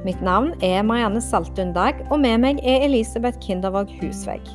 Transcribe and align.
Mitt 0.00 0.22
navn 0.22 0.54
er 0.64 0.80
Marianne 0.80 1.20
Saltun 1.20 1.74
Dag, 1.76 1.98
og 2.08 2.22
med 2.22 2.38
meg 2.40 2.60
er 2.64 2.86
Elisabeth 2.86 3.36
Kindervåg 3.44 3.90
Husvegg. 3.98 4.46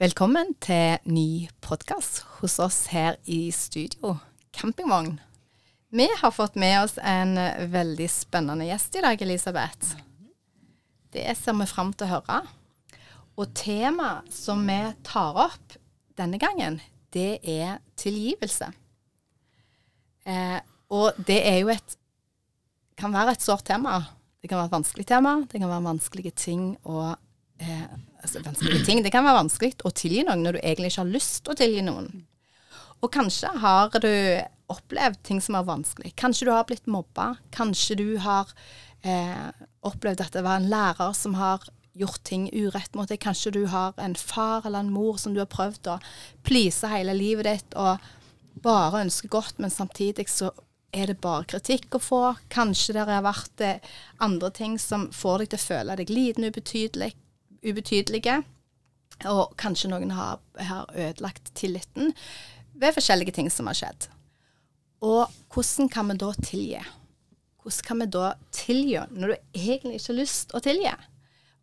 Velkommen 0.00 0.54
til 0.64 0.96
ny 1.04 1.50
podkast 1.60 2.22
hos 2.38 2.56
oss 2.64 2.78
her 2.94 3.20
i 3.28 3.50
studio, 3.52 4.14
Campingvogn. 4.56 5.18
Vi 5.92 6.08
har 6.22 6.32
fått 6.32 6.56
med 6.56 6.78
oss 6.86 6.96
en 6.96 7.36
veldig 7.76 8.08
spennende 8.08 8.70
gjest 8.70 8.96
i 8.96 9.04
dag, 9.04 9.20
Elisabeth. 9.20 9.98
Det 11.12 11.28
ser 11.36 11.60
vi 11.60 11.68
fram 11.68 11.92
til 11.92 12.08
å 12.08 12.14
høre. 12.14 12.40
Og 13.36 13.52
temaet 13.52 14.32
som 14.32 14.64
vi 14.64 14.80
tar 15.04 15.44
opp 15.44 15.79
denne 16.20 16.40
gangen, 16.40 16.78
det 17.14 17.40
er 17.42 17.80
tilgivelse. 17.98 18.70
Eh, 20.28 20.60
og 20.94 21.18
det 21.26 21.40
er 21.48 21.58
jo 21.62 21.72
et 21.72 21.96
kan 23.00 23.14
være 23.14 23.34
et 23.36 23.44
sårt 23.44 23.64
tema. 23.64 23.98
Det 24.40 24.50
kan 24.50 24.60
være 24.60 24.70
et 24.70 24.76
vanskelig 24.76 25.06
tema. 25.08 25.34
Det 25.48 25.60
kan 25.60 25.70
være 25.70 25.86
vanskelige 25.86 26.34
ting 26.36 26.64
å 26.88 27.10
eh, 27.60 27.86
altså 28.20 28.42
vanskelige 28.44 28.84
ting. 28.86 29.02
Det 29.04 29.12
kan 29.12 29.24
være 29.24 29.40
vanskelig 29.42 29.74
å 29.88 29.92
tilgi 29.96 30.24
noen 30.26 30.44
når 30.44 30.58
du 30.58 30.62
egentlig 30.62 30.92
ikke 30.92 31.04
har 31.04 31.14
lyst 31.14 31.42
til 31.44 31.54
å 31.54 31.60
tilgi 31.60 31.84
noen. 31.86 32.10
Og 33.00 33.12
kanskje 33.12 33.52
har 33.62 33.96
du 34.02 34.12
opplevd 34.70 35.22
ting 35.26 35.40
som 35.42 35.56
er 35.58 35.66
vanskelig. 35.66 36.12
Kanskje 36.20 36.48
du 36.48 36.52
har 36.54 36.68
blitt 36.68 36.88
mobba. 36.90 37.32
Kanskje 37.54 37.96
du 37.98 38.06
har 38.22 38.52
eh, 39.02 39.48
opplevd 39.86 40.24
at 40.26 40.36
det 40.36 40.44
var 40.46 40.60
en 40.60 40.70
lærer 40.70 41.16
som 41.16 41.34
har 41.40 41.64
gjort 41.92 42.22
ting 42.24 42.48
urett 42.52 42.94
mot 42.94 43.08
deg. 43.08 43.20
Kanskje 43.22 43.52
du 43.54 43.64
har 43.72 43.94
en 44.00 44.14
far 44.14 44.66
eller 44.66 44.84
en 44.84 44.92
mor 44.92 45.18
som 45.18 45.34
du 45.34 45.40
har 45.42 45.50
prøvd 45.50 45.92
å 45.94 45.98
please 46.46 46.88
hele 46.88 47.14
livet 47.16 47.48
ditt 47.48 47.78
og 47.78 47.98
bare 48.62 49.04
ønske 49.04 49.30
godt, 49.30 49.58
men 49.58 49.72
samtidig 49.72 50.28
så 50.30 50.50
er 50.92 51.10
det 51.10 51.20
bare 51.22 51.46
kritikk 51.50 51.96
å 51.96 52.02
få. 52.02 52.22
Kanskje 52.52 52.96
det 52.96 53.06
har 53.08 53.24
vært 53.24 53.52
det 53.60 53.74
andre 54.22 54.50
ting 54.54 54.78
som 54.82 55.08
får 55.14 55.44
deg 55.44 55.52
til 55.52 55.60
å 55.60 55.66
føle 55.66 55.98
deg 56.00 56.12
liten, 56.12 56.46
ubetydelig, 56.46 57.12
ubetydelige. 57.62 58.40
Og 59.30 59.52
kanskje 59.60 59.90
noen 59.92 60.14
har, 60.16 60.40
har, 60.56 60.88
ødelagt 60.96 61.52
tilliten 61.58 62.14
ved 62.80 62.96
forskjellige 62.96 63.36
ting 63.36 63.50
som 63.52 63.68
har 63.68 63.76
skjedd. 63.76 64.08
Og 65.04 65.28
hvordan 65.52 65.88
kan 65.92 66.10
vi 66.10 66.18
da 66.20 66.32
tilgi? 66.40 66.80
Hvordan 67.60 67.86
kan 67.86 68.02
vi 68.02 68.10
da 68.16 68.26
tilgi 68.56 69.04
når 69.12 69.32
du 69.32 69.36
egentlig 69.60 70.00
ikke 70.00 70.12
har 70.12 70.20
lyst 70.20 70.54
å 70.56 70.62
tilgi? 70.64 70.94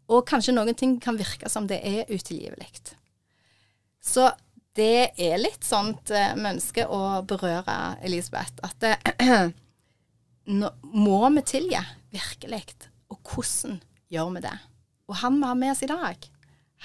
Og 0.07 0.23
kanskje 0.27 0.55
noen 0.55 0.75
ting 0.77 0.97
kan 1.03 1.17
virke 1.19 1.49
som 1.51 1.67
det 1.67 1.81
er 1.83 2.07
utilgivelig. 2.07 2.69
Så 4.03 4.29
det 4.77 5.17
er 5.17 5.39
litt 5.41 5.65
sånt 5.65 6.11
eh, 6.13 6.35
vi 6.37 6.85
å 6.87 7.19
berøre, 7.27 7.97
Elisabeth, 8.05 8.61
at 8.63 8.77
det, 8.83 8.93
nå, 10.59 10.71
må 10.93 11.19
vi 11.35 11.43
tilgi 11.49 11.81
virkelig? 12.13 12.63
Og 13.11 13.19
hvordan 13.33 13.79
gjør 14.13 14.33
vi 14.37 14.45
det? 14.45 14.55
Og 15.07 15.19
han 15.23 15.39
vi 15.39 15.49
har 15.49 15.59
med 15.59 15.73
oss 15.73 15.83
i 15.83 15.91
dag, 15.91 16.27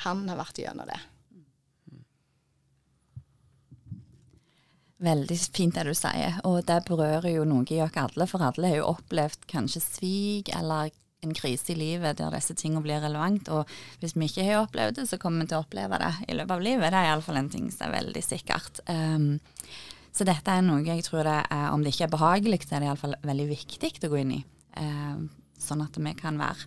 han 0.06 0.28
har 0.30 0.40
vært 0.40 0.62
gjennom 0.62 0.88
det. 0.88 1.00
Veldig 5.02 5.36
fint 5.50 5.74
det 5.74 5.82
du 5.88 5.96
sier, 5.98 6.36
og 6.46 6.60
det 6.68 6.78
berører 6.86 7.32
jo 7.34 7.46
noe 7.48 7.66
i 7.74 7.80
oss 7.82 7.98
alle. 7.98 8.26
For 8.30 8.44
alle 8.46 8.70
har 8.70 8.78
jo 8.78 8.90
opplevd 8.92 9.48
kanskje 9.50 9.82
svik 9.82 10.52
eller 10.54 10.94
en 11.22 11.34
krise 11.36 11.72
i 11.72 11.78
livet 11.78 12.18
der 12.18 12.34
disse 12.34 12.56
tingene 12.58 12.82
blir 12.84 13.02
relevant. 13.02 13.48
Og 13.54 13.70
hvis 14.02 14.16
vi 14.16 14.28
ikke 14.28 14.46
har 14.48 14.64
opplevd 14.64 14.98
det, 14.98 15.06
så 15.10 15.18
kommer 15.22 15.44
vi 15.44 15.52
til 15.52 15.60
å 15.60 15.64
oppleve 15.64 16.00
det 16.02 16.12
i 16.26 16.36
løpet 16.36 16.56
av 16.56 16.64
livet. 16.66 16.88
Det 16.90 17.00
er 17.00 17.10
iallfall 17.10 17.40
en 17.40 17.52
ting 17.52 17.70
som 17.70 17.86
er 17.88 17.96
veldig 18.00 18.24
sikkert. 18.26 18.82
Um, 18.90 19.36
så 20.12 20.26
dette 20.28 20.52
er 20.52 20.64
noe 20.66 20.82
jeg 20.84 21.06
tror 21.06 21.24
det 21.24 21.38
er, 21.46 21.68
om 21.72 21.84
det 21.84 21.94
ikke 21.94 22.08
er 22.08 22.16
behagelig, 22.16 22.62
så 22.66 22.76
er 22.76 22.82
det 22.82 22.90
iallfall 22.90 23.16
veldig 23.24 23.48
viktig 23.54 23.94
å 24.02 24.12
gå 24.12 24.22
inn 24.24 24.36
i. 24.40 24.42
Um, 24.76 25.28
sånn 25.62 25.84
at 25.84 25.96
vi 26.00 26.14
kan 26.18 26.40
være 26.40 26.66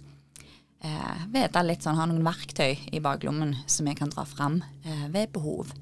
eh, 0.86 1.26
vite 1.34 1.64
litt 1.66 1.84
sånn, 1.86 2.00
ha 2.00 2.08
noen 2.10 2.26
verktøy 2.26 2.78
i 2.96 3.02
baklommen 3.04 3.56
som 3.68 3.90
vi 3.90 3.96
kan 3.98 4.12
dra 4.14 4.26
fram 4.28 4.62
eh, 4.86 5.08
ved 5.12 5.34
behov. 5.36 5.74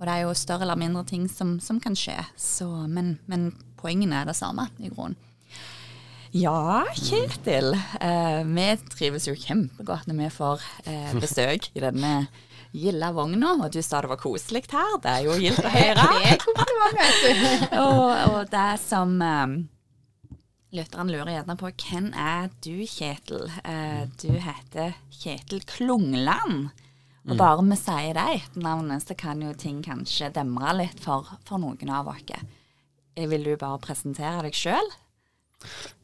Og 0.00 0.06
det 0.06 0.12
er 0.12 0.24
jo 0.24 0.36
større 0.38 0.64
eller 0.64 0.80
mindre 0.80 1.04
ting 1.08 1.26
som, 1.28 1.58
som 1.60 1.80
kan 1.82 1.96
skje, 1.98 2.16
så, 2.40 2.68
men, 2.88 3.18
men 3.30 3.50
poengene 3.80 4.22
er 4.22 4.30
det 4.30 4.38
samme 4.38 4.70
i 4.80 4.88
grunnen. 4.88 5.18
Ja, 6.30 6.84
Kjetil. 6.94 7.72
Eh, 8.00 8.44
vi 8.44 8.66
trives 8.92 9.26
jo 9.26 9.34
kjempegodt 9.34 10.06
når 10.06 10.18
vi 10.20 10.28
får 10.30 10.62
eh, 10.86 11.10
besøk 11.18 11.66
i 11.74 11.82
denne 11.82 12.12
gilde 12.70 13.08
vogna. 13.16 13.56
Og 13.58 13.72
du 13.74 13.80
sa 13.82 13.98
det 14.04 14.12
var 14.12 14.20
koselig 14.20 14.62
her. 14.70 14.94
Det 15.02 15.10
er 15.10 15.26
jo 15.26 15.34
gildt 15.42 15.66
å 15.66 15.74
høre. 15.74 16.06
det 16.14 16.30
er 16.30 16.38
kompliment, 16.44 17.74
og, 17.82 18.06
og 18.30 18.54
det 18.54 18.70
som 18.84 19.18
eh, 19.26 19.58
Lytterne 20.70 21.10
lurer 21.10 21.32
gjerne 21.34 21.56
på 21.58 21.72
hvem 21.82 22.12
er 22.14 22.46
du, 22.62 22.86
Kjetil? 22.86 23.48
Eh, 23.66 24.06
du 24.22 24.30
heter 24.30 24.94
Kjetil 25.10 25.64
Klungland. 25.66 26.70
Og 27.26 27.34
bare 27.36 27.64
vi 27.66 27.76
sier 27.76 28.14
det 28.14 28.28
etternavnet, 28.36 29.02
så 29.02 29.18
kan 29.18 29.42
jo 29.42 29.50
ting 29.58 29.82
kanskje 29.82 30.30
demre 30.34 30.72
litt 30.78 31.02
for, 31.02 31.26
for 31.46 31.58
noen 31.58 31.90
av 31.90 32.14
oss. 32.14 32.22
Vil 33.18 33.50
du 33.50 33.56
bare 33.58 33.82
presentere 33.82 34.46
deg 34.46 34.54
sjøl? 34.56 34.94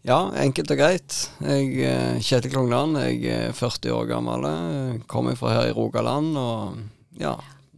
Ja, 0.06 0.18
enkelt 0.38 0.70
og 0.70 0.78
greit. 0.78 1.14
Jeg 1.42 1.82
er 1.88 2.20
Kjetil 2.22 2.52
Klungland. 2.52 2.98
Jeg 3.00 3.24
er 3.50 3.56
40 3.56 3.94
år 3.96 4.08
gammel. 4.10 4.46
Kommer 5.10 5.38
fra 5.38 5.56
her 5.56 5.70
i 5.70 5.74
Rogaland 5.74 6.36
og 6.38 6.76
ja, 7.18 7.34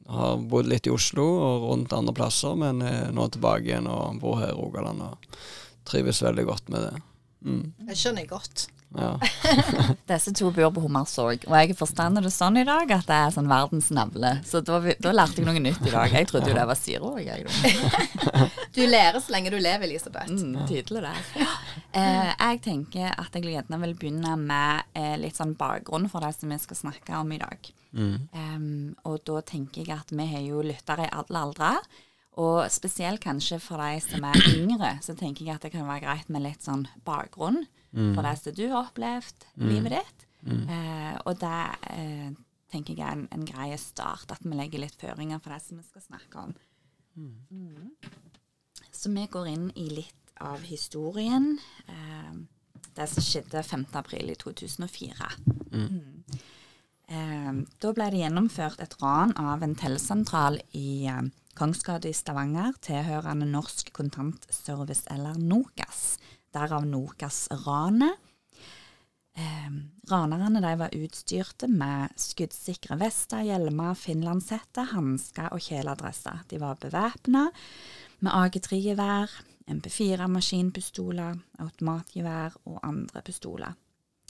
har 0.09 0.41
bodd 0.51 0.69
litt 0.69 0.89
i 0.89 0.93
Oslo 0.93 1.25
og 1.25 1.69
rundt 1.71 1.95
andre 1.97 2.15
plasser, 2.17 2.57
men 2.59 2.83
er 2.85 3.13
nå 3.15 3.29
tilbake 3.33 3.71
igjen 3.71 3.89
og 3.93 4.21
bor 4.23 4.41
her 4.43 4.53
i 4.53 4.59
Rogaland 4.59 5.05
og 5.05 5.39
trives 5.89 6.21
veldig 6.25 6.45
godt 6.49 6.69
med 6.73 6.85
det. 6.89 7.01
Mm. 7.49 7.65
Jeg 7.93 8.01
skjønner 8.03 8.29
godt. 8.29 8.67
Ja. 8.97 9.21
Disse 10.09 10.33
to 10.33 10.51
bor 10.55 10.71
på 10.73 10.83
Hummersåk, 10.83 11.45
og 11.49 11.55
jeg 11.61 11.77
forstander 11.77 12.25
det 12.25 12.33
sånn 12.33 12.57
i 12.61 12.65
dag 12.67 12.89
at 12.95 13.07
det 13.09 13.17
er 13.17 13.35
sånn 13.35 13.51
verdens 13.51 13.91
navle. 13.95 14.33
Så 14.49 14.63
da, 14.65 14.81
da, 14.81 15.13
lærte 15.15 15.43
jeg 15.43 15.49
noe 15.49 15.61
nytt 15.63 15.85
i 15.85 15.93
dag. 15.93 16.15
Jeg 16.15 16.29
trodde 16.31 16.49
jo 16.51 16.57
det 16.57 16.65
var 16.71 16.79
Siro. 16.79 17.13
du 18.77 18.83
lærer 18.89 19.21
så 19.21 19.35
lenge 19.35 19.53
du 19.53 19.59
lever, 19.61 19.87
Elisabeth. 19.91 20.33
Mm, 20.33 20.65
tydelig 20.71 21.05
det. 21.05 21.15
Eh, 21.93 22.33
jeg 22.33 22.63
tenker 22.65 23.13
at 23.13 23.37
jeg 23.37 23.53
gjerne 23.53 23.81
vil 23.85 23.95
begynne 23.99 24.35
med 24.41 24.99
eh, 24.99 25.17
litt 25.21 25.37
sånn 25.39 25.57
bakgrunn 25.59 26.09
for 26.11 26.25
det 26.25 26.35
som 26.39 26.53
vi 26.53 26.61
skal 26.63 26.83
snakke 26.87 27.21
om 27.21 27.33
i 27.37 27.41
dag. 27.43 27.73
Mm. 27.97 28.29
Um, 28.33 28.69
og 29.09 29.23
da 29.29 29.41
tenker 29.49 29.85
jeg 29.85 29.97
at 29.97 30.13
vi 30.13 30.29
har 30.29 30.45
jo 30.45 30.65
lyttere 30.65 31.09
i 31.09 31.13
alle 31.13 31.45
aldre. 31.49 31.73
Og 32.39 32.69
spesielt 32.71 33.21
kanskje 33.25 33.59
for 33.61 33.83
de 33.83 33.99
som 34.05 34.25
er 34.29 34.45
yngre, 34.55 34.93
så 35.03 35.17
tenker 35.19 35.45
jeg 35.45 35.59
at 35.59 35.65
det 35.67 35.73
kan 35.75 35.89
være 35.89 36.05
greit 36.05 36.29
med 36.31 36.45
litt 36.45 36.63
sånn 36.63 36.87
bakgrunn 37.09 37.65
mm. 37.93 38.13
for 38.15 38.27
det 38.27 38.35
som 38.41 38.57
du 38.57 38.65
har 38.69 38.89
opplevd 38.89 39.49
i 39.55 39.63
mm. 39.63 39.71
livet 39.73 39.97
ditt. 39.97 40.27
Mm. 40.49 40.63
Eh, 40.75 41.17
og 41.25 41.41
det 41.41 41.63
eh, 41.95 42.29
tenker 42.73 42.95
jeg 42.95 43.07
er 43.07 43.17
en, 43.17 43.27
en 43.35 43.49
grei 43.49 43.73
start, 43.81 44.31
at 44.33 44.45
vi 44.45 44.55
legger 44.57 44.85
litt 44.85 44.99
føringer 45.01 45.41
for 45.43 45.55
det 45.55 45.63
som 45.65 45.81
vi 45.81 45.87
skal 45.87 46.05
snakke 46.05 46.45
om. 46.47 46.55
Mm. 47.19 47.91
Så 48.93 49.11
vi 49.15 49.27
går 49.31 49.51
inn 49.51 49.67
i 49.79 49.89
litt 50.01 50.35
av 50.45 50.63
historien. 50.67 51.57
Eh, 51.89 52.37
det 52.99 53.07
som 53.11 53.23
skjedde 53.25 53.63
5.4 53.63 54.23
i 54.27 54.37
2004. 54.39 55.33
Eh, 57.09 57.53
da 57.81 57.93
ble 57.97 58.09
det 58.13 58.23
gjennomført 58.23 58.83
et 58.85 58.97
ran 59.01 59.33
av 59.41 59.63
en 59.65 59.77
tellesentral 59.79 60.59
i 60.77 61.07
eh, 61.09 61.23
Kongsgata 61.59 62.11
i 62.11 62.15
Stavanger 62.15 62.77
tilhørende 62.85 63.49
Norsk 63.49 63.91
Kontantservice, 63.97 65.09
eller 65.11 65.39
NOKAS 65.41 66.19
derav 66.55 66.87
Nokas-ranet. 66.89 68.25
Eh, 69.39 69.71
ranerne 70.11 70.61
de 70.61 70.73
var 70.81 70.95
utstyrte 70.99 71.69
med 71.71 72.15
skuddsikre 72.19 72.99
vester, 72.99 73.45
hjelmer, 73.47 73.95
finlandshette, 73.95 74.89
hansker 74.93 75.53
og 75.55 75.63
kjeledresser. 75.63 76.43
De 76.51 76.59
var 76.59 76.81
bevæpna 76.83 77.45
med 78.19 78.33
AG3-gevær, 78.35 79.31
MP4-maskinpistoler, 79.69 81.39
automatgevær 81.63 82.57
og 82.65 82.81
andre 82.83 83.23
pistoler. 83.23 83.77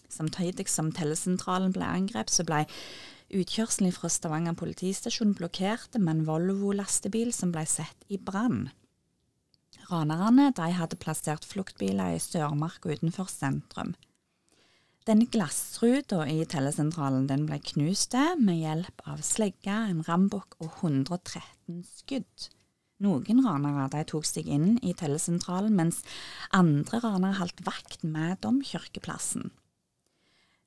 Samtidig 0.09 0.69
som 0.69 0.91
tellesentralen 0.93 1.73
ble 1.73 1.87
angrepet, 1.87 2.33
så 2.35 2.45
ble 2.49 2.65
utkjørselen 3.29 3.93
fra 3.93 4.09
Stavanger 4.13 4.57
politistasjon 4.57 5.35
blokkert 5.37 5.97
med 6.01 6.15
en 6.15 6.27
Volvo-lastebil 6.29 7.33
som 7.37 7.53
ble 7.53 7.65
sett 7.69 8.09
i 8.09 8.19
brann. 8.19 8.71
Ranerne 9.89 10.51
de 10.53 10.69
hadde 10.77 10.99
plassert 11.01 11.47
fluktbiler 11.49 12.17
i 12.17 12.21
Sørmark 12.21 12.85
utenfor 12.85 13.31
sentrum. 13.33 13.95
Denne 15.09 15.25
glassruta 15.33 16.27
i 16.29 16.43
tellesentralen 16.45 17.25
den 17.31 17.47
ble 17.49 17.57
knust 17.71 18.13
med 18.37 18.59
hjelp 18.61 19.01
av 19.09 19.23
slegge, 19.25 19.73
en 19.73 20.03
rambukk 20.05 20.59
og 20.61 20.83
113 20.83 21.81
skudd. 21.89 22.49
Noen 23.01 23.41
ranere 23.47 24.03
tok 24.11 24.27
seg 24.29 24.51
inn 24.53 24.75
i 24.85 24.93
tellesentralen, 24.93 25.73
mens 25.79 26.03
andre 26.53 27.01
ranere 27.01 27.39
holdt 27.39 27.63
vakt 27.65 28.05
med 28.05 28.43
domkirkeplassen. 28.45 29.49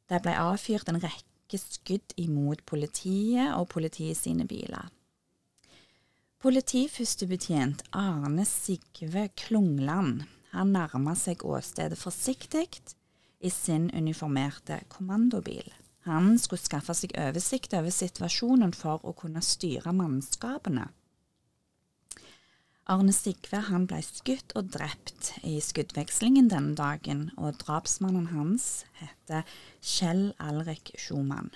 Det 0.10 0.24
ble 0.24 0.34
avfyrt 0.40 0.90
en 0.90 1.02
rekke 1.04 1.60
skudd 1.62 2.16
imot 2.18 2.66
politiet 2.66 3.54
og 3.54 3.70
politiet 3.76 4.18
sine 4.18 4.48
biler. 4.50 4.90
Politiførstebetjent 6.42 7.84
Arne 7.94 8.48
Sigve 8.50 9.28
Klungland 9.38 10.24
han 10.56 10.72
nærma 10.74 11.14
seg 11.14 11.44
åstedet 11.46 12.00
forsiktig 12.02 12.66
i 13.46 13.52
sin 13.54 13.92
uniformerte 13.94 14.80
kommandobil. 14.90 15.70
Han 16.10 16.34
skulle 16.42 16.64
skaffe 16.64 16.98
seg 16.98 17.14
oversikt 17.14 17.78
over 17.78 17.94
situasjonen 17.94 18.74
for 18.74 19.06
å 19.06 19.14
kunne 19.22 19.46
styre 19.46 19.94
mannskapene. 19.94 20.88
Arne 22.90 23.14
Sigve 23.14 23.62
han 23.70 23.86
ble 23.86 24.02
skutt 24.02 24.58
og 24.58 24.74
drept 24.74 25.36
i 25.46 25.60
skuddvekslingen 25.62 26.50
denne 26.50 26.74
dagen, 26.74 27.28
og 27.38 27.62
drapsmannen 27.62 28.32
hans 28.34 28.88
heter 28.98 29.46
Kjell 29.78 30.32
Alrik 30.42 30.96
Schumann. 30.98 31.54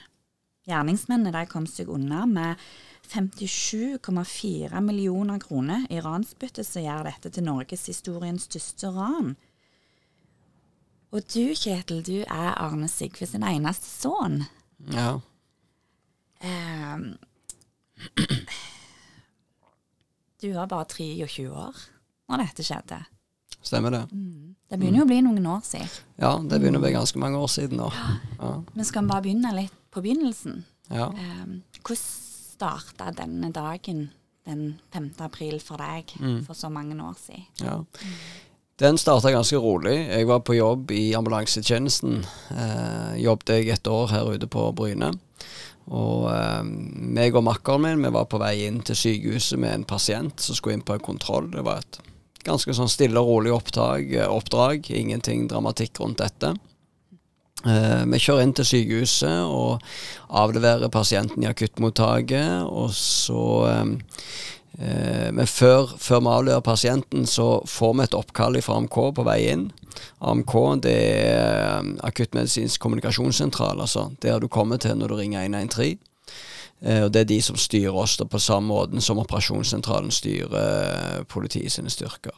Gjerningsmennene 0.66 1.34
de 1.36 1.46
kom 1.50 1.68
seg 1.70 1.90
unna 1.94 2.26
med 2.26 2.62
57,4 3.06 4.82
millioner 4.82 5.40
kroner 5.40 5.86
i 5.94 6.00
ransbytte, 6.02 6.64
som 6.66 6.82
gjør 6.82 7.06
dette 7.06 7.30
til 7.36 7.46
norgeshistoriens 7.46 8.48
største 8.50 8.90
ran. 8.96 9.36
Og 11.14 11.22
du, 11.32 11.54
Kjetil, 11.56 12.02
du 12.04 12.18
er 12.26 12.56
Arne 12.58 12.90
Sigve 12.92 13.28
sin 13.30 13.46
eneste 13.46 13.88
sønn. 13.88 14.42
Ja. 14.92 15.20
Um, 16.42 17.06
du 20.42 20.50
var 20.54 20.68
bare 20.68 20.90
23 20.92 21.46
år 21.50 21.78
når 22.28 22.44
dette 22.44 22.66
skjedde. 22.66 23.00
Stemmer 23.66 23.94
det. 23.94 24.04
Det 24.70 24.78
begynner 24.78 25.02
jo 25.02 25.06
å 25.06 25.10
bli 25.10 25.22
noen 25.26 25.48
år 25.50 25.64
siden. 25.66 25.90
Ja, 26.22 26.36
det 26.38 26.60
begynner 26.60 26.82
å 26.82 26.86
bli 26.86 26.94
ganske 26.94 27.22
mange 27.22 27.40
år 27.42 27.50
siden 27.54 27.80
nå. 27.82 27.88
Ja. 28.38 28.52
Men 28.74 28.86
skal 28.86 29.06
vi 29.06 29.14
bare 29.14 29.26
begynne 29.26 29.56
litt 29.56 29.74
på 29.96 30.04
begynnelsen? 30.06 30.64
ja. 30.92 31.10
Eh, 31.16 31.58
hvordan 31.82 32.06
starta 32.56 33.12
denne 33.12 33.50
dagen 33.52 34.10
den 34.46 34.80
5. 34.94 35.10
april 35.26 35.60
for 35.60 35.82
deg 35.82 36.14
for 36.46 36.56
så 36.56 36.70
mange 36.72 36.96
år 37.04 37.18
siden? 37.20 37.46
Ja. 37.60 37.80
Den 38.80 38.98
starta 39.00 39.32
ganske 39.32 39.58
rolig. 39.60 39.96
Jeg 40.08 40.28
var 40.28 40.42
på 40.44 40.56
jobb 40.56 40.92
i 40.92 41.14
ambulansetjenesten. 41.16 42.26
Eh, 42.52 43.16
jobbet 43.24 43.54
jeg 43.56 43.70
et 43.74 43.88
år 43.88 44.12
her 44.12 44.32
ute 44.36 44.48
på 44.52 44.66
Bryne. 44.76 45.14
Og 45.86 46.28
eh, 46.32 46.64
meg 46.64 47.36
og 47.36 47.46
makkeren 47.48 47.86
min 47.86 48.04
vi 48.04 48.12
var 48.16 48.28
på 48.32 48.40
vei 48.42 48.66
inn 48.68 48.82
til 48.84 49.00
sykehuset 49.00 49.60
med 49.60 49.74
en 49.74 49.88
pasient 49.88 50.40
som 50.44 50.58
skulle 50.58 50.80
inn 50.80 50.86
på 50.86 50.98
en 50.98 51.08
kontroll. 51.08 51.52
Det 51.56 51.64
var 51.64 51.84
et 51.84 52.00
ganske 52.46 52.76
sånn 52.76 52.92
stille 52.92 53.20
og 53.20 53.32
rolig 53.32 53.54
oppdrag. 53.56 54.12
oppdrag. 54.28 54.92
Ingenting 54.92 55.48
dramatikk 55.52 56.00
rundt 56.04 56.20
dette. 56.24 56.56
Eh, 57.66 58.04
vi 58.06 58.20
kjører 58.22 58.46
inn 58.46 58.54
til 58.54 58.68
sykehuset 58.70 59.50
og 59.50 59.82
avleverer 60.30 60.92
pasienten 60.94 61.44
i 61.44 61.50
akuttmottaket. 61.50 62.68
Og 62.70 62.94
så 62.94 63.46
eh, 63.72 63.86
eh, 64.80 65.32
Men 65.34 65.48
før, 65.48 65.96
før 65.98 66.22
vi 66.22 66.34
avleverer 66.34 66.66
pasienten, 66.66 67.26
så 67.26 67.64
får 67.66 67.94
vi 67.94 68.04
et 68.04 68.18
oppkall 68.18 68.62
fra 68.62 68.78
AMK 68.78 69.00
på 69.18 69.26
vei 69.26 69.40
inn. 69.54 69.70
AMK 70.22 70.54
det 70.84 70.98
er 71.26 71.94
akuttmedisinsk 72.04 72.82
kommunikasjonssentral, 72.82 73.82
altså 73.82 74.12
der 74.22 74.40
du 74.40 74.48
kommer 74.48 74.78
til 74.78 74.98
når 74.98 75.08
du 75.08 75.16
ringer 75.16 75.42
113. 75.42 75.98
Eh, 76.82 77.04
og 77.04 77.14
Det 77.14 77.22
er 77.22 77.32
de 77.32 77.42
som 77.42 77.58
styrer 77.58 77.96
oss 77.96 78.18
da 78.18 78.26
på 78.30 78.40
samme 78.40 78.68
måten 78.68 79.02
som 79.02 79.20
operasjonssentralen 79.20 80.12
styrer 80.12 81.24
politiet 81.30 81.72
sine 81.72 81.90
styrker. 81.90 82.36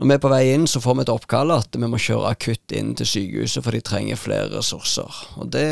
Når 0.00 0.08
vi 0.08 0.14
er 0.14 0.20
på 0.24 0.28
vei 0.32 0.44
inn, 0.54 0.62
så 0.64 0.80
får 0.80 0.94
vi 0.96 1.02
et 1.04 1.10
oppkall 1.12 1.50
at 1.52 1.76
vi 1.76 1.88
må 1.92 1.98
kjøre 2.00 2.30
akutt 2.32 2.72
inn 2.72 2.94
til 2.96 3.04
sykehuset, 3.04 3.60
for 3.66 3.76
de 3.76 3.82
trenger 3.84 4.16
flere 4.16 4.46
ressurser. 4.54 5.18
Og 5.36 5.50
det 5.52 5.66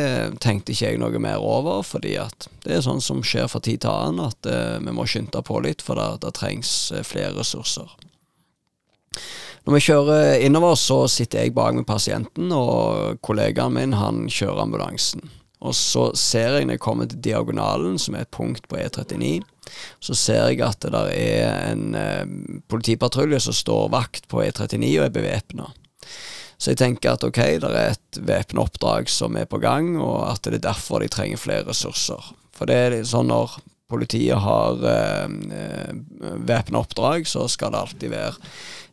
tenkte 0.45 0.75
ikke 0.75 0.91
jeg 0.91 1.01
noe 1.01 1.23
mer 1.25 1.41
over, 1.41 1.81
fordi 1.81 2.13
at 2.21 2.51
det 2.67 2.75
er 2.77 2.85
sånn 2.85 3.01
som 3.01 3.23
skjer 3.25 3.49
fra 3.49 3.63
tid 3.65 3.87
til 3.87 3.95
annen, 3.95 4.29
at 4.29 4.51
eh, 4.53 4.77
vi 4.85 4.93
må 4.93 5.07
skynde 5.09 5.41
på 5.49 5.63
litt, 5.65 5.81
for 5.81 5.97
det, 5.97 6.11
det 6.27 6.35
trengs 6.37 6.75
eh, 6.93 7.07
flere 7.09 7.33
ressurser. 7.39 7.89
Når 9.65 9.79
vi 9.79 9.85
kjører 9.87 10.45
innover, 10.45 10.77
så 10.77 11.07
sitter 11.09 11.47
jeg 11.47 11.57
bak 11.57 11.73
med 11.81 11.89
pasienten, 11.89 12.53
og 12.53 13.23
kollegaen 13.25 13.81
min 13.81 13.97
han 13.97 14.27
kjører 14.29 14.67
ambulansen. 14.67 15.25
Og 15.59 15.75
så 15.75 16.09
ser 16.19 16.59
jeg 16.59 16.69
når 16.69 16.77
jeg 16.77 16.85
kommer 16.85 17.09
til 17.11 17.23
diagonalen, 17.25 17.99
som 17.99 18.15
er 18.15 18.27
et 18.27 18.35
punkt 18.35 18.69
på 18.71 18.79
E39, 18.79 19.43
så 20.01 20.15
ser 20.17 20.47
jeg 20.49 20.63
at 20.65 20.81
det 20.85 20.93
der 20.95 21.11
er 21.13 21.73
en 21.73 21.95
eh, 21.99 22.25
politipatrulje 22.71 23.41
som 23.49 23.57
står 23.57 23.91
vakt 23.93 24.29
på 24.31 24.43
E39 24.45 24.93
og 25.01 25.07
er 25.09 25.15
bevæpna. 25.15 25.71
Så 26.59 26.73
jeg 26.73 26.81
tenker 26.81 27.15
at 27.15 27.25
ok, 27.27 27.41
det 27.63 27.71
er 27.71 27.95
et 27.95 28.21
væpna 28.27 28.65
oppdrag 28.65 29.11
som 29.13 29.37
er 29.39 29.47
på 29.51 29.61
gang, 29.63 29.93
og 30.03 30.25
at 30.33 30.47
det 30.47 30.59
er 30.59 30.71
derfor 30.71 31.03
de 31.03 31.11
trenger 31.11 31.39
flere 31.39 31.67
ressurser. 31.69 32.33
For 32.57 32.67
det 32.67 32.79
er 32.79 32.97
sånn 33.07 33.31
når 33.31 33.59
politiet 33.89 34.43
har 34.43 34.83
eh, 34.85 35.95
væpna 36.49 36.83
oppdrag, 36.83 37.27
så 37.31 37.47
skal 37.49 37.73
det 37.73 37.83
alltid 37.83 38.15
være 38.15 38.35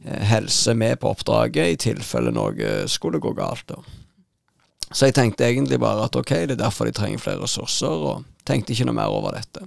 eh, 0.06 0.26
helse 0.32 0.76
med 0.78 1.02
på 1.02 1.14
oppdraget 1.14 1.74
i 1.74 1.80
tilfelle 1.90 2.34
noe 2.36 2.86
skulle 2.92 3.22
gå 3.22 3.34
galt. 3.38 3.68
da. 3.72 3.82
Så 4.96 5.10
jeg 5.10 5.18
tenkte 5.18 5.44
egentlig 5.44 5.82
bare 5.84 6.08
at 6.08 6.16
ok, 6.16 6.32
det 6.48 6.56
er 6.56 6.64
derfor 6.64 6.88
de 6.88 6.96
trenger 6.96 7.20
flere 7.20 7.44
ressurser, 7.44 7.92
og 7.92 8.48
tenkte 8.48 8.72
ikke 8.72 8.88
noe 8.88 8.96
mer 8.96 9.12
over 9.12 9.36
dette. 9.36 9.66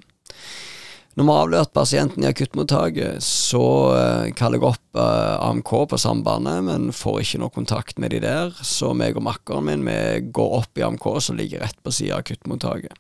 Når 1.19 1.27
vi 1.27 1.35
avlørt 1.35 1.73
pasienten 1.75 2.23
i 2.23 2.29
akuttmottaket, 2.29 3.25
så 3.27 3.63
eh, 3.97 4.29
kaller 4.39 4.61
jeg 4.61 4.69
opp 4.69 5.01
eh, 5.03 5.49
AMK 5.49 5.73
på 5.91 5.99
sambandet, 5.99 6.63
men 6.69 6.93
får 6.95 7.19
ikke 7.25 7.41
noe 7.43 7.55
kontakt 7.57 7.99
med 7.99 8.15
de 8.15 8.21
der. 8.23 8.55
Så 8.63 8.93
meg 8.95 9.19
og 9.19 9.27
makkeren 9.27 9.67
min 9.67 9.83
vi 9.89 9.99
går 10.31 10.55
opp 10.61 10.79
i 10.79 10.85
AMK, 10.87 11.09
som 11.27 11.37
ligger 11.41 11.65
rett 11.67 11.81
på 11.83 11.93
siden 11.97 12.15
av 12.15 12.23
akuttmottaket. 12.23 12.95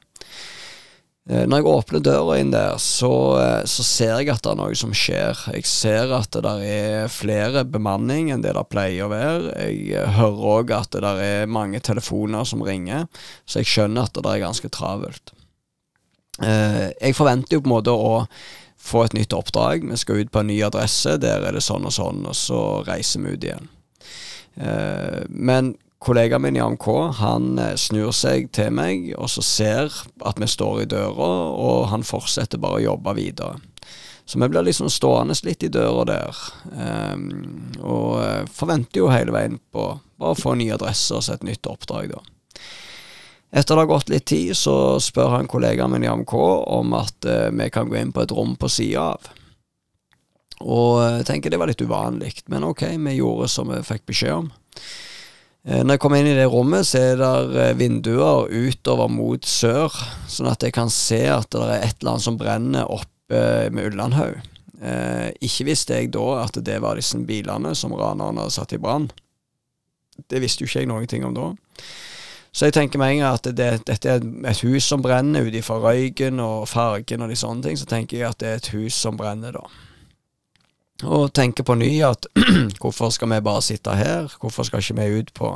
Eh, 1.28 1.44
Når 1.44 1.60
jeg 1.60 1.68
åpner 1.68 2.04
døra 2.04 2.36
inn 2.40 2.52
der, 2.54 2.78
så, 2.80 3.12
eh, 3.36 3.64
så 3.68 3.84
ser 3.84 4.14
jeg 4.16 4.30
at 4.32 4.42
det 4.44 4.52
er 4.52 4.60
noe 4.60 4.76
som 4.78 4.94
skjer. 4.96 5.42
Jeg 5.52 5.66
ser 5.68 6.12
at 6.16 6.30
det 6.32 6.44
der 6.46 6.62
er 6.64 7.10
flere 7.12 7.66
bemanning 7.68 8.30
enn 8.32 8.44
det 8.44 8.54
det 8.56 8.68
pleier 8.72 9.04
å 9.04 9.12
være. 9.12 9.52
Jeg 9.60 9.90
eh, 9.92 10.14
hører 10.16 10.46
òg 10.54 10.72
at 10.72 10.94
det 10.94 11.02
der 11.04 11.20
er 11.24 11.50
mange 11.52 11.82
telefoner 11.84 12.48
som 12.48 12.64
ringer, 12.64 13.04
så 13.44 13.60
jeg 13.60 13.68
skjønner 13.74 14.08
at 14.08 14.16
det 14.16 14.24
der 14.24 14.38
er 14.38 14.46
ganske 14.46 14.72
travelt. 14.72 15.34
Jeg 16.38 17.16
forventer 17.18 17.56
jo 17.56 17.62
på 17.64 17.66
en 17.66 17.72
måte 17.72 17.90
å 17.90 18.12
få 18.78 19.00
et 19.02 19.14
nytt 19.16 19.34
oppdrag. 19.34 19.82
Vi 19.82 19.96
skal 19.98 20.20
ut 20.22 20.30
på 20.30 20.38
en 20.38 20.46
ny 20.46 20.60
adresse, 20.62 21.16
der 21.18 21.42
er 21.42 21.56
det 21.56 21.64
sånn 21.66 21.88
og 21.88 21.90
sånn, 21.90 22.20
og 22.30 22.36
så 22.38 22.60
reiser 22.86 23.24
vi 23.24 23.32
ut 23.34 23.46
igjen. 23.48 23.66
Men 25.34 25.72
kollegaen 25.98 26.42
min 26.42 26.56
i 26.56 26.60
AMK 26.60 26.86
han 27.18 27.58
eh, 27.58 27.74
snur 27.76 28.12
seg 28.14 28.50
til 28.54 28.70
meg 28.74 29.10
og 29.18 29.30
så 29.32 29.42
ser 29.44 29.94
at 30.26 30.38
vi 30.40 30.48
står 30.50 30.82
i 30.82 30.90
døra, 30.90 31.30
og 31.50 31.88
han 31.92 32.06
fortsetter 32.06 32.60
bare 32.62 32.80
å 32.80 32.86
jobbe 32.92 33.16
videre. 33.18 33.58
Så 34.28 34.38
vi 34.38 34.48
blir 34.48 34.66
liksom 34.66 34.90
stående 34.92 35.34
litt 35.42 35.64
i 35.64 35.70
døra 35.72 36.04
der, 36.04 36.40
um, 36.68 37.70
og 37.80 38.18
eh, 38.20 38.42
forventer 38.52 39.00
jo 39.00 39.08
hele 39.08 39.32
veien 39.32 39.56
på 39.72 39.86
bare 40.20 40.34
å 40.34 40.38
få 40.38 40.52
en 40.52 40.60
ny 40.60 40.68
adresse 40.74 41.16
og 41.16 41.24
et 41.32 41.46
nytt 41.48 41.66
oppdrag, 41.70 42.12
da. 42.12 42.20
Etter 43.48 43.72
det 43.72 43.80
har 43.80 43.88
gått 43.88 44.10
litt 44.12 44.26
tid, 44.28 44.52
så 44.58 44.98
spør 45.00 45.32
han 45.38 45.48
kollegaen 45.48 45.94
min 45.94 46.04
i 46.04 46.10
AMK 46.12 46.34
om 46.36 46.92
at 46.98 47.24
uh, 47.24 47.48
vi 47.48 47.70
kan 47.72 47.88
gå 47.88 47.96
inn 47.96 48.12
på 48.12 48.26
et 48.26 48.34
rom 48.36 48.52
på 48.60 48.68
sida 48.68 49.14
av. 49.14 49.30
Og 50.60 50.98
jeg 51.00 51.24
tenker 51.30 51.54
det 51.54 51.60
var 51.62 51.70
litt 51.70 51.80
uvanlig, 51.80 52.34
men 52.52 52.66
ok, 52.68 52.84
vi 53.00 53.16
gjorde 53.16 53.48
som 53.48 53.72
vi 53.72 53.80
fikk 53.86 54.04
beskjed 54.10 54.42
om. 54.42 54.52
Eh, 55.68 55.84
Når 55.84 55.96
jeg 55.96 56.00
kommer 56.00 56.22
inn 56.22 56.30
i 56.30 56.36
det 56.38 56.48
rommet, 56.48 56.88
så 56.88 57.02
er 57.10 57.20
det 57.20 57.60
eh, 57.60 57.74
vinduer 57.76 58.48
utover 58.48 59.10
mot 59.12 59.44
sør, 59.44 59.92
sånn 60.30 60.48
at 60.48 60.64
jeg 60.64 60.72
kan 60.76 60.88
se 60.92 61.20
at 61.28 61.50
det 61.52 61.64
er 61.66 61.82
et 61.82 61.98
eller 62.00 62.14
annet 62.14 62.24
som 62.24 62.38
brenner 62.40 62.88
oppe 62.88 63.42
med 63.74 63.90
Ullandhaug. 63.90 64.38
Eh, 64.80 65.28
ikke 65.44 65.68
visste 65.68 65.98
jeg 65.98 66.12
da 66.14 66.26
at 66.46 66.56
det 66.64 66.78
var 66.80 66.96
disse 66.96 67.18
bilene 67.28 67.74
som 67.76 67.92
ranerne 67.98 68.46
hadde 68.46 68.54
satt 68.54 68.72
i 68.72 68.80
brann. 68.80 69.10
Det 70.28 70.40
visste 70.42 70.64
jo 70.64 70.70
ikke 70.70 70.86
jeg 70.86 70.90
noen 70.90 71.10
ting 71.10 71.26
om 71.26 71.36
da. 71.36 71.50
Så 72.54 72.66
jeg 72.66 72.74
tenker 72.74 72.98
med 72.98 73.12
en 73.12 73.20
gang 73.20 73.36
at 73.36 73.50
det, 73.58 73.68
dette 73.86 74.08
er 74.08 74.24
et 74.24 74.62
hus 74.64 74.86
som 74.88 75.02
brenner 75.04 75.44
ut 75.46 75.54
ifra 75.54 75.76
røyken 75.82 76.40
og 76.42 76.64
fargen 76.70 77.22
og 77.22 77.28
de 77.30 77.36
sånne 77.38 77.66
ting, 77.66 77.76
så 77.78 77.86
tenker 77.86 78.22
jeg 78.22 78.30
at 78.30 78.40
det 78.40 78.48
er 78.48 78.62
et 78.62 78.70
hus 78.72 78.96
som 78.96 79.20
brenner, 79.20 79.52
da. 79.52 79.87
Og 81.06 81.32
tenker 81.32 81.62
på 81.62 81.76
ny 81.78 81.92
at 82.02 82.26
hvorfor 82.82 83.12
skal 83.14 83.30
vi 83.30 83.40
bare 83.44 83.62
sitte 83.62 83.94
her, 83.94 84.32
hvorfor 84.40 84.66
skal 84.66 84.82
ikke 84.82 84.98
vi 84.98 85.20
ut 85.20 85.34
på, 85.34 85.52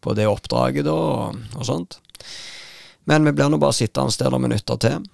på 0.00 0.14
det 0.14 0.28
oppdraget 0.30 0.86
da, 0.86 0.94
og, 0.94 1.40
og 1.58 1.66
sånt. 1.66 1.98
Men 3.10 3.24
vi 3.24 3.32
blir 3.32 3.50
nå 3.50 3.58
bare 3.58 3.74
sittende 3.74 4.14
der 4.20 4.30
noen 4.30 4.46
minutter 4.46 4.78
til. 4.78 5.06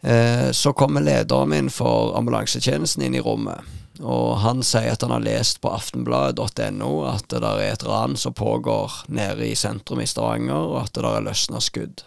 Eh, 0.00 0.50
så 0.50 0.72
kommer 0.72 1.04
lederen 1.04 1.52
min 1.52 1.70
for 1.70 2.16
ambulansetjenesten 2.18 3.06
inn 3.06 3.14
i 3.14 3.22
rommet. 3.22 3.62
Og 4.00 4.36
han 4.42 4.60
sier 4.66 4.92
at 4.92 5.04
han 5.04 5.14
har 5.14 5.24
lest 5.24 5.62
på 5.62 5.70
aftenbladet.no 5.72 6.90
at 7.08 7.28
det 7.32 7.40
der 7.40 7.62
er 7.62 7.72
et 7.72 7.86
ran 7.86 8.16
som 8.16 8.34
pågår 8.36 8.92
nede 9.08 9.46
i 9.48 9.54
sentrum 9.56 10.02
i 10.02 10.08
Stavanger, 10.08 10.72
og 10.74 10.82
at 10.82 10.92
det 10.92 11.04
der 11.04 11.16
er 11.16 11.26
løsna 11.30 11.62
skudd. 11.64 12.04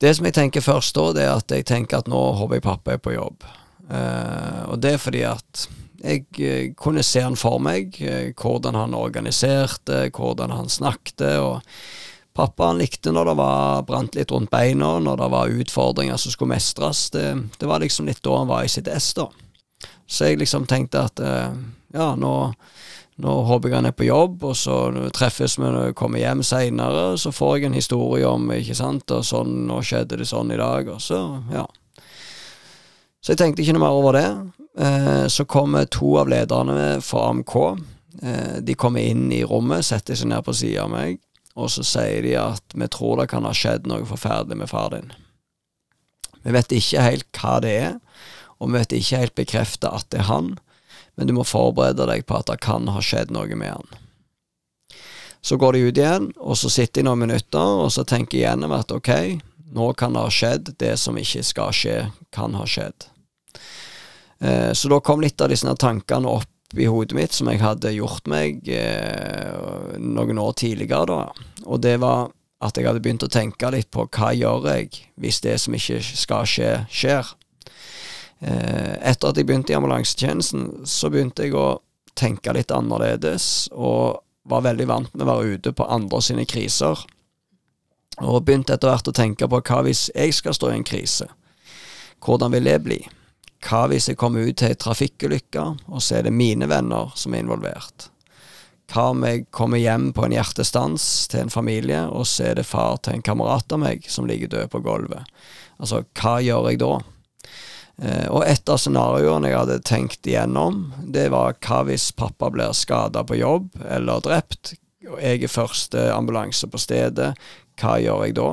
Det 0.00 0.14
som 0.16 0.28
jeg 0.28 0.36
tenker 0.38 0.64
først 0.64 0.94
da, 0.96 1.10
det 1.12 1.24
er 1.26 1.34
at 1.34 1.50
jeg 1.52 1.66
tenker 1.68 2.00
at 2.00 2.08
nå 2.08 2.20
håper 2.38 2.60
jeg 2.60 2.66
pappa 2.68 2.94
er 2.94 3.02
på 3.02 3.16
jobb. 3.16 3.44
Eh, 3.90 4.62
og 4.70 4.78
det 4.82 4.94
er 4.94 5.02
fordi 5.02 5.24
at 5.26 5.66
jeg 6.00 6.24
eh, 6.40 6.70
kunne 6.78 7.02
se 7.04 7.22
han 7.24 7.36
for 7.38 7.60
meg, 7.62 7.96
eh, 8.00 8.30
hvordan 8.38 8.78
han 8.78 8.96
organiserte, 8.96 10.06
hvordan 10.14 10.54
han 10.54 10.70
snakket. 10.70 11.26
og 11.42 11.60
Pappa 12.36 12.70
han 12.70 12.78
likte 12.80 13.12
når 13.12 13.32
det 13.32 13.36
var 13.40 13.82
brant 13.88 14.16
litt 14.16 14.30
rundt 14.30 14.52
beina, 14.52 14.98
når 15.02 15.24
det 15.24 15.30
var 15.34 15.56
utfordringer 15.62 16.20
som 16.20 16.32
skulle 16.32 16.54
mestres. 16.54 17.08
Det, 17.10 17.26
det 17.58 17.68
var 17.68 17.82
liksom 17.82 18.06
litt 18.08 18.22
da 18.22 18.38
han 18.38 18.50
var 18.50 18.64
i 18.64 18.70
sitt 18.70 18.88
ess, 18.88 19.12
da. 19.18 19.28
Så 20.10 20.30
jeg 20.30 20.40
liksom 20.40 20.64
tenkte 20.66 21.04
at 21.06 21.20
ja, 21.22 22.06
nå, 22.18 22.32
nå 23.22 23.34
håper 23.46 23.70
jeg 23.70 23.76
han 23.76 23.88
er 23.90 23.94
på 23.94 24.08
jobb, 24.08 24.42
og 24.48 24.56
så 24.58 24.78
treffes 25.14 25.54
vi 25.58 25.66
når 25.66 25.90
jeg 25.90 25.98
kommer 25.98 26.22
hjem 26.22 26.42
seinere, 26.46 27.04
så 27.18 27.30
får 27.34 27.56
jeg 27.56 27.68
en 27.68 27.78
historie 27.78 28.26
om 28.26 28.50
ikke 28.54 28.78
sant, 28.78 29.10
og 29.14 29.26
sånn, 29.26 29.52
nå 29.68 29.78
skjedde 29.86 30.18
det 30.22 30.26
sånn 30.30 30.50
i 30.54 30.58
dag, 30.58 30.90
og 30.90 31.02
så, 31.04 31.20
ja. 31.54 31.66
Så 33.20 33.34
jeg 33.34 33.40
tenkte 33.40 33.62
ikke 33.64 33.76
noe 33.76 33.84
mer 33.84 33.96
over 33.96 34.16
det. 34.16 34.28
Eh, 34.80 35.26
så 35.28 35.44
kommer 35.44 35.88
to 35.92 36.14
av 36.20 36.30
lederne 36.32 37.00
fra 37.04 37.26
AMK. 37.30 37.56
Eh, 38.22 38.56
de 38.64 38.74
kommer 38.74 39.04
inn 39.04 39.28
i 39.32 39.42
rommet, 39.44 39.84
setter 39.84 40.16
seg 40.16 40.30
ned 40.32 40.44
på 40.46 40.54
sida 40.56 40.86
av 40.86 40.94
meg, 40.94 41.20
og 41.56 41.70
så 41.72 41.84
sier 41.86 42.24
de 42.24 42.36
at 42.40 42.76
vi 42.76 42.88
tror 42.88 43.20
det 43.20 43.30
kan 43.32 43.46
ha 43.48 43.52
skjedd 43.56 43.88
noe 43.90 44.08
forferdelig 44.08 44.62
med 44.62 44.70
far 44.72 44.92
din. 44.94 45.12
Vi 46.40 46.54
vet 46.56 46.72
ikke 46.72 47.04
helt 47.04 47.28
hva 47.36 47.58
det 47.60 47.74
er, 47.76 47.96
og 48.58 48.70
vi 48.70 48.78
vet 48.78 48.96
ikke 48.96 49.22
helt 49.22 49.36
bekrefta 49.36 49.92
at 49.96 50.08
det 50.12 50.22
er 50.22 50.30
han, 50.30 50.54
men 51.16 51.28
du 51.28 51.34
må 51.36 51.44
forberede 51.44 52.06
deg 52.08 52.24
på 52.28 52.38
at 52.38 52.48
det 52.48 52.62
kan 52.64 52.88
ha 52.88 53.02
skjedd 53.04 53.32
noe 53.34 53.56
med 53.56 53.74
han. 53.76 54.00
Så 55.44 55.56
går 55.60 55.76
de 55.76 55.84
ut 55.88 55.98
igjen, 55.98 56.30
og 56.36 56.56
så 56.60 56.68
sitter 56.72 57.00
de 57.00 57.08
noen 57.08 57.24
minutter, 57.24 57.76
og 57.84 57.92
så 57.92 58.04
tenker 58.04 58.38
jeg 58.38 58.46
gjennom 58.46 58.72
at 58.76 58.92
ok, 58.92 59.12
nå 59.74 59.92
kan 59.98 60.14
det 60.14 60.24
ha 60.24 60.30
skjedd, 60.32 60.74
det 60.78 60.96
som 60.98 61.18
ikke 61.18 61.44
skal 61.46 61.74
skje, 61.74 61.96
kan 62.34 62.56
ha 62.58 62.66
skjedd. 62.66 63.06
Eh, 64.40 64.72
så 64.72 64.90
da 64.90 65.00
kom 65.04 65.22
litt 65.22 65.40
av 65.40 65.52
disse 65.52 65.74
tankene 65.78 66.28
opp 66.40 66.78
i 66.78 66.86
hodet 66.86 67.16
mitt 67.18 67.34
som 67.34 67.50
jeg 67.50 67.62
hadde 67.62 67.92
gjort 67.96 68.28
meg 68.30 68.68
eh, 68.70 69.96
noen 69.98 70.38
år 70.38 70.54
tidligere, 70.58 71.06
da. 71.10 71.66
Og 71.66 71.82
det 71.82 71.96
var 72.02 72.30
at 72.60 72.76
jeg 72.76 72.86
hadde 72.86 73.02
begynt 73.02 73.24
å 73.24 73.32
tenke 73.32 73.70
litt 73.72 73.90
på 73.92 74.04
hva 74.12 74.32
gjør 74.36 74.68
jeg 74.74 74.90
hvis 75.20 75.40
det 75.44 75.56
som 75.62 75.76
ikke 75.76 76.00
skal 76.04 76.48
skje, 76.48 76.72
skjer. 76.92 77.30
Eh, 78.40 78.96
etter 79.10 79.30
at 79.30 79.38
jeg 79.38 79.48
begynte 79.48 79.74
i 79.74 79.78
ambulansetjenesten, 79.78 80.84
så 80.88 81.10
begynte 81.12 81.46
jeg 81.46 81.56
å 81.56 81.80
tenke 82.18 82.52
litt 82.56 82.72
annerledes, 82.74 83.70
og 83.72 84.20
var 84.50 84.64
veldig 84.66 84.86
vant 84.88 85.14
med 85.14 85.24
å 85.24 85.30
være 85.30 85.56
ute 85.56 85.72
på 85.76 85.86
andre 85.88 86.20
sine 86.24 86.46
kriser. 86.48 87.00
Og 88.20 88.44
begynte 88.44 88.76
etter 88.76 88.90
hvert 88.90 89.08
å 89.08 89.16
tenke 89.16 89.48
på 89.48 89.62
hva 89.64 89.80
hvis 89.86 90.08
jeg 90.12 90.34
skal 90.36 90.56
stå 90.56 90.70
i 90.70 90.78
en 90.78 90.86
krise? 90.86 91.28
Hvordan 92.20 92.52
vil 92.52 92.68
det 92.68 92.78
bli? 92.84 93.00
Hva 93.64 93.86
hvis 93.90 94.10
jeg 94.10 94.18
kommer 94.20 94.44
ut 94.44 94.58
til 94.60 94.72
ei 94.72 94.78
trafikkulykke, 94.80 95.66
og 95.88 96.02
så 96.04 96.18
er 96.18 96.26
det 96.28 96.36
mine 96.36 96.68
venner 96.68 97.12
som 97.16 97.34
er 97.34 97.44
involvert? 97.44 98.10
Hva 98.90 99.10
om 99.12 99.24
jeg 99.24 99.46
kommer 99.54 99.80
hjem 99.80 100.10
på 100.16 100.24
en 100.26 100.34
hjertestans 100.34 101.04
til 101.30 101.44
en 101.44 101.52
familie, 101.52 102.02
og 102.08 102.26
så 102.26 102.50
er 102.50 102.58
det 102.58 102.68
far 102.68 102.98
til 103.04 103.16
en 103.16 103.24
kamerat 103.24 103.72
av 103.72 103.82
meg 103.84 104.08
som 104.10 104.28
ligger 104.28 104.50
død 104.50 104.72
på 104.72 104.82
gulvet? 104.84 105.28
Altså, 105.78 106.02
hva 106.18 106.40
gjør 106.44 106.70
jeg 106.72 106.80
da? 106.82 106.92
Eh, 108.00 108.26
og 108.32 108.44
et 108.48 108.72
av 108.72 108.80
scenarioene 108.80 109.52
jeg 109.52 109.60
hadde 109.60 109.80
tenkt 109.86 110.26
igjennom, 110.26 110.82
det 111.04 111.28
var 111.32 111.56
hva 111.60 111.82
hvis 111.88 112.10
pappa 112.16 112.50
blir 112.52 112.74
skada 112.76 113.22
på 113.28 113.38
jobb 113.38 113.70
eller 113.86 114.24
drept, 114.24 114.74
og 115.10 115.20
jeg 115.22 115.44
er 115.44 115.52
første 115.52 116.10
ambulanse 116.14 116.68
på 116.70 116.80
stedet, 116.80 117.32
hva 117.80 117.96
gjør 118.02 118.28
jeg 118.28 118.38
da? 118.38 118.50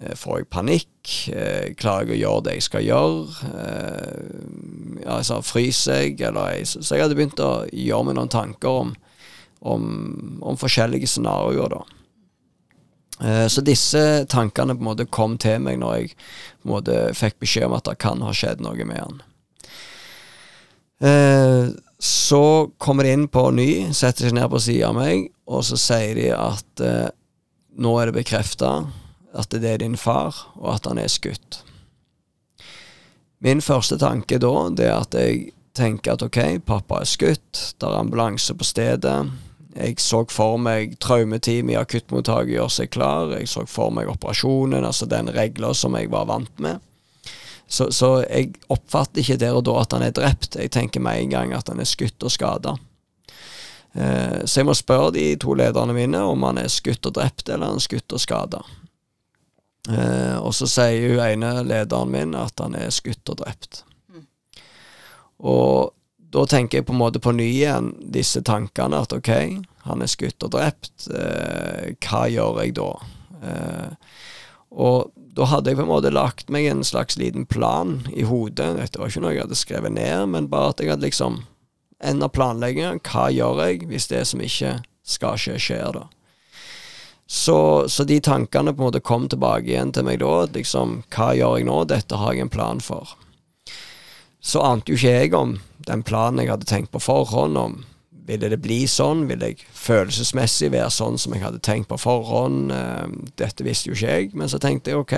Eh, 0.00 0.16
får 0.16 0.38
jeg 0.38 0.48
panikk? 0.48 1.12
Eh, 1.28 1.74
klarer 1.76 2.08
jeg 2.08 2.16
å 2.16 2.20
gjøre 2.22 2.44
det 2.46 2.56
jeg 2.56 2.66
skal 2.66 2.86
gjøre? 2.86 3.20
Eh, 3.50 5.04
altså, 5.12 5.40
fryser 5.44 6.04
jeg? 6.06 6.20
Eller 6.24 6.54
jeg? 6.56 6.68
Så 6.72 6.94
jeg 6.94 7.04
hadde 7.04 7.18
begynt 7.18 7.40
å 7.44 7.66
gjøre 7.68 8.08
meg 8.08 8.16
noen 8.16 8.32
tanker 8.32 8.82
om, 8.86 8.94
om, 9.60 9.82
om 10.40 10.60
forskjellige 10.60 11.10
scenarioer, 11.10 11.76
da. 11.76 11.82
Så 13.52 13.60
disse 13.60 14.00
tankene 14.32 14.72
på 14.72 14.80
en 14.80 14.86
måte 14.86 15.04
kom 15.12 15.34
til 15.36 15.58
meg 15.60 15.76
når 15.76 15.90
jeg 15.98 16.06
på 16.14 16.64
en 16.64 16.70
måte 16.70 16.94
fikk 17.12 17.34
beskjed 17.44 17.66
om 17.66 17.74
at 17.76 17.84
det 17.84 17.98
kan 18.00 18.22
ha 18.24 18.32
skjedd 18.32 18.62
noe 18.64 18.86
med 18.88 18.96
han. 18.96 19.18
Så 22.00 22.40
kommer 22.80 23.04
de 23.04 23.12
inn 23.12 23.26
på 23.28 23.42
ny, 23.52 23.92
setter 23.92 24.24
seg 24.24 24.38
ned 24.38 24.48
på 24.48 24.62
sida 24.64 24.88
av 24.88 24.96
meg, 24.96 25.28
og 25.44 25.60
så 25.68 25.76
sier 25.76 26.16
de 26.16 26.30
at 26.32 26.84
nå 27.78 27.94
er 28.00 28.10
det 28.10 28.18
bekrefta 28.18 28.72
at 29.36 29.52
det 29.54 29.66
er 29.68 29.82
din 29.82 29.96
far, 29.96 30.34
og 30.58 30.74
at 30.74 30.88
han 30.90 30.98
er 30.98 31.10
skutt. 31.10 31.62
Min 33.40 33.62
første 33.64 33.96
tanke 33.98 34.40
da, 34.42 34.54
det 34.76 34.88
er 34.88 34.98
at 34.98 35.14
jeg 35.16 35.52
tenker 35.76 36.16
at 36.16 36.24
ok, 36.26 36.60
pappa 36.66 37.00
er 37.00 37.08
skutt, 37.08 37.60
det 37.78 37.86
er 37.86 38.00
ambulanse 38.00 38.54
på 38.58 38.66
stedet. 38.66 39.16
Jeg 39.76 40.00
så 40.02 40.24
for 40.28 40.58
meg 40.58 40.96
traumeteam 41.00 41.70
i 41.70 41.78
akuttmottaket 41.78 42.56
gjøre 42.56 42.74
seg 42.74 42.90
klar. 42.90 43.30
Jeg 43.38 43.48
så 43.48 43.62
for 43.70 43.94
meg 43.94 44.10
operasjonen, 44.10 44.84
altså 44.84 45.06
den 45.06 45.30
regla 45.32 45.70
som 45.78 45.94
jeg 45.96 46.10
var 46.10 46.26
vant 46.28 46.58
med. 46.58 46.82
Så, 47.70 47.92
så, 47.94 48.24
jeg 48.26 48.56
oppfatter 48.66 49.22
ikke 49.22 49.38
der 49.38 49.54
og 49.54 49.62
da 49.68 49.76
at 49.78 49.94
han 49.94 50.02
er 50.02 50.14
drept. 50.14 50.58
Jeg 50.58 50.72
tenker 50.74 51.00
med 51.00 51.22
en 51.22 51.36
gang 51.36 51.52
at 51.54 51.70
han 51.70 51.78
er 51.78 51.86
skutt 51.86 52.26
og 52.26 52.34
skada. 52.34 52.74
Eh, 53.92 54.44
så 54.44 54.60
jeg 54.60 54.68
må 54.68 54.74
spørre 54.78 55.14
de 55.16 55.24
to 55.40 55.54
lederne 55.58 55.94
mine 55.96 56.22
om 56.22 56.44
han 56.46 56.60
er 56.62 56.70
skutt 56.70 57.06
og 57.08 57.16
drept, 57.18 57.48
eller 57.48 57.72
han 57.72 57.80
er 57.80 57.86
skutt 57.86 58.14
og 58.14 58.22
skada. 58.22 58.62
Eh, 59.90 60.36
og 60.38 60.52
så 60.54 60.68
sier 60.70 61.14
hun 61.16 61.24
ene 61.24 61.54
lederen 61.66 62.12
min 62.12 62.36
at 62.38 62.60
han 62.62 62.76
er 62.78 62.92
skutt 62.94 63.32
og 63.32 63.40
drept. 63.42 63.82
Mm. 64.12 64.26
Og 65.50 65.94
da 66.30 66.44
tenker 66.46 66.78
jeg 66.78 66.86
på 66.86 66.94
en 66.94 67.02
måte 67.02 67.22
på 67.22 67.34
ny 67.34 67.48
igjen 67.48 67.94
disse 68.14 68.42
tankene, 68.46 69.02
at 69.02 69.14
ok, 69.16 69.32
han 69.88 70.04
er 70.04 70.10
skutt 70.10 70.46
og 70.46 70.54
drept, 70.54 71.08
eh, 71.10 71.96
hva 71.98 72.26
gjør 72.30 72.62
jeg 72.62 72.76
da? 72.78 72.90
Og 74.70 75.10
da 75.34 75.46
hadde 75.48 75.72
jeg 75.72 75.78
på 75.78 75.82
en 75.86 75.90
måte 75.90 76.12
lagt 76.12 76.50
meg 76.52 76.66
en 76.68 76.84
slags 76.86 77.16
liten 77.18 77.46
plan 77.48 78.00
i 78.12 78.26
hodet. 78.28 78.76
Dette 78.76 79.00
var 79.00 79.10
ikke 79.10 79.22
noe 79.24 79.32
jeg 79.32 79.44
hadde 79.46 79.58
skrevet 79.58 79.94
ned, 79.94 80.26
men 80.34 80.50
bare 80.52 80.74
at 80.74 80.82
jeg 80.82 80.92
hadde 80.92 81.06
liksom 81.06 81.40
enda 82.00 82.28
planlegginga. 82.28 82.98
Hva 83.04 83.28
gjør 83.32 83.62
jeg 83.66 83.86
hvis 83.90 84.08
det 84.10 84.24
som 84.28 84.42
ikke 84.44 84.78
skal 85.06 85.38
skje, 85.40 85.58
skjer, 85.60 85.92
da? 85.96 86.06
Så, 87.30 87.88
så, 87.88 88.04
de 88.04 88.18
tankene 88.20 88.72
på 88.74 88.82
en 88.82 88.88
måte 88.88 89.00
kom 89.06 89.28
tilbake 89.30 89.68
igjen 89.70 89.92
til 89.94 90.06
meg 90.08 90.18
da. 90.18 90.48
Liksom, 90.50 91.02
hva 91.14 91.30
gjør 91.38 91.60
jeg 91.60 91.68
nå? 91.68 91.76
Dette 91.86 92.18
har 92.18 92.34
jeg 92.34 92.46
en 92.46 92.50
plan 92.50 92.82
for. 92.82 93.14
Så 94.42 94.62
ante 94.64 94.90
jo 94.90 94.98
ikke 94.98 95.12
jeg 95.14 95.34
om 95.36 95.58
den 95.86 96.02
planen 96.02 96.42
jeg 96.42 96.50
hadde 96.50 96.66
tenkt 96.66 96.90
på 96.90 97.02
forhånd, 97.04 97.58
om 97.60 97.76
ville 98.26 98.50
det 98.50 98.60
bli 98.62 98.80
sånn? 98.90 99.24
Ville 99.30 99.52
jeg 99.52 99.62
følelsesmessig 99.74 100.72
være 100.74 100.90
sånn 100.94 101.18
som 101.18 101.34
jeg 101.34 101.44
hadde 101.44 101.62
tenkt 101.66 101.90
på 101.90 101.98
forhånd? 102.00 102.72
Eh, 102.74 103.14
dette 103.40 103.66
visste 103.66 103.90
jo 103.90 103.96
ikke 103.96 104.16
jeg, 104.16 104.32
men 104.38 104.50
så 104.50 104.60
tenkte 104.62 104.92
jeg 104.92 105.00
ok, 105.00 105.14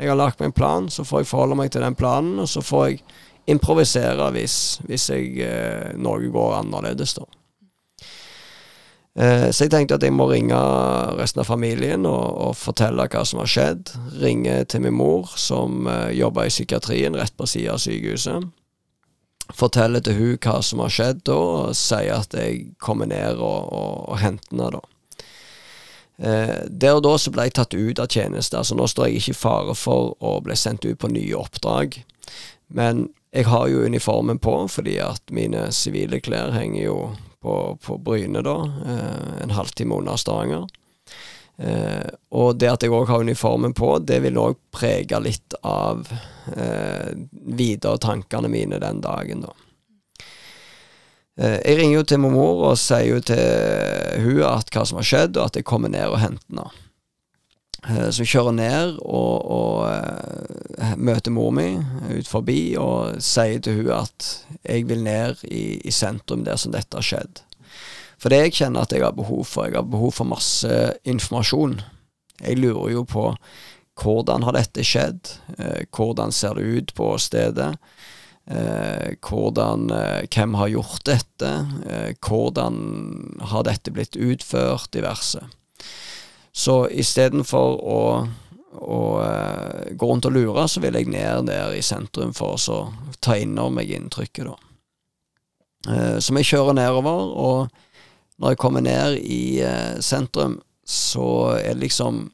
jeg 0.00 0.08
har 0.08 0.16
lagt 0.16 0.40
meg 0.40 0.50
en 0.50 0.56
plan, 0.56 0.88
så 0.88 1.04
får 1.04 1.24
jeg 1.24 1.30
forholde 1.30 1.58
meg 1.60 1.74
til 1.74 1.84
den 1.84 1.98
planen, 1.98 2.38
og 2.40 2.48
så 2.48 2.62
får 2.64 2.86
jeg 2.88 3.02
improvisere 3.46 4.30
hvis, 4.34 4.56
hvis 4.88 5.10
jeg, 5.12 5.36
eh, 5.44 5.92
noe 5.96 6.32
går 6.32 6.58
annerledes, 6.60 7.14
da. 7.18 7.26
Eh, 9.18 9.48
så 9.50 9.66
jeg 9.66 9.72
tenkte 9.72 9.96
at 9.98 10.04
jeg 10.06 10.14
må 10.14 10.28
ringe 10.30 10.58
resten 11.18 11.42
av 11.42 11.48
familien 11.48 12.06
og, 12.06 12.28
og 12.44 12.54
fortelle 12.56 13.08
hva 13.10 13.24
som 13.26 13.42
har 13.42 13.50
skjedd. 13.50 13.90
Ringe 14.22 14.62
til 14.70 14.84
min 14.86 14.96
mor, 14.96 15.32
som 15.36 15.88
eh, 15.90 16.12
jobber 16.20 16.46
i 16.46 16.54
psykiatrien 16.54 17.18
rett 17.18 17.34
på 17.36 17.48
siden 17.50 17.74
av 17.74 17.82
sykehuset. 17.82 18.48
Fortelle 19.56 19.98
til 20.06 20.14
hun 20.14 20.38
hva 20.38 20.60
som 20.62 20.84
har 20.84 20.94
skjedd 20.94 21.24
da, 21.26 21.34
og 21.34 21.76
si 21.76 22.06
at 22.12 22.38
jeg 22.38 22.70
kommer 22.78 23.10
ned 23.10 23.42
og, 23.42 23.66
og, 23.74 24.08
og 24.14 24.22
henter 24.22 24.54
henne, 24.54 24.72
da. 24.78 24.86
Eh, 26.20 26.56
der 26.68 26.98
og 26.98 27.04
da 27.06 27.14
så 27.18 27.32
ble 27.32 27.48
jeg 27.48 27.56
tatt 27.56 27.74
ut 27.74 28.00
av 28.02 28.10
tjeneste. 28.12 28.58
altså 28.58 28.76
Nå 28.76 28.86
står 28.90 29.08
jeg 29.08 29.20
ikke 29.22 29.34
i 29.34 29.40
fare 29.40 29.74
for 29.78 30.14
å 30.20 30.36
bli 30.44 30.56
sendt 30.58 30.84
ut 30.84 31.00
på 31.00 31.10
nye 31.10 31.36
oppdrag. 31.38 31.96
Men 32.68 33.08
jeg 33.30 33.46
har 33.46 33.68
jo 33.70 33.84
uniformen 33.86 34.38
på, 34.42 34.54
fordi 34.68 34.98
at 35.02 35.22
mine 35.30 35.68
sivile 35.72 36.20
klær 36.20 36.50
henger 36.56 36.82
jo 36.82 36.96
på, 37.40 37.78
på 37.82 37.98
Bryne, 38.02 38.42
da, 38.42 38.56
eh, 38.86 39.42
en 39.44 39.54
halvtime 39.54 39.94
unna 39.94 40.16
Stavanger. 40.18 40.66
Eh, 41.60 42.10
og 42.32 42.58
det 42.58 42.70
at 42.72 42.84
jeg 42.84 42.92
òg 42.94 43.08
har 43.10 43.22
uniformen 43.22 43.74
på, 43.76 43.94
det 44.02 44.22
vil 44.24 44.38
òg 44.40 44.58
prege 44.74 45.20
litt 45.22 45.56
av 45.62 46.06
eh, 46.56 47.10
videre 47.54 48.00
tankene 48.00 48.48
mine 48.48 48.80
den 48.82 49.02
dagen, 49.04 49.44
da. 49.46 49.54
Eh, 51.40 51.58
jeg 51.62 51.78
ringer 51.78 52.00
jo 52.00 52.06
til 52.08 52.22
mormor 52.24 52.64
og 52.70 52.78
sier 52.80 53.14
jo 53.14 53.20
til 53.30 54.24
hun 54.24 54.42
at 54.48 54.72
hva 54.74 54.86
som 54.88 55.00
har 55.00 55.10
skjedd, 55.10 55.36
og 55.36 55.50
at 55.50 55.60
jeg 55.60 55.68
kommer 55.68 55.92
ned 55.92 56.08
og 56.08 56.20
henter 56.22 56.48
henne. 56.48 56.70
Eh, 57.88 58.08
jeg 58.12 58.28
kjører 58.28 58.56
ned 58.56 58.98
og, 59.00 59.46
og 59.48 59.86
uh, 59.88 60.96
møter 61.00 61.32
mor 61.32 61.52
mi 61.54 61.78
ut 62.12 62.28
forbi 62.28 62.74
og 62.80 63.20
sier 63.24 63.62
til 63.64 63.80
hun 63.80 63.94
at 64.02 64.26
jeg 64.66 64.84
vil 64.90 65.04
ned 65.06 65.40
i, 65.48 65.80
i, 65.80 65.92
sentrum 65.94 66.44
der 66.44 66.60
som 66.60 66.74
dette 66.74 66.98
har 66.98 67.06
skjedd. 67.06 67.40
For 68.20 68.32
det 68.32 68.42
jeg 68.42 68.56
kjenner 68.58 68.84
at 68.84 68.92
jeg 68.92 69.04
har 69.04 69.16
behov 69.16 69.46
for, 69.48 69.64
jeg 69.64 69.78
har 69.78 69.88
behov 69.88 70.12
for 70.18 70.28
masse 70.28 70.80
informasjon. 71.08 71.78
Jeg 72.42 72.60
lurer 72.60 72.98
jo 72.98 73.04
på 73.08 73.30
hvordan 74.00 74.44
har 74.44 74.56
dette 74.56 74.84
skjedd, 74.84 75.32
uh, 75.56 75.80
hvordan 75.96 76.36
ser 76.36 76.60
det 76.60 76.68
ut 76.68 76.92
på 76.96 77.14
stedet, 77.22 77.70
uh, 78.50 79.08
hvordan, 79.24 79.88
hvem 80.28 80.58
har 80.60 80.74
gjort 80.74 81.06
dette, 81.08 81.54
hvordan 82.26 82.76
har 83.54 83.64
dette 83.68 83.94
blitt 83.94 84.20
utført, 84.20 84.92
diverse. 84.92 85.40
Så 86.52 86.88
istedenfor 86.90 87.76
å, 87.78 88.00
å 88.74 89.02
uh, 89.22 89.92
gå 89.94 90.08
rundt 90.08 90.26
og 90.26 90.34
lure, 90.34 90.66
så 90.68 90.82
vil 90.82 90.98
jeg 90.98 91.10
ned 91.12 91.46
der 91.50 91.76
i 91.76 91.84
sentrum 91.84 92.34
for 92.36 92.58
å 92.58 92.80
ta 93.22 93.36
inn 93.38 93.58
over 93.58 93.78
meg 93.80 93.92
inntrykket, 93.94 94.50
da. 94.50 94.56
Uh, 95.88 96.18
så 96.20 96.34
vi 96.36 96.44
kjører 96.44 96.76
nedover, 96.76 97.30
og 97.30 98.40
når 98.40 98.54
jeg 98.54 98.60
kommer 98.60 98.84
ned 98.84 99.20
i 99.22 99.62
uh, 99.62 100.00
sentrum, 100.02 100.58
så 100.84 101.56
er 101.60 101.74
det 101.74 101.86
liksom 101.86 102.30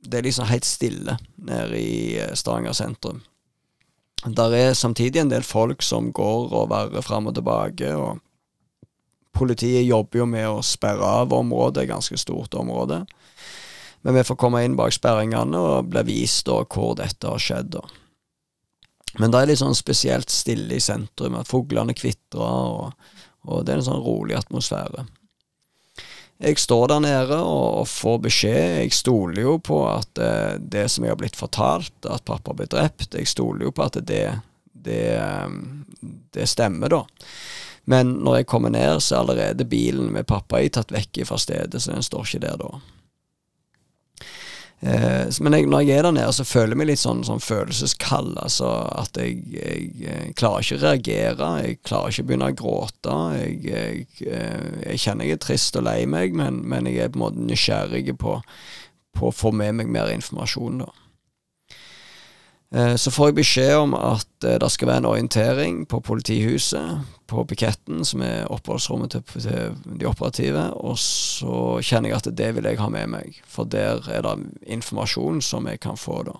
Det 0.00 0.16
er 0.16 0.24
liksom 0.24 0.46
helt 0.48 0.64
stille 0.64 1.18
nede 1.36 1.76
i 1.76 2.16
Stavanger 2.34 2.72
sentrum. 2.72 3.18
Der 4.24 4.54
er 4.56 4.74
samtidig 4.74 5.20
en 5.20 5.28
del 5.28 5.44
folk 5.44 5.82
som 5.82 6.08
går 6.12 6.54
og 6.56 6.70
verrer 6.70 7.04
fram 7.04 7.28
og 7.28 7.34
tilbake, 7.36 7.92
og 7.92 8.18
politiet 9.36 9.84
jobber 9.84 10.22
jo 10.22 10.26
med 10.26 10.48
å 10.48 10.62
sperre 10.64 11.04
av 11.20 11.32
området, 11.36 11.84
ganske 11.88 12.16
stort 12.16 12.56
område. 12.56 13.02
Men 14.02 14.16
vi 14.16 14.24
får 14.24 14.38
komme 14.40 14.62
inn 14.64 14.78
bak 14.78 14.94
sperringene 14.96 15.60
og 15.60 15.90
bli 15.92 16.04
vist 16.08 16.46
da 16.48 16.62
hvor 16.64 16.94
dette 16.98 17.28
har 17.28 17.42
skjedd. 17.42 17.74
da. 17.76 17.84
Men 19.18 19.32
det 19.32 19.40
er 19.40 19.50
litt 19.50 19.60
sånn 19.60 19.76
spesielt 19.76 20.30
stille 20.30 20.76
i 20.76 20.82
sentrum, 20.82 21.38
at 21.40 21.50
fuglene 21.50 21.96
kvitrer, 21.96 22.40
og, 22.40 23.16
og, 23.46 23.64
det 23.64 23.74
er 23.74 23.80
en 23.80 23.88
sånn 23.90 24.04
rolig 24.04 24.38
atmosfære. 24.38 25.06
Jeg 26.40 26.56
står 26.56 26.86
der 26.88 27.02
nede 27.04 27.36
og, 27.44 27.82
får 27.90 28.20
beskjed. 28.24 28.76
Jeg 28.80 28.94
stoler 28.96 29.42
jo 29.42 29.58
på 29.60 29.82
at 29.90 30.20
eh, 30.22 30.54
det 30.56 30.86
som 30.88 31.04
jeg 31.04 31.12
har 31.12 31.18
blitt 31.20 31.36
fortalt, 31.36 31.92
at 32.08 32.24
pappa 32.24 32.54
ble 32.56 32.64
drept, 32.70 33.12
jeg 33.12 33.28
stoler 33.28 33.66
jo 33.66 33.74
på 33.76 33.84
at 33.84 33.98
det, 34.08 34.24
det, 34.72 35.18
det 36.32 36.48
stemmer, 36.48 36.94
da. 36.94 37.02
Men 37.90 38.14
når 38.24 38.40
jeg 38.40 38.48
kommer 38.48 38.72
ned, 38.72 39.02
så 39.02 39.18
er 39.18 39.20
allerede 39.24 39.68
bilen 39.68 40.14
med 40.14 40.28
pappa 40.30 40.62
i 40.62 40.70
tatt 40.72 40.94
vekk 40.94 41.24
fra 41.28 41.36
stedet, 41.40 41.82
så 41.82 41.92
den 41.92 42.06
står 42.06 42.28
ikke 42.28 42.42
der 42.46 42.56
da. 42.62 42.72
Eh, 44.80 45.28
men 45.44 45.52
jeg, 45.52 45.66
når 45.68 45.82
jeg 45.84 45.98
er 45.98 46.06
der 46.06 46.14
nede, 46.16 46.32
så 46.32 46.44
føler 46.48 46.72
jeg 46.72 46.80
meg 46.80 46.88
litt 46.88 47.02
sånn, 47.02 47.20
sånn 47.26 47.42
følelseskald. 47.44 48.38
Altså 48.40 48.70
at 48.96 49.18
jeg, 49.20 49.42
jeg, 49.52 49.90
jeg, 50.00 50.34
klarer 50.40 50.64
ikke 50.64 50.78
å 50.78 50.84
reagere. 50.84 51.50
Jeg 51.66 51.80
klarer 51.84 52.14
ikke 52.14 52.24
å 52.24 52.30
begynne 52.30 52.48
å 52.52 52.58
gråte. 52.62 53.18
Jeg, 53.36 54.06
jeg, 54.24 55.02
kjenner 55.02 55.28
jeg 55.28 55.36
er 55.36 55.44
trist 55.44 55.76
og 55.76 55.86
lei 55.88 55.98
meg, 56.08 56.36
men, 56.36 56.62
men, 56.64 56.88
jeg 56.88 57.04
er 57.04 57.12
på 57.12 57.20
en 57.20 57.26
måte 57.26 57.50
nysgjerrig 57.50 58.16
på, 58.20 58.38
på 59.18 59.28
å 59.28 59.36
få 59.36 59.52
med 59.52 59.82
meg 59.82 59.92
mer 59.92 60.12
informasjon. 60.16 60.84
da. 60.86 60.90
Eh, 62.74 62.94
så 62.96 63.10
får 63.10 63.30
jeg 63.30 63.38
beskjed 63.40 63.72
om 63.80 63.96
at 63.98 64.46
eh, 64.46 64.58
det 64.62 64.68
skal 64.70 64.90
være 64.92 65.02
en 65.02 65.08
orientering 65.10 65.80
på 65.90 65.98
politihuset, 66.06 67.00
på 67.30 67.42
piketten, 67.46 68.04
som 68.06 68.22
er 68.26 68.46
oppholdsrommet 68.50 69.14
til, 69.14 69.74
de 69.86 70.06
operative, 70.06 70.68
og 70.78 70.98
så 70.98 71.80
kjenner 71.82 72.10
jeg 72.10 72.20
at 72.20 72.30
det 72.38 72.52
vil 72.56 72.66
jeg 72.66 72.78
ha 72.78 72.88
med 72.90 73.10
meg, 73.10 73.42
for 73.46 73.66
der 73.70 74.06
er 74.10 74.22
det 74.26 74.36
informasjon 74.66 75.42
som 75.42 75.66
jeg 75.70 75.82
kan 75.82 75.98
få 75.98 76.22
da. 76.26 76.38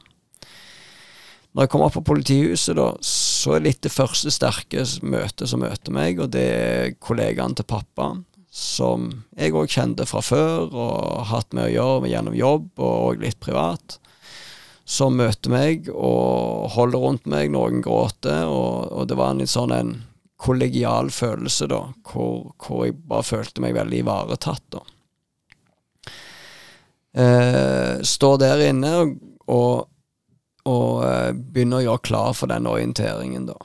Når 1.50 1.66
jeg 1.66 1.70
kommer 1.70 1.88
opp 1.88 1.96
på 1.98 2.06
politihuset, 2.06 2.76
da, 2.78 2.92
så 3.02 3.56
er 3.56 3.64
litt 3.64 3.82
det 3.82 3.90
første 3.90 4.30
sterke 4.30 4.84
møtet 5.02 5.50
som 5.50 5.62
møter 5.64 5.94
meg, 5.94 6.22
og 6.22 6.30
det 6.34 6.46
er 6.46 6.92
kollegaen 7.02 7.56
til 7.58 7.66
pappa, 7.70 8.12
som 8.54 9.08
jeg 9.38 9.54
òg 9.54 9.70
kjente 9.70 10.06
fra 10.10 10.22
før 10.22 10.70
og 10.70 11.26
hatt 11.30 11.54
med 11.54 11.68
å 11.68 11.74
gjøre 11.74 12.10
gjennom 12.10 12.38
jobb 12.38 12.82
og 12.82 13.22
litt 13.22 13.38
privat 13.42 13.98
som 14.90 15.14
møter 15.14 15.52
meg 15.52 15.90
og 15.92 16.70
holder 16.74 17.04
rundt 17.04 17.28
meg. 17.30 17.52
Noen 17.54 17.82
gråter, 17.84 18.48
og, 18.50 18.90
og, 18.90 19.04
det 19.10 19.18
var 19.20 19.34
en 19.34 19.42
litt 19.42 19.52
sånn 19.52 19.74
en 19.74 19.92
kollegial 20.40 21.12
følelse, 21.12 21.68
da, 21.70 21.82
hvor, 22.10 22.50
hvor 22.58 22.86
jeg 22.86 22.96
bare 23.06 23.26
følte 23.28 23.62
meg 23.62 23.76
veldig 23.76 24.00
ivaretatt, 24.02 24.64
da. 24.72 24.82
Eh, 27.10 28.00
står 28.06 28.36
der 28.38 28.60
inne 28.68 28.90
og, 29.00 29.14
og, 29.50 29.88
og 30.70 30.92
eh, 31.04 31.32
begynner 31.34 31.80
å 31.80 31.86
gjøre 31.88 32.06
klar 32.06 32.36
for 32.38 32.50
den 32.50 32.68
orienteringen, 32.70 33.48
da. 33.50 33.58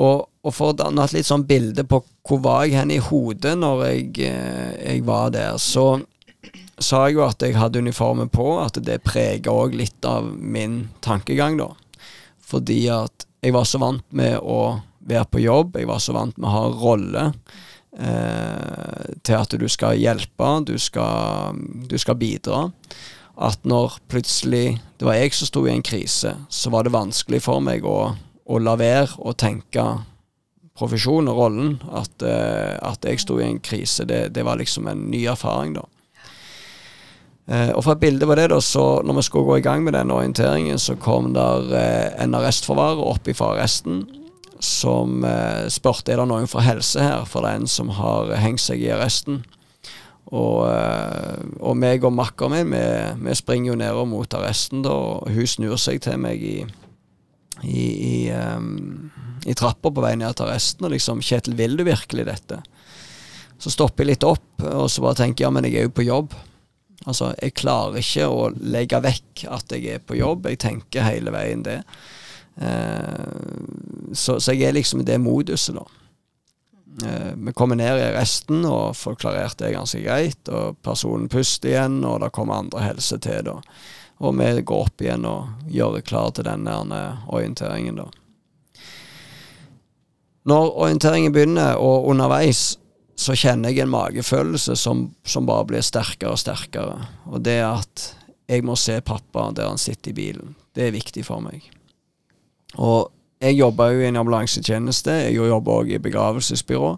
Og, 0.00 0.26
og, 0.42 0.52
for 0.54 0.70
å 0.70 0.76
danne 0.76 1.04
et 1.04 1.16
litt 1.16 1.28
sånn 1.28 1.44
bilde 1.48 1.84
på 1.88 2.02
hvor 2.26 2.40
var 2.44 2.64
jeg 2.64 2.78
hen 2.78 2.92
i 2.94 3.00
hodet 3.02 3.56
når 3.58 3.84
jeg, 3.88 4.04
eh, 4.28 4.74
jeg 4.76 5.04
var 5.08 5.32
der, 5.34 5.56
så 5.60 6.00
sa 6.80 7.04
jeg 7.06 7.18
jo 7.18 7.24
at 7.26 7.42
jeg 7.44 7.58
hadde 7.58 7.82
uniformen 7.84 8.30
på, 8.32 8.54
at 8.62 8.78
det 8.84 9.02
preger 9.06 9.52
òg 9.52 9.76
litt 9.78 10.04
av 10.08 10.30
min 10.32 10.88
tankegang, 11.04 11.58
da. 11.60 11.72
Fordi 12.40 12.82
at 12.92 13.26
jeg 13.44 13.54
var 13.56 13.66
så 13.68 13.80
vant 13.80 14.06
med 14.16 14.38
å 14.40 14.80
være 15.10 15.28
på 15.32 15.42
jobb, 15.42 15.78
jeg 15.78 15.88
var 15.88 16.00
så 16.02 16.14
vant 16.16 16.36
med 16.38 16.48
å 16.48 16.54
ha 16.54 16.64
rolle. 16.74 17.26
Eh, 17.90 19.06
til 19.26 19.34
at 19.34 19.54
du 19.58 19.66
skal 19.68 19.98
hjelpe, 19.98 20.50
du 20.66 20.76
skal, 20.78 21.56
du 21.90 21.96
skal 21.98 22.18
bidra. 22.20 22.68
At 23.40 23.64
når 23.64 23.98
plutselig 24.10 24.78
det 25.00 25.08
var 25.08 25.18
jeg 25.18 25.34
som 25.34 25.48
sto 25.48 25.64
i 25.66 25.72
en 25.72 25.84
krise, 25.84 26.34
så 26.48 26.72
var 26.72 26.84
det 26.84 26.94
vanskelig 26.94 27.42
for 27.46 27.62
meg 27.64 27.86
å, 27.88 28.12
å 28.46 28.60
la 28.60 28.76
være 28.78 29.18
å 29.18 29.34
tenke 29.34 29.86
profesjon 30.78 31.28
og 31.32 31.40
rollen. 31.40 31.72
At, 31.90 32.22
eh, 32.22 32.76
at 32.78 33.04
jeg 33.04 33.24
sto 33.24 33.40
i 33.40 33.48
en 33.48 33.62
krise, 33.64 34.06
det, 34.08 34.28
det 34.36 34.46
var 34.46 34.60
liksom 34.60 34.88
en 34.90 35.08
ny 35.10 35.24
erfaring, 35.32 35.74
da. 35.80 35.86
Eh, 37.50 37.72
og 37.74 37.82
fra 37.82 37.96
bildet 37.98 38.28
på 38.30 38.38
det, 38.38 38.46
da, 38.52 38.60
så 38.62 38.86
når 39.02 39.18
vi 39.18 39.26
skulle 39.26 39.48
gå 39.48 39.58
i 39.58 39.66
gang 39.66 39.82
med 39.82 39.96
den 39.98 40.12
orienteringen, 40.14 40.78
så 40.78 40.94
kom 41.00 41.32
der 41.34 41.72
eh, 41.74 42.22
en 42.22 42.36
arrestforvarer 42.38 43.02
opp 43.10 43.30
fra 43.34 43.54
arresten 43.56 44.04
som 44.60 45.24
eh, 45.24 45.66
spurte 45.72 46.12
er 46.12 46.20
det 46.20 46.28
noen 46.28 46.48
fra 46.50 46.62
helse 46.62 47.00
her, 47.02 47.24
for 47.28 47.42
det 47.42 47.50
er 47.50 47.62
en 47.62 47.70
som 47.70 47.90
har 47.96 48.34
hengt 48.38 48.62
seg 48.62 48.82
i 48.84 48.92
arresten. 48.92 49.40
Og, 50.30 50.68
eh, 50.68 51.40
og 51.58 51.78
meg 51.80 52.04
og 52.06 52.14
makkeren 52.14 52.54
min, 52.54 52.76
vi, 52.76 52.84
vi, 53.24 53.38
springer 53.38 53.72
jo 53.72 53.78
nedover 53.80 54.10
mot 54.12 54.36
arresten, 54.38 54.84
da, 54.86 54.92
og 54.92 55.32
hun 55.32 55.48
snur 55.48 55.80
seg 55.80 56.02
til 56.04 56.20
meg 56.22 56.44
i, 56.44 56.58
i, 57.64 57.86
i, 57.88 58.14
um, 58.30 59.08
i 59.48 59.56
trappa 59.58 59.90
på 59.90 60.04
vei 60.04 60.14
ned 60.20 60.36
til 60.36 60.46
arresten, 60.46 60.86
og 60.86 60.94
liksom 60.94 61.24
'Kjetil, 61.24 61.56
vil 61.58 61.74
du 61.80 61.86
virkelig 61.88 62.28
dette?' 62.28 62.62
Så 63.60 63.72
stopper 63.74 64.06
jeg 64.06 64.14
litt 64.14 64.24
opp, 64.24 64.62
og 64.64 64.86
så 64.88 65.02
bare 65.04 65.18
tenker 65.18 65.44
ja, 65.44 65.50
men 65.52 65.66
jeg 65.66 65.76
er 65.76 65.84
jo 65.84 65.92
på 65.92 66.06
jobb. 66.06 66.32
Altså, 67.08 67.30
jeg 67.40 67.56
klarer 67.56 68.00
ikke 68.02 68.26
å 68.28 68.48
legge 68.60 69.00
vekk 69.00 69.46
at 69.48 69.72
jeg 69.72 69.94
er 69.94 70.02
på 70.04 70.18
jobb. 70.18 70.50
Jeg 70.50 70.60
tenker 70.60 71.06
hele 71.06 71.32
veien 71.32 71.64
det. 71.64 71.80
Eh, 72.60 74.12
så, 74.12 74.36
så, 74.40 74.52
jeg 74.52 74.68
er 74.68 74.76
liksom 74.76 75.00
i 75.00 75.08
det 75.08 75.16
moduset, 75.22 75.78
da. 75.78 75.86
Eh, 77.06 77.32
vi 77.36 77.54
kommer 77.56 77.78
ned 77.80 78.02
i 78.02 78.10
resten 78.12 78.66
og 78.68 78.98
får 78.98 79.16
klarert 79.22 79.58
det 79.62 79.72
ganske 79.72 80.02
greit, 80.04 80.52
og 80.52 80.76
personen 80.84 81.30
puster 81.32 81.72
igjen, 81.72 82.02
og 82.04 82.20
det 82.20 82.32
kommer 82.36 82.60
andre 82.60 82.84
helse 82.90 83.20
til, 83.22 83.46
da. 83.48 83.56
Og 84.20 84.36
vi 84.36 84.50
går 84.60 84.84
opp 84.84 85.00
igjen 85.00 85.24
og 85.24 85.70
gjør 85.72 86.02
klar 86.04 86.34
til 86.36 86.44
den 86.44 86.68
der 86.68 87.22
orienteringen, 87.32 88.02
da. 88.02 88.10
Når 90.50 90.76
orienteringen 90.84 91.32
begynner, 91.32 91.78
og 91.80 92.08
underveis, 92.12 92.78
så 93.20 93.36
kjenner 93.36 93.72
jeg 93.72 93.84
en 93.84 93.92
magefølelse 93.92 94.76
som, 94.80 95.08
som, 95.28 95.44
bare 95.48 95.66
blir 95.68 95.84
sterkere 95.84 96.32
og 96.32 96.40
sterkere. 96.40 96.96
Og 97.28 97.42
det 97.44 97.58
at 97.66 98.06
jeg 98.50 98.64
må 98.66 98.76
se 98.80 98.96
pappa 99.04 99.50
der 99.54 99.68
han 99.68 99.80
sitter 99.80 100.14
i 100.14 100.16
bilen, 100.16 100.54
det 100.74 100.86
er 100.86 100.96
viktig 100.96 101.26
for 101.26 101.44
meg. 101.44 101.66
Og 102.80 103.10
jeg 103.40 103.58
jobba 103.58 103.90
jo 103.92 104.00
i 104.00 104.08
en 104.08 104.20
ambulansetjeneste, 104.20 105.18
jeg 105.26 105.36
jobba 105.36 105.76
òg 105.82 105.92
i 105.92 106.00
begravelsesbyrå. 106.02 106.94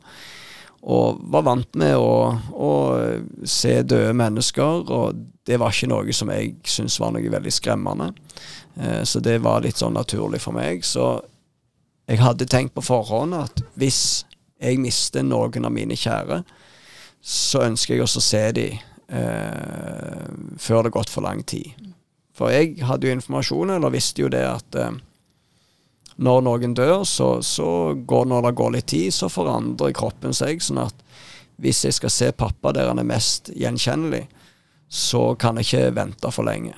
Og 0.92 1.20
var 1.30 1.44
vant 1.46 1.76
med 1.78 1.94
å, 1.94 2.14
å, 2.50 2.70
se 3.46 3.76
døde 3.86 4.14
mennesker, 4.18 4.88
og 4.90 5.20
det 5.46 5.58
var 5.62 5.74
ikke 5.74 5.90
noe 5.90 6.14
som 6.14 6.30
jeg 6.34 6.56
syntes 6.66 6.98
var 7.02 7.14
noe 7.14 7.34
veldig 7.34 7.52
skremmende. 7.54 8.10
Eh, 8.78 9.02
så 9.06 9.22
det 9.22 9.38
var 9.42 9.62
litt 9.62 9.78
sånn 9.78 9.94
naturlig 9.94 10.42
for 10.42 10.54
meg. 10.58 10.82
Så 10.86 11.20
jeg 12.10 12.18
hadde 12.22 12.50
tenkt 12.50 12.74
på 12.74 12.82
forhånd 12.82 13.38
at 13.38 13.62
hvis 13.78 14.24
jeg 14.62 14.80
mister 14.80 15.24
noen 15.26 15.66
av 15.66 15.74
mine 15.74 15.98
kjære, 15.98 16.42
så 17.22 17.66
ønsker 17.68 17.94
jeg 17.94 18.04
også 18.04 18.22
å 18.22 18.26
se 18.26 18.42
dem 18.56 18.78
eh, 19.12 20.28
før 20.58 20.82
det 20.82 20.90
har 20.90 20.98
gått 20.98 21.12
for 21.12 21.26
lang 21.26 21.42
tid. 21.46 21.70
For 22.36 22.50
jeg 22.50 22.80
hadde 22.86 23.08
jo 23.08 23.16
informasjon, 23.16 23.74
eller 23.76 23.94
visste 23.94 24.24
jo 24.24 24.30
det 24.32 24.42
at 24.48 24.78
eh, 24.78 24.94
når 26.22 26.44
noen 26.46 26.74
dør, 26.76 27.02
så, 27.08 27.34
så 27.42 27.94
går, 27.94 28.28
når 28.30 28.48
det 28.48 28.56
går 28.60 28.72
litt 28.76 28.90
tid, 28.92 29.10
så 29.14 29.30
forandrer 29.32 29.94
kroppen 29.96 30.34
seg. 30.36 30.62
Sånn 30.62 30.82
at 30.82 30.96
hvis 31.62 31.84
jeg 31.86 31.96
skal 31.98 32.12
se 32.12 32.30
pappa 32.36 32.72
der 32.74 32.90
han 32.90 33.00
er 33.00 33.08
mest 33.08 33.52
gjenkjennelig, 33.54 34.26
så 34.92 35.32
kan 35.40 35.56
jeg 35.56 35.68
ikke 35.68 35.94
vente 35.96 36.32
for 36.34 36.46
lenge. 36.46 36.74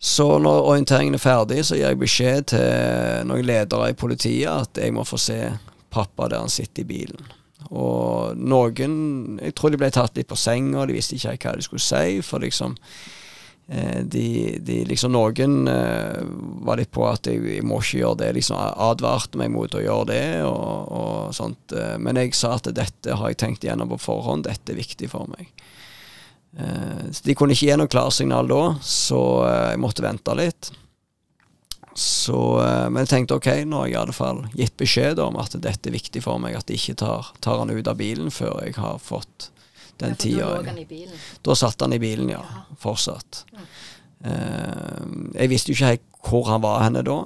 Så 0.00 0.38
når 0.40 0.62
orienteringen 0.64 1.18
er 1.18 1.20
ferdig, 1.20 1.64
så 1.66 1.76
gir 1.76 1.90
jeg 1.90 2.00
beskjed 2.00 2.46
til 2.54 3.26
noen 3.28 3.44
ledere 3.44 3.90
i 3.90 3.98
politiet 3.98 4.48
at 4.48 4.80
jeg 4.80 4.94
må 4.96 5.04
få 5.04 5.18
se 5.20 5.40
pappa 5.90 6.28
der 6.30 6.42
han 6.44 6.52
sitter 6.52 6.84
i 6.84 6.90
bilen. 6.90 7.30
Og 7.68 8.36
noen 8.40 9.38
Jeg 9.42 9.54
tror 9.54 9.72
de 9.72 9.80
ble 9.80 9.90
tatt 9.92 10.16
litt 10.16 10.30
på 10.30 10.38
senga, 10.38 10.86
de 10.86 10.96
visste 10.96 11.18
ikke 11.18 11.36
hva 11.44 11.56
de 11.58 11.66
skulle 11.66 11.84
si, 11.84 12.20
for 12.24 12.42
liksom 12.42 12.76
eh, 13.68 14.00
de, 14.02 14.56
de, 14.64 14.80
liksom 14.88 15.12
Noen 15.14 15.68
eh, 15.70 16.22
var 16.66 16.80
litt 16.80 16.90
på 16.94 17.04
at 17.06 17.28
jeg, 17.30 17.42
jeg, 17.44 17.66
må 17.66 17.82
ikke 17.82 18.00
gjøre 18.02 18.20
det, 18.24 18.32
liksom 18.40 18.58
advarte 18.58 19.38
meg 19.40 19.52
mot 19.54 19.76
å 19.76 19.84
gjøre 19.84 20.08
det 20.10 20.24
og, 20.48 20.94
og 21.00 21.36
sånt. 21.36 21.76
Eh, 21.76 21.96
men 22.00 22.18
jeg 22.18 22.34
sa 22.38 22.56
at 22.56 22.72
dette 22.74 23.20
har 23.20 23.32
jeg 23.32 23.42
tenkt 23.44 23.66
igjennom 23.66 23.92
på 23.92 24.00
forhånd, 24.08 24.48
dette 24.48 24.74
er 24.74 24.80
viktig 24.80 25.12
for 25.12 25.30
meg. 25.36 25.52
Så 26.50 27.22
de 27.22 27.34
kunne 27.38 27.54
ikke 27.54 27.68
gi 27.68 27.74
noe 27.78 27.86
klarsignal 27.86 28.48
da, 28.50 28.72
så 28.82 29.20
jeg 29.46 29.78
måtte 29.78 30.02
vente 30.02 30.34
litt. 30.34 30.72
Så, 32.00 32.40
eh, 32.64 32.86
men 32.88 33.04
jeg 33.04 33.12
tenkte 33.12 33.36
ok, 33.36 33.48
nå 33.68 33.82
har 33.82 33.90
jeg 33.90 33.96
i 33.96 34.00
alle 34.00 34.16
fall 34.16 34.44
gitt 34.56 34.76
beskjed 34.80 35.20
om 35.20 35.36
at 35.42 35.56
dette 35.58 35.90
er 35.90 35.96
viktig 35.96 36.22
for 36.24 36.40
meg, 36.42 36.56
at 36.56 36.68
de 36.70 36.78
ikke 36.78 36.96
tar, 37.02 37.32
tar 37.44 37.60
han 37.60 37.72
ut 37.72 37.90
av 37.90 37.98
bilen 38.00 38.32
før 38.32 38.62
jeg 38.64 38.78
har 38.80 39.00
fått 39.04 39.50
den 40.00 40.16
tida. 40.16 40.62
Da 41.44 41.56
satt 41.58 41.84
han 41.84 41.92
i 41.92 42.00
bilen, 42.00 42.32
ja. 42.32 42.40
Fortsatt. 42.80 43.44
Ja. 43.52 43.66
jeg 45.36 45.48
visste 45.52 45.72
jo 45.72 45.76
ikke 45.76 45.92
helt 45.92 46.06
hvor 46.24 46.48
han 46.48 46.64
var 46.64 46.82
henne 46.86 47.02
da. 47.04 47.18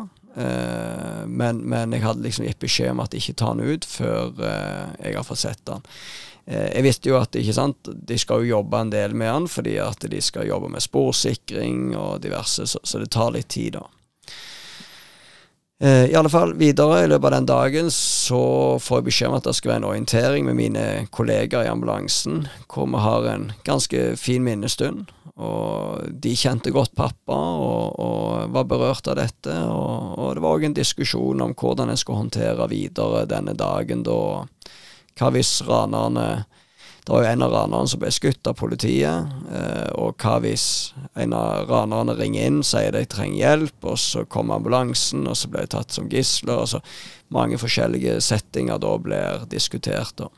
men, 1.26 1.60
men, 1.62 1.94
jeg 1.94 2.02
hadde 2.02 2.22
liksom 2.22 2.46
gitt 2.46 2.58
beskjed 2.62 2.90
om 2.90 3.02
at 3.02 3.14
ikke 3.14 3.34
ta 3.38 3.52
han 3.52 3.62
ut 3.62 3.86
før 3.86 4.34
jeg 4.42 5.14
har 5.14 5.26
fått 5.26 5.42
sett 5.42 5.70
han. 5.70 5.86
Eh, 6.46 6.68
jeg 6.76 6.84
visste 6.84 7.10
jo 7.10 7.18
at 7.18 7.36
ikke 7.38 7.56
sant, 7.56 7.88
de 7.88 8.18
skal 8.20 8.44
jo 8.44 8.58
jobbe 8.58 8.80
en 8.82 8.92
del 8.92 9.16
med 9.16 9.32
han, 9.32 9.48
fordi 9.48 9.78
at 9.80 10.04
de 10.10 10.20
skal 10.22 10.48
jobbe 10.48 10.70
med 10.74 10.84
sporsikring 10.84 11.94
og 11.96 12.20
diverse, 12.24 12.66
så, 12.68 12.82
så 12.84 13.00
det 13.00 13.12
tar 13.14 13.32
litt 13.36 13.48
tid, 13.54 13.78
da. 13.78 13.86
Eh, 15.82 16.10
I 16.10 16.14
alle 16.14 16.30
fall, 16.30 16.54
videre 16.54 17.02
i 17.02 17.08
løpet 17.10 17.26
av 17.26 17.34
den 17.34 17.48
dagen 17.50 17.90
så 17.90 18.44
får 18.80 19.00
jeg 19.00 19.06
beskjed 19.08 19.32
om 19.32 19.36
at 19.40 19.48
det 19.48 19.56
skal 19.58 19.72
være 19.72 19.82
en 19.82 19.88
orientering 19.88 20.46
med 20.46 20.58
mine 20.58 20.84
kollegaer 21.10 21.66
i 21.66 21.72
ambulansen, 21.72 22.44
hvor 22.70 22.86
vi 22.86 23.02
har 23.02 23.26
en 23.32 23.50
ganske 23.66 24.14
fin 24.20 24.44
minnestund. 24.46 25.10
Og 25.34 26.06
de 26.22 26.36
kjente 26.38 26.70
godt 26.70 26.94
pappa 26.94 27.34
og, 27.34 27.98
og 27.98 28.54
var 28.54 28.68
berørt 28.70 29.10
av 29.10 29.18
dette. 29.18 29.50
Og, 29.66 30.14
og 30.14 30.36
det 30.36 30.44
var 30.44 30.54
òg 30.54 30.68
en 30.68 30.76
diskusjon 30.78 31.42
om 31.42 31.56
hvordan 31.58 31.90
en 31.90 31.98
skulle 31.98 32.22
håndtere 32.22 32.70
videre 32.70 33.26
denne 33.26 33.56
dagen 33.58 34.06
da 34.06 34.20
hva 35.18 35.30
hvis 35.34 35.60
ranerne 35.66 36.44
Det 37.04 37.12
var 37.12 37.20
jo 37.22 37.28
en 37.28 37.42
av 37.42 37.52
ranerne 37.52 37.88
som 37.88 38.00
ble 38.00 38.08
skutt 38.16 38.48
av 38.48 38.54
politiet, 38.56 39.32
eh, 39.52 39.88
og 40.00 40.16
hva 40.24 40.38
hvis 40.40 40.94
en 41.20 41.34
av 41.36 41.68
ranerne 41.68 42.14
ringer 42.16 42.48
inn, 42.48 42.62
sier 42.64 42.96
de 42.96 43.02
trenger 43.04 43.42
hjelp, 43.42 43.76
og 43.84 43.98
så 44.00 44.22
kommer 44.24 44.56
ambulansen, 44.56 45.26
og 45.28 45.36
så 45.36 45.52
blir 45.52 45.66
de 45.66 45.74
tatt 45.76 45.92
som 45.92 46.08
gisler. 46.08 46.56
og 46.56 46.68
så 46.72 46.80
Mange 47.28 47.58
forskjellige 47.60 48.20
settinger 48.24 48.78
da 48.78 48.96
blir 48.98 49.44
diskutert. 49.52 50.16
da. 50.16 50.28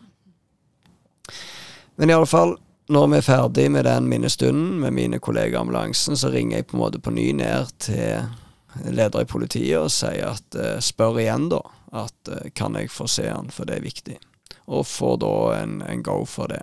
Men 1.96 2.10
i 2.10 2.14
alle 2.14 2.26
fall, 2.26 2.56
når 2.88 3.08
vi 3.08 3.16
er 3.16 3.28
ferdig 3.30 3.70
med 3.70 3.84
den 3.84 4.08
minnestunden 4.08 4.80
med 4.80 4.92
mine 4.92 5.18
kollegaer 5.18 5.60
i 5.60 5.62
ambulansen, 5.62 6.16
så 6.16 6.32
ringer 6.34 6.56
jeg 6.56 6.66
på 6.66 6.76
en 6.76 6.82
måte 6.82 6.98
på 6.98 7.14
ny 7.14 7.32
ned 7.32 7.70
til 7.78 8.26
leder 8.90 9.22
i 9.22 9.24
politiet 9.24 9.78
og 9.78 9.90
sier 9.90 10.34
at 10.34 10.58
uh, 10.58 10.80
spør 10.80 11.20
igjen, 11.20 11.48
da. 11.48 11.62
At 11.92 12.14
uh, 12.28 12.50
kan 12.54 12.74
jeg 12.74 12.90
få 12.90 13.06
se 13.06 13.30
han, 13.30 13.50
for 13.50 13.64
det 13.64 13.78
er 13.78 13.86
viktig 13.86 14.18
og 14.66 14.86
får 14.88 15.20
da 15.22 15.34
en, 15.60 15.78
en 15.86 16.02
go 16.06 16.22
for 16.28 16.50
det. 16.52 16.62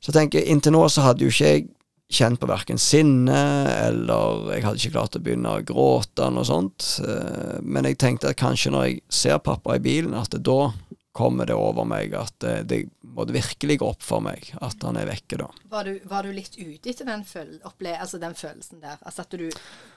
Så 0.00 0.10
jeg 0.10 0.16
tenker, 0.16 0.48
inntil 0.48 0.74
nå 0.74 0.86
så 0.88 1.04
hadde 1.04 1.26
jo 1.26 1.32
ikke 1.32 1.52
jeg 1.52 1.68
kjent 2.10 2.40
på 2.42 2.48
verken 2.50 2.80
sinne, 2.80 3.40
eller 3.86 4.48
jeg 4.56 4.64
hadde 4.64 4.80
ikke 4.82 4.94
klart 4.96 5.16
å 5.16 5.22
begynne 5.22 5.52
å 5.54 5.64
gråte, 5.66 6.26
noe 6.34 6.46
sånt. 6.46 6.86
Eh, 7.04 7.58
men 7.62 7.86
jeg 7.86 8.00
tenkte 8.02 8.32
at 8.32 8.40
kanskje 8.40 8.72
når 8.74 8.86
jeg 8.88 9.02
ser 9.20 9.42
pappa 9.44 9.76
i 9.76 9.84
bilen, 9.84 10.16
at 10.18 10.32
det 10.34 10.42
da 10.48 10.72
kommer 11.20 11.46
det 11.46 11.56
over 11.56 11.86
meg 11.88 12.14
at 12.16 12.34
det, 12.42 12.54
det 12.70 12.80
måtte 13.14 13.34
virkelig 13.34 13.78
gå 13.80 13.88
opp 13.92 14.04
for 14.04 14.22
meg 14.24 14.50
at 14.60 14.82
han 14.86 14.98
er 15.00 15.08
vekke, 15.08 15.38
da. 15.40 15.48
Var 15.72 15.88
du, 15.88 15.98
var 16.08 16.26
du 16.26 16.32
litt 16.34 16.56
ute 16.58 16.92
etter 16.92 17.08
den, 17.08 17.24
føl 17.28 17.58
altså 17.62 18.20
den, 18.22 18.36
følelsen 18.38 18.82
der? 18.82 18.98
Altså 19.00 19.26
at 19.26 19.36
du 19.36 19.48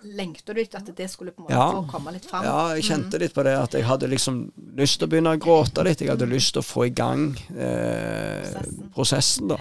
Lengta 0.03 0.55
litt 0.55 0.75
at 0.75 0.89
det 0.95 1.07
skulle 1.11 1.31
på 1.31 1.43
en 1.43 1.47
måte 1.47 1.59
ja. 1.59 1.69
få 1.71 1.85
komme 1.91 2.13
litt 2.15 2.27
fram? 2.29 2.47
Ja, 2.47 2.73
jeg 2.75 2.87
kjente 2.89 3.17
mm. 3.19 3.21
litt 3.23 3.35
på 3.35 3.45
det. 3.47 3.53
At 3.59 3.77
jeg 3.77 3.87
hadde 3.87 4.09
liksom 4.11 4.41
lyst 4.77 4.99
til 4.99 5.07
å 5.07 5.13
begynne 5.13 5.35
å 5.37 5.41
gråte 5.41 5.85
litt. 5.85 6.03
Jeg 6.03 6.11
hadde 6.11 6.27
mm. 6.27 6.33
lyst 6.33 6.55
til 6.55 6.63
å 6.63 6.67
få 6.67 6.87
i 6.89 6.93
gang 6.95 7.29
eh, 7.55 8.49
prosessen. 8.49 8.89
prosessen. 8.95 9.53
da. 9.53 9.59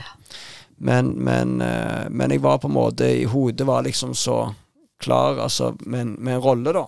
Men, 0.82 1.12
men, 1.22 1.60
eh, 1.62 2.08
men, 2.10 2.34
jeg 2.34 2.42
var 2.42 2.58
på 2.58 2.70
en 2.70 2.74
måte 2.74 3.06
I 3.06 3.28
hodet 3.30 3.66
var 3.68 3.86
liksom 3.86 4.16
så 4.18 4.40
klar, 5.02 5.38
altså 5.42 5.72
med, 5.86 6.16
med 6.18 6.36
en 6.36 6.42
rolle, 6.42 6.74
da 6.74 6.86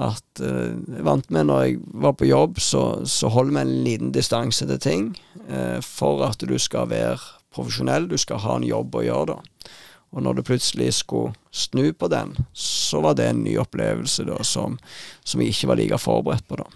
at 0.00 0.42
uh, 0.42 0.72
jeg 0.72 1.04
vant 1.06 1.28
med 1.34 1.48
når 1.50 1.64
jeg 1.66 1.80
var 2.04 2.16
på 2.16 2.28
jobb, 2.28 2.60
så, 2.62 2.84
så 3.04 3.28
hold 3.32 3.52
med 3.52 3.66
en 3.66 3.84
liten 3.84 4.14
distanse 4.16 4.66
til 4.66 4.80
ting 4.80 5.10
uh, 5.50 5.78
for 5.84 6.24
at 6.26 6.40
du 6.40 6.56
skal 6.58 6.88
være 6.90 7.18
profesjonell. 7.54 8.08
Du 8.08 8.16
skal 8.20 8.40
ha 8.44 8.56
en 8.56 8.66
jobb 8.66 8.96
å 8.96 9.04
gjøre, 9.04 9.36
da. 9.36 9.76
Og 10.10 10.24
når 10.26 10.38
du 10.38 10.46
plutselig 10.46 10.88
skulle 10.98 11.34
snu 11.54 11.92
på 11.94 12.08
den, 12.10 12.32
så 12.56 13.02
var 13.04 13.14
det 13.18 13.28
en 13.30 13.44
ny 13.44 13.54
opplevelse 13.62 14.24
da, 14.26 14.40
som, 14.46 14.78
som 15.22 15.42
jeg 15.42 15.54
ikke 15.54 15.70
var 15.70 15.78
like 15.78 16.00
forberedt 16.02 16.48
på. 16.48 16.58
da. 16.58 16.66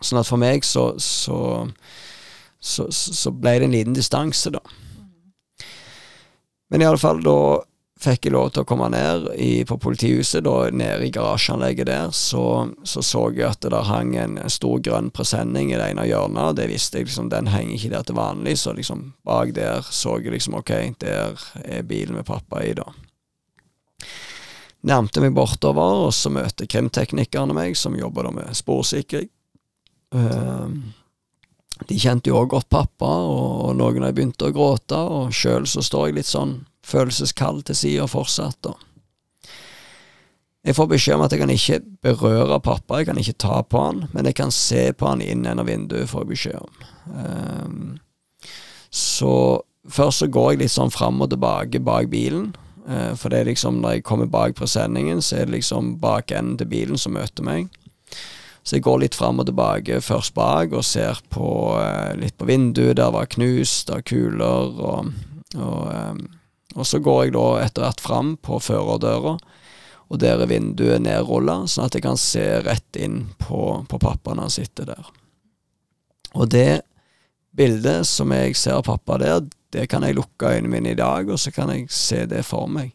Sånn 0.00 0.20
at 0.20 0.28
for 0.28 0.40
meg 0.40 0.66
så, 0.66 0.90
så, 1.00 1.38
så, 2.60 2.88
så 2.92 3.32
ble 3.32 3.56
det 3.56 3.70
en 3.70 3.76
liten 3.78 3.96
distanse, 3.96 4.52
da. 4.52 4.60
Men 6.68 6.84
i 6.84 6.88
alle 6.88 7.00
fall, 7.00 7.22
da 7.24 7.38
fikk 7.98 8.28
jeg 8.28 8.34
lov 8.34 8.52
til 8.54 8.62
å 8.62 8.68
komme 8.68 8.88
ned 8.92 9.26
i, 9.34 9.64
på 9.66 9.78
politihuset, 9.82 10.44
da 10.46 10.68
nede 10.70 11.08
i 11.08 11.12
garasjeanlegget 11.14 11.88
der, 11.88 12.12
så, 12.14 12.68
så, 12.86 13.02
så 13.02 13.24
jeg 13.34 13.48
at 13.48 13.62
det 13.64 13.72
der 13.74 13.88
hang 13.88 14.14
en, 14.18 14.38
stor 14.52 14.78
grønn 14.84 15.10
presenning 15.14 15.72
i 15.72 15.78
det 15.78 15.90
ene 15.92 16.06
hjørnet, 16.08 16.56
det 16.58 16.68
visste 16.70 17.00
jeg 17.00 17.08
liksom, 17.08 17.30
den 17.32 17.50
henger 17.50 17.74
ikke 17.76 17.92
der 17.96 18.06
til 18.06 18.18
vanlig, 18.18 18.54
så 18.62 18.74
liksom 18.76 19.04
bak 19.26 19.52
der 19.56 19.82
så 19.84 20.18
jeg 20.18 20.36
liksom 20.36 20.60
ok, 20.60 20.72
der 21.02 21.42
er 21.64 21.86
bilen 21.88 22.18
med 22.20 22.28
pappa 22.28 22.62
i, 22.64 22.72
da. 22.78 22.86
Nærmte 24.88 25.20
meg 25.24 25.34
bortover, 25.34 26.06
og 26.06 26.14
så 26.14 26.30
møter 26.30 26.70
krimteknikerne 26.70 27.56
meg, 27.56 27.74
som 27.76 27.98
jobber 27.98 28.28
da 28.28 28.36
med 28.36 28.54
sporsikring. 28.56 29.26
Uh, 30.14 30.70
de 31.86 31.98
kjente 31.98 32.30
jo 32.30 32.38
òg 32.38 32.52
godt 32.54 32.70
pappa, 32.70 33.10
og, 33.26 33.74
noen 33.76 34.02
av 34.02 34.08
dem 34.08 34.16
begynte 34.16 34.48
å 34.48 34.54
gråte, 34.54 34.98
og 34.98 35.34
sjøl 35.34 35.66
så 35.68 35.82
står 35.84 36.08
jeg 36.08 36.20
litt 36.20 36.30
sånn 36.30 36.60
følelseskall 36.88 37.62
til 37.68 37.76
sida 37.76 38.06
fortsatt. 38.10 38.58
da. 38.64 38.74
Jeg 40.68 40.74
får 40.76 40.88
beskjed 40.90 41.16
om 41.16 41.22
at 41.24 41.32
jeg 41.32 41.40
kan 41.40 41.52
ikke 41.54 41.78
berøre 42.04 42.58
pappa, 42.60 42.98
jeg 42.98 43.08
kan 43.08 43.18
ikke 43.20 43.38
ta 43.40 43.60
på 43.62 43.80
han, 43.80 44.02
men 44.12 44.26
jeg 44.28 44.36
kan 44.36 44.50
se 44.52 44.88
på 44.92 45.06
han 45.08 45.22
inn 45.24 45.46
gjennom 45.46 45.68
vinduet, 45.68 46.10
får 46.10 46.24
jeg 46.24 46.30
beskjed 46.34 46.58
om. 46.60 46.88
Um, 47.08 47.84
så 48.90 49.32
først 49.88 50.24
så 50.24 50.28
går 50.28 50.50
jeg 50.52 50.64
litt 50.64 50.74
sånn 50.74 50.92
fram 50.92 51.22
og 51.24 51.30
tilbake 51.32 51.80
bak 51.84 52.10
bilen, 52.12 52.50
uh, 52.84 53.14
for 53.16 53.32
det 53.32 53.40
er 53.40 53.52
liksom 53.52 53.78
når 53.80 53.96
jeg 53.98 54.08
kommer 54.10 54.28
bak 54.28 54.58
presenningen, 54.58 55.22
så 55.24 55.38
er 55.38 55.48
det 55.48 55.60
liksom 55.60 55.94
bak 56.02 56.34
enden 56.36 56.58
til 56.60 56.68
bilen 56.74 57.00
som 57.00 57.16
møter 57.16 57.46
meg. 57.46 57.70
Så 58.60 58.76
jeg 58.76 58.84
går 58.84 59.06
litt 59.06 59.16
fram 59.16 59.40
og 59.40 59.48
tilbake, 59.48 60.02
først 60.04 60.34
bak, 60.36 60.74
og 60.76 60.84
ser 60.84 61.22
på 61.32 61.78
uh, 61.78 62.12
litt 62.18 62.36
på 62.36 62.50
vinduet, 62.50 62.98
der 62.98 63.14
var 63.14 63.30
knust 63.30 63.94
av 63.94 64.02
kuler, 64.10 64.74
og, 64.90 65.14
og 65.56 65.86
um, 65.94 66.26
og 66.76 66.86
så 66.86 67.00
går 67.00 67.24
jeg 67.24 67.36
da 67.36 67.46
etter 67.62 67.86
hvert 67.86 68.02
fram 68.04 68.34
på 68.44 68.60
førerdøra, 68.60 69.38
og 70.08 70.20
der 70.22 70.40
er 70.40 70.48
vinduet 70.48 71.04
nedrulla, 71.04 71.62
sånn 71.68 71.88
at 71.88 71.96
jeg 71.96 72.04
kan 72.04 72.20
se 72.20 72.44
rett 72.64 72.96
inn 72.96 73.26
på, 73.40 73.84
på 73.88 74.00
pappa 74.00 74.34
når 74.34 74.48
han 74.48 74.54
sitter 74.54 74.88
der. 74.94 75.10
Og 76.36 76.48
det 76.52 76.82
bildet 77.56 78.06
som 78.08 78.32
jeg 78.32 78.56
ser 78.56 78.84
pappa 78.86 79.18
der, 79.20 79.42
det 79.74 79.88
kan 79.92 80.04
jeg 80.06 80.16
lukke 80.16 80.54
øynene 80.54 80.72
mine 80.72 80.94
i 80.94 80.98
dag, 80.98 81.28
og 81.28 81.40
så 81.40 81.52
kan 81.52 81.72
jeg 81.74 81.88
se 81.92 82.24
det 82.28 82.44
for 82.48 82.70
meg. 82.72 82.94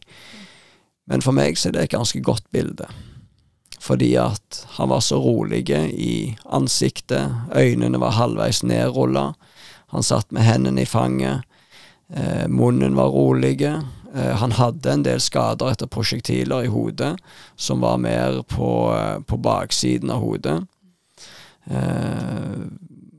Men 1.06 1.22
for 1.22 1.36
meg 1.36 1.58
så 1.58 1.68
er 1.68 1.76
det 1.76 1.84
et 1.84 1.94
ganske 1.94 2.22
godt 2.24 2.46
bilde. 2.54 2.88
Fordi 3.84 4.14
at 4.16 4.62
han 4.78 4.88
var 4.90 5.02
så 5.04 5.20
rolig 5.20 5.68
i 5.70 6.34
ansiktet, 6.46 7.30
øynene 7.54 8.00
var 8.00 8.16
halvveis 8.16 8.62
nedrulla, 8.64 9.34
han 9.92 10.02
satt 10.02 10.32
med 10.32 10.46
hendene 10.46 10.82
i 10.82 10.88
fanget, 10.88 11.44
Eh, 12.14 12.46
munnen 12.48 12.94
var 12.94 13.10
rolig. 13.10 13.62
Eh, 13.62 14.36
han 14.36 14.52
hadde 14.52 14.92
en 14.92 15.02
del 15.02 15.20
skader 15.20 15.72
etter 15.72 15.90
prosjektiler 15.90 16.68
i 16.68 16.70
hodet, 16.70 17.16
som 17.56 17.82
var 17.82 17.98
mer 17.98 18.42
på, 18.42 18.70
eh, 18.94 19.18
på 19.20 19.36
baksiden 19.36 20.10
av 20.10 20.22
hodet. 20.22 20.60
Eh, 21.66 22.54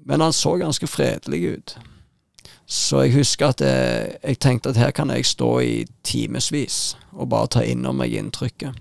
men 0.05 0.21
han 0.21 0.33
så 0.33 0.55
ganske 0.57 0.87
fredelig 0.87 1.43
ut. 1.43 1.77
Så 2.65 3.03
jeg 3.05 3.13
husker 3.13 3.51
at 3.53 3.61
jeg, 3.61 4.17
jeg 4.23 4.39
tenkte 4.39 4.69
at 4.69 4.79
her 4.79 4.91
kan 4.91 5.11
jeg 5.13 5.25
stå 5.25 5.51
i 5.61 5.85
timevis 6.03 6.95
og 7.13 7.29
bare 7.29 7.47
ta 7.47 7.61
inn 7.65 7.85
over 7.85 7.99
meg 8.01 8.15
inntrykket. 8.17 8.77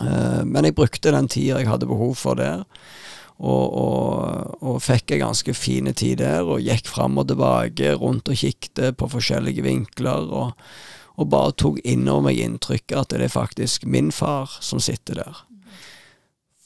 Eh, 0.00 0.44
men 0.44 0.64
jeg 0.64 0.76
brukte 0.76 1.12
den 1.12 1.28
tida 1.28 1.60
jeg 1.60 1.68
hadde 1.68 1.90
behov 1.90 2.14
for 2.16 2.38
der. 2.38 2.64
Og, 3.38 3.74
og, 3.74 4.56
og 4.62 4.80
fikk 4.84 5.14
en 5.14 5.24
ganske 5.26 5.54
fin 5.56 5.88
tid 5.94 6.20
der, 6.20 6.46
og 6.46 6.62
gikk 6.62 6.86
fram 6.90 7.16
og 7.18 7.30
tilbake, 7.30 7.94
rundt 7.98 8.30
og 8.30 8.38
kikket 8.38 8.98
på 8.98 9.12
forskjellige 9.16 9.64
vinkler. 9.66 10.28
og 10.30 10.52
og 11.20 11.28
bare 11.28 11.52
tok 11.60 11.80
inn 11.84 12.06
over 12.08 12.30
meg 12.30 12.40
inntrykket 12.40 12.96
at 12.98 13.10
det 13.12 13.26
er 13.26 13.32
faktisk 13.32 13.84
min 13.84 14.10
far 14.14 14.54
som 14.64 14.80
sitter 14.80 15.20
der. 15.20 15.42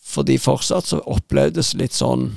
Fordi 0.06 0.38
fortsatt 0.38 0.92
så 0.92 1.00
opplevdes 1.02 1.72
det 1.74 1.82
litt 1.82 1.96
sånn 1.96 2.30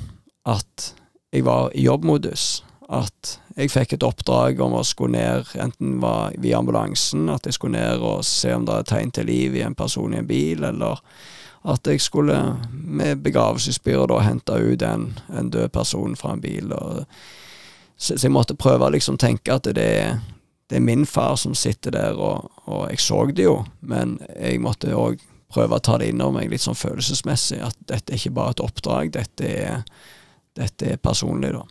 at 0.48 0.90
jeg 1.30 1.46
var 1.46 1.70
i 1.72 1.86
jobbmodus. 1.86 2.64
At 2.90 3.36
jeg 3.54 3.70
fikk 3.70 3.94
et 3.94 4.06
oppdrag 4.06 4.58
om 4.64 4.74
å 4.74 4.86
skulle 4.86 5.14
ned, 5.14 5.52
enten 5.62 6.00
var 6.02 6.34
via 6.42 6.58
ambulansen, 6.58 7.28
at 7.30 7.46
jeg 7.46 7.56
skulle 7.56 7.78
ned 7.78 8.02
og 8.02 8.24
se 8.26 8.50
om 8.56 8.66
det 8.66 8.80
er 8.80 8.88
tegn 8.90 9.14
til 9.14 9.30
liv 9.30 9.54
i 9.54 9.62
en 9.62 9.78
person 9.78 10.14
i 10.14 10.18
en 10.18 10.26
bil, 10.26 10.66
eller 10.66 10.98
at 11.62 11.86
jeg 11.86 12.00
skulle 12.00 12.36
med 12.72 13.22
begravelsesbyrå 13.24 14.20
hente 14.24 14.52
ut 14.52 14.82
en, 14.82 15.18
en, 15.28 15.50
død 15.50 15.68
person 15.68 16.16
fra 16.16 16.32
en 16.32 16.40
bil. 16.40 16.72
Og, 16.72 17.04
så, 17.96 18.16
så, 18.16 18.26
jeg 18.26 18.32
måtte 18.32 18.56
prøve 18.56 18.86
å 18.86 18.94
liksom 18.94 19.18
tenke 19.20 19.54
at 19.54 19.68
det 19.76 19.84
er, 19.84 20.20
det 20.70 20.78
er 20.78 20.86
min 20.86 21.04
far 21.06 21.36
som 21.36 21.54
sitter 21.54 21.92
der, 21.96 22.16
og, 22.16 22.48
og 22.64 22.86
jeg 22.90 23.02
så 23.04 23.24
det 23.28 23.44
jo, 23.44 23.58
men 23.80 24.18
jeg 24.36 24.62
måtte 24.64 24.96
òg 24.96 25.20
prøve 25.50 25.76
å 25.76 25.82
ta 25.82 25.98
det 25.98 26.12
inn 26.12 26.22
over 26.22 26.38
meg 26.38 26.52
litt 26.52 26.62
sånn 26.62 26.78
følelsesmessig, 26.78 27.58
at 27.66 27.76
dette 27.90 28.14
er 28.14 28.20
ikke 28.20 28.36
bare 28.38 28.54
et 28.54 28.64
oppdrag, 28.64 29.12
dette 29.12 29.50
er, 29.50 29.82
dette 30.56 30.94
er 30.94 31.02
personlig, 31.02 31.52
da. 31.56 31.66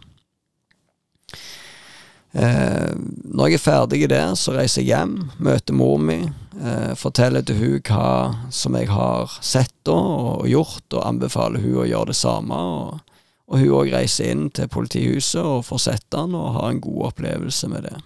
Eh, 2.32 2.92
når 3.24 3.48
jeg 3.50 3.58
er 3.58 3.64
ferdig 3.64 4.04
der, 4.10 4.36
så 4.38 4.54
reiser 4.54 4.84
jeg 4.84 4.92
hjem, 4.92 5.16
møter 5.42 5.74
mor 5.74 5.98
mi, 5.98 6.20
eh, 6.62 6.94
forteller 6.98 7.42
til 7.42 7.58
hun 7.58 7.80
hva 7.90 8.10
som 8.54 8.78
jeg 8.78 8.90
har 8.94 9.34
sett 9.42 9.74
da, 9.88 9.98
og 9.98 10.46
gjort, 10.50 10.86
og 10.94 11.08
anbefaler 11.08 11.64
hun 11.64 11.82
å 11.82 11.88
gjøre 11.90 12.12
det 12.12 12.20
samme. 12.20 12.60
Og, 12.76 13.18
og 13.50 13.64
hun 13.64 13.74
òg 13.82 13.94
reiser 13.96 14.30
inn 14.30 14.50
til 14.54 14.70
politihuset 14.70 15.42
og 15.42 15.66
får 15.66 15.84
sett 15.88 16.06
den, 16.14 16.38
og 16.38 16.54
har 16.60 16.70
en 16.70 16.82
god 16.84 17.10
opplevelse 17.10 17.70
med 17.72 17.90
det. 17.90 17.98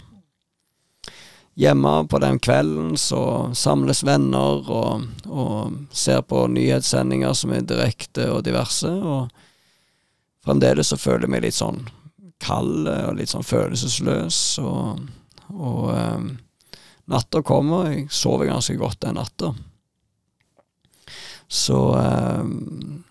Hjemme 1.60 2.08
på 2.10 2.18
den 2.18 2.40
kvelden 2.42 2.96
så 2.98 3.52
samles 3.54 4.02
venner 4.08 4.64
og, 4.74 5.04
og 5.28 5.76
ser 5.94 6.24
på 6.26 6.48
nyhetssendinger 6.50 7.36
som 7.38 7.54
er 7.54 7.68
direkte 7.70 8.32
og 8.34 8.42
diverse, 8.48 8.90
og 8.90 9.28
fremdeles 10.48 10.90
så 10.90 10.98
føler 10.98 11.28
jeg 11.28 11.36
meg 11.36 11.46
litt 11.46 11.60
sånn 11.60 11.84
kald 12.44 12.90
og 12.92 13.18
litt 13.18 13.32
sånn 13.32 13.46
følelsesløs. 13.48 14.40
Og, 14.64 15.04
og 15.54 15.86
um, 15.94 16.28
natta 17.12 17.44
kommer. 17.46 17.90
Jeg 17.92 18.10
sover 18.14 18.52
ganske 18.52 18.76
godt 18.80 19.02
den 19.06 19.18
natta. 19.20 19.54
Så 21.48 21.80
um, 21.96 23.04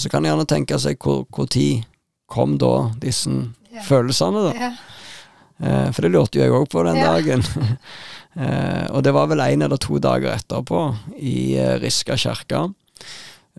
så 0.00 0.08
kan 0.08 0.24
en 0.24 0.30
gjerne 0.30 0.48
tenke 0.48 0.78
seg 0.80 0.96
hvor, 1.02 1.26
hvor 1.28 1.48
tid 1.50 1.84
kom 2.30 2.56
da 2.60 2.90
disse 3.02 3.30
ja. 3.68 3.82
følelsene, 3.84 4.46
da. 4.48 4.52
Ja. 4.56 4.70
Eh, 5.60 5.88
for 5.92 6.06
det 6.06 6.12
lurte 6.14 6.38
jo 6.38 6.46
jeg 6.46 6.54
òg 6.56 6.68
på 6.72 6.84
den 6.86 7.00
ja. 7.00 7.10
dagen. 7.12 7.44
eh, 8.40 8.86
og 8.94 9.04
det 9.04 9.12
var 9.12 9.28
vel 9.28 9.44
én 9.44 9.64
eller 9.66 9.80
to 9.82 10.00
dager 10.00 10.32
etterpå, 10.32 10.84
i 11.18 11.58
eh, 11.60 11.76
Riska 11.82 12.16
kirke. 12.20 12.62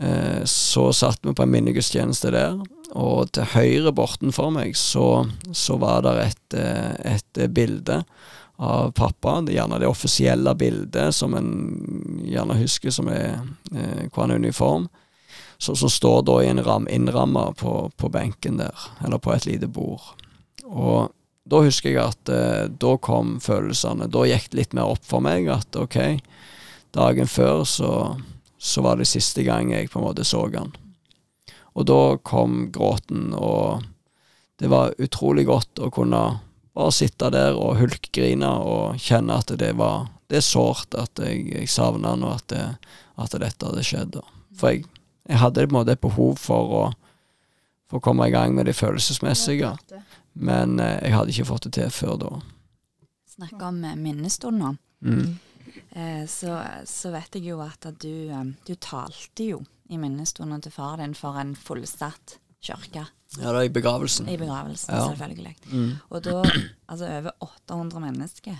Eh, 0.01 0.41
så 0.49 0.87
satt 0.97 1.21
vi 1.21 1.35
på 1.37 1.45
en 1.45 1.53
minnegudstjeneste 1.53 2.33
der, 2.33 2.57
og 2.91 3.31
til 3.31 3.47
høyre 3.53 3.93
bortenfor 3.95 4.51
meg 4.51 4.75
så, 4.75 5.23
så 5.55 5.77
var 5.79 6.03
det 6.03 6.15
et, 6.25 6.55
eh, 6.59 7.13
et, 7.15 7.43
bilde 7.53 8.01
av 8.61 8.91
pappa. 8.97 9.39
Det 9.41 9.53
er 9.53 9.61
gjerne 9.61 9.79
det 9.81 9.89
offisielle 9.89 10.53
bildet 10.59 11.15
som 11.15 11.35
en 11.37 11.53
gjerne 12.27 12.59
husker 12.59 12.91
som 12.91 13.07
er 13.11 13.39
eh, 13.71 14.09
han 14.15 14.33
er 14.33 14.43
uniform. 14.43 14.89
Som 15.61 15.77
står 15.77 16.23
da 16.25 16.39
i 16.41 16.49
en 16.49 16.63
ram 16.65 16.87
innramma 16.89 17.51
på, 17.53 17.91
på, 17.95 18.09
benken 18.09 18.57
der, 18.57 18.87
eller 19.05 19.21
på 19.21 19.33
et 19.35 19.45
lite 19.45 19.69
bord. 19.69 20.01
Og 20.65 21.11
da 21.45 21.61
husker 21.61 21.93
jeg 21.93 22.01
at 22.01 22.31
eh, 22.33 22.65
da 22.65 22.95
kom 22.97 23.37
følelsene. 23.39 24.09
Da 24.11 24.25
gikk 24.27 24.51
det 24.51 24.57
litt 24.57 24.75
mer 24.75 24.91
opp 24.91 25.05
for 25.05 25.23
meg 25.23 25.47
at 25.53 25.77
ok, 25.77 26.19
dagen 26.97 27.29
før 27.29 27.63
så, 27.63 27.93
så 28.57 28.83
var 28.83 28.99
det 28.99 29.07
siste 29.07 29.45
gang 29.47 29.71
jeg 29.71 29.93
på 29.93 30.01
en 30.01 30.09
måte 30.09 30.27
så 30.27 30.43
han. 30.57 30.73
Og 31.73 31.87
da 31.87 32.17
kom 32.27 32.65
gråten, 32.73 33.31
og 33.33 33.83
det 34.59 34.69
var 34.71 34.95
utrolig 35.01 35.45
godt 35.47 35.79
å 35.79 35.89
kunne 35.93 36.23
bare 36.75 36.95
sitte 36.95 37.31
der 37.33 37.57
og 37.57 37.79
hulkgrine 37.79 38.49
og 38.63 38.99
kjenne 39.01 39.39
at 39.41 39.51
det 39.59 39.73
var 39.79 40.09
Det 40.31 40.37
er 40.39 40.47
sårt 40.47 40.95
at 40.95 41.19
jeg, 41.19 41.49
jeg 41.51 41.67
savna 41.67 42.13
han, 42.13 42.21
og 42.23 42.37
at, 42.37 42.45
det, 42.47 42.61
at, 43.19 43.33
dette 43.35 43.67
hadde 43.67 43.81
skjedd. 43.83 44.13
For 44.55 44.71
jeg, 44.71 44.85
jeg 45.27 45.41
hadde 45.41 45.65
på 45.65 45.73
en 45.73 45.75
måte 45.75 45.91
et 45.91 45.99
behov 45.99 46.37
for 46.39 46.71
å, 46.71 46.83
for 47.91 47.99
å 47.99 48.05
komme 48.05 48.29
i 48.29 48.31
gang 48.31 48.55
med 48.55 48.69
det 48.69 48.77
følelsesmessige, 48.77 49.73
men 50.39 50.79
eh, 50.79 51.01
jeg 51.03 51.17
hadde 51.17 51.35
ikke 51.35 51.49
fått 51.49 51.67
det 51.67 51.73
til 51.81 51.91
før 51.91 52.15
da. 52.21 52.31
Snakke 53.27 53.59
om 53.73 53.83
eh, 53.83 53.99
minnestunder. 53.99 54.79
Mm. 55.03 55.35
Eh, 55.91 56.23
så, 56.31 56.55
så, 56.87 57.11
vet 57.11 57.35
jeg 57.35 57.51
jo 57.51 57.59
at 57.65 57.91
du, 57.99 58.31
du 58.63 58.73
talte 58.79 59.51
jo 59.51 59.59
i 59.91 59.99
minnestunden 59.99 60.63
til 60.63 60.73
far 60.73 60.97
din 61.01 61.15
for 61.17 61.37
en 61.39 61.53
fullsatt 61.59 62.37
kirke. 62.63 63.05
Ja, 63.37 63.51
det 63.51 63.55
er 63.55 63.67
i 63.69 63.73
begravelsen. 63.73 64.29
I 64.29 64.37
begravelsen, 64.37 64.93
ja. 64.95 65.07
selvfølgelig. 65.07 65.55
Mm. 65.71 65.91
Og 66.09 66.23
da 66.23 66.41
altså 66.91 67.07
over 67.07 67.31
800 67.39 68.01
mennesker, 68.05 68.55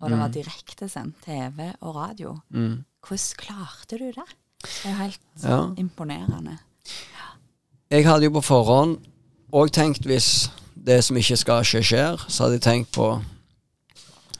og 0.00 0.10
det 0.10 0.18
var 0.18 0.26
mm. 0.28 0.32
direktesendt 0.32 1.16
TV 1.24 1.70
og 1.80 1.96
radio. 1.96 2.38
Mm. 2.50 2.84
Hvordan 3.06 3.36
klarte 3.36 3.98
du 3.98 4.06
det? 4.06 4.28
Det 4.62 4.84
er 4.84 4.90
jo 4.90 4.96
helt 4.96 5.20
ja. 5.42 5.60
imponerende. 5.76 6.58
Jeg 7.90 8.06
hadde 8.06 8.24
jo 8.24 8.34
på 8.34 8.42
forhånd 8.42 8.98
òg 9.54 9.70
tenkt 9.70 10.06
hvis 10.08 10.50
det 10.74 11.02
som 11.04 11.16
ikke 11.16 11.36
skal 11.38 11.64
skje, 11.64 11.82
skjer, 11.86 12.24
så 12.28 12.44
hadde 12.46 12.58
jeg 12.58 12.66
tenkt 12.66 12.92
på 12.96 13.16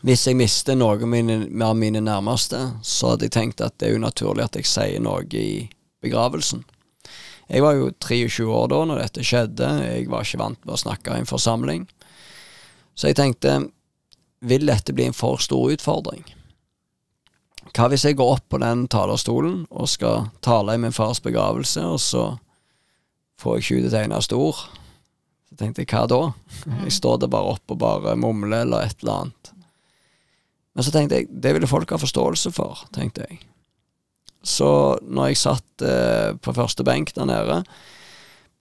Hvis 0.07 0.27
jeg 0.27 0.37
mister 0.39 0.77
noe 0.77 0.95
av 0.95 1.09
mine, 1.09 1.49
mine 1.75 2.01
nærmeste, 2.01 2.59
så 2.83 3.15
hadde 3.15 3.27
jeg 3.27 3.33
tenkt 3.35 3.63
at 3.65 3.75
det 3.81 3.89
er 3.89 3.97
unaturlig 3.97 4.45
at 4.45 4.59
jeg 4.59 4.69
sier 4.69 5.01
noe 5.03 5.25
i 5.35 5.67
begravelsen. 6.07 6.65
Jeg 7.47 7.63
var 7.63 7.77
jo 7.79 7.93
23 8.03 8.47
år 8.51 8.71
da 8.73 8.81
når 8.89 9.03
dette 9.05 9.27
skjedde, 9.27 9.69
jeg 9.87 10.09
var 10.11 10.27
ikke 10.27 10.41
vant 10.43 10.65
med 10.65 10.75
å 10.75 10.81
snakke 10.81 11.13
i 11.15 11.23
en 11.23 11.29
forsamling. 11.31 11.85
Så 12.97 13.11
jeg 13.11 13.19
tenkte, 13.19 13.59
vil 14.47 14.67
dette 14.67 14.95
bli 14.97 15.07
en 15.07 15.17
for 15.17 15.39
stor 15.43 15.71
utfordring? 15.75 16.25
Hva 17.77 17.91
hvis 17.93 18.07
jeg 18.07 18.17
går 18.17 18.39
opp 18.39 18.47
på 18.51 18.61
den 18.63 18.87
talerstolen 18.91 19.65
og 19.69 19.91
skal 19.91 20.31
tale 20.45 20.75
i 20.75 20.81
min 20.81 20.95
fars 20.97 21.21
begravelse, 21.23 21.83
og 21.85 22.01
så 22.01 22.25
får 23.43 23.57
jeg 23.57 23.65
ikke 23.65 23.79
ut 23.79 23.89
et 23.91 23.99
eneste 24.05 24.39
ord? 24.39 24.63
Så 25.47 25.59
tenkte 25.61 25.85
jeg, 25.85 25.91
hva 25.93 26.07
da? 26.11 26.23
Jeg 26.87 26.95
står 26.97 27.21
der 27.23 27.31
bare 27.33 27.57
oppe 27.57 27.77
og 27.77 27.83
bare 27.83 28.17
mumler 28.19 28.65
eller 28.65 28.87
et 28.87 29.03
eller 29.03 29.27
annet. 29.27 29.53
Men 30.77 30.87
så 30.87 30.93
tenkte 30.93 31.21
jeg, 31.21 31.29
det 31.31 31.53
ville 31.57 31.71
folk 31.71 31.93
ha 31.93 32.01
forståelse 32.01 32.53
for, 32.57 32.87
tenkte 32.97 33.29
jeg. 33.29 33.39
Så 34.47 34.71
når 35.03 35.33
jeg 35.33 35.41
satt 35.43 35.83
eh, 35.83 36.31
på 36.39 36.55
første 36.55 36.85
benk 36.87 37.11
der 37.17 37.27
nede, 37.27 37.63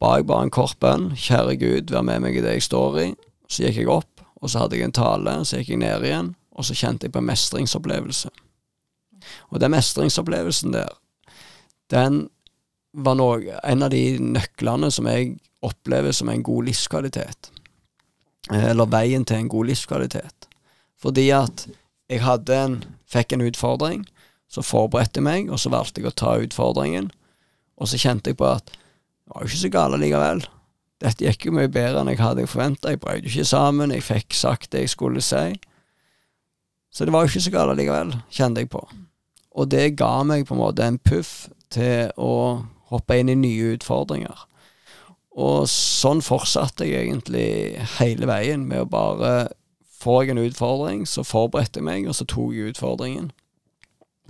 ba 0.02 0.16
jeg 0.18 0.28
bare 0.30 0.48
en 0.48 0.54
kort 0.54 0.80
bønn. 0.82 1.12
Kjære 1.14 1.60
Gud, 1.62 1.94
vær 1.94 2.06
med 2.08 2.24
meg 2.26 2.40
i 2.40 2.44
det 2.44 2.58
jeg 2.58 2.66
står 2.66 3.00
i. 3.04 3.08
Så 3.46 3.68
gikk 3.68 3.84
jeg 3.84 3.92
opp, 3.94 4.24
og 4.42 4.50
så 4.50 4.64
hadde 4.64 4.80
jeg 4.80 4.90
en 4.90 4.96
tale. 4.96 5.38
Så 5.46 5.62
gikk 5.62 5.76
jeg 5.76 5.84
ned 5.84 6.08
igjen, 6.08 6.34
og 6.58 6.66
så 6.66 6.78
kjente 6.78 7.06
jeg 7.06 7.14
på 7.14 7.22
en 7.22 7.30
mestringsopplevelse. 7.30 8.34
Og 9.54 9.62
den 9.62 9.74
mestringsopplevelsen 9.74 10.74
der, 10.74 10.90
den 11.94 12.26
var 12.96 13.18
noe, 13.20 13.60
en 13.64 13.86
av 13.86 13.92
de 13.94 14.18
nøklene 14.22 14.90
som 14.94 15.08
jeg 15.10 15.36
opplever 15.66 16.14
som 16.16 16.30
en 16.32 16.44
god 16.46 16.70
livskvalitet. 16.70 17.52
Eh, 18.52 18.72
eller 18.72 18.90
veien 18.90 19.26
til 19.26 19.44
en 19.44 19.52
god 19.52 19.70
livskvalitet. 19.70 20.50
Fordi 21.02 21.30
at 21.36 21.68
jeg 22.10 22.22
hadde 22.26 22.58
en, 22.58 22.78
fikk 23.10 23.34
en 23.36 23.46
utfordring, 23.46 24.06
så 24.56 24.64
forberedte 24.64 25.20
jeg 25.20 25.28
meg, 25.28 25.52
og 25.52 25.60
så 25.60 25.72
valgte 25.74 26.02
jeg 26.02 26.10
å 26.10 26.16
ta 26.16 26.36
utfordringen. 26.40 27.10
Og 27.76 27.92
så 27.92 28.00
kjente 28.00 28.32
jeg 28.32 28.40
på 28.40 28.48
at 28.48 28.72
det 28.72 29.34
var 29.34 29.44
jo 29.44 29.50
ikke 29.50 29.64
så 29.64 29.72
galt 29.74 30.00
likevel. 30.00 30.46
Dette 31.04 31.26
gikk 31.26 31.48
jo 31.48 31.56
mye 31.58 31.72
bedre 31.72 32.02
enn 32.02 32.12
jeg 32.14 32.22
hadde 32.22 32.48
forventa. 32.48 32.94
Jeg 32.94 33.02
brøt 33.04 33.28
ikke 33.28 33.48
sammen, 33.48 33.92
jeg 33.92 34.06
fikk 34.06 34.38
sagt 34.38 34.72
det 34.72 34.86
jeg 34.86 34.94
skulle 34.94 35.24
si. 35.26 35.58
Så 36.96 37.04
det 37.04 37.12
var 37.12 37.26
jo 37.26 37.34
ikke 37.34 37.44
så 37.44 37.52
galt 37.52 37.76
likevel, 37.76 38.16
kjente 38.32 38.64
jeg 38.64 38.72
på. 38.72 38.86
Og 39.56 39.68
det 39.72 39.98
ga 40.00 40.14
meg 40.28 40.48
på 40.48 40.56
en 40.56 40.62
måte 40.62 40.88
en 40.88 41.02
puff 41.02 41.50
til 41.74 42.14
å 42.16 42.64
hoppe 42.92 43.18
inn 43.20 43.32
i 43.34 43.40
nye 43.40 43.74
utfordringer. 43.76 44.46
Og 45.36 45.68
sånn 45.68 46.24
fortsatte 46.24 46.88
jeg 46.88 47.10
egentlig 47.10 47.84
hele 47.98 48.30
veien, 48.32 48.68
med 48.70 48.86
å 48.86 48.90
bare 48.90 49.36
Får 50.06 50.22
jeg 50.22 50.36
en 50.36 50.40
utfordring, 50.44 51.00
så 51.10 51.24
forberedte 51.26 51.80
jeg 51.80 51.86
meg, 51.88 52.04
og 52.06 52.14
så 52.14 52.28
tok 52.30 52.52
jeg 52.54 52.76
utfordringen. 52.76 53.32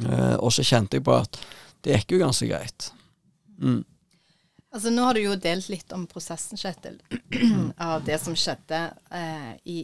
Eh, 0.03 0.36
og 0.36 0.51
så 0.53 0.65
kjente 0.65 0.99
jeg 0.99 1.05
på 1.08 1.15
at 1.15 1.39
det 1.86 1.99
gikk 1.99 2.15
jo 2.15 2.23
ganske 2.23 2.47
greit. 2.49 2.89
Mm. 3.62 3.84
Altså 4.75 4.91
Nå 4.91 5.05
har 5.08 5.15
du 5.15 5.21
jo 5.23 5.36
delt 5.39 5.69
litt 5.71 5.93
om 5.95 6.03
prosessen, 6.10 6.60
Kjetil, 6.60 6.97
av 7.89 8.03
det 8.03 8.17
som 8.19 8.36
skjedde 8.36 8.81
eh, 9.15 9.51
i 9.71 9.84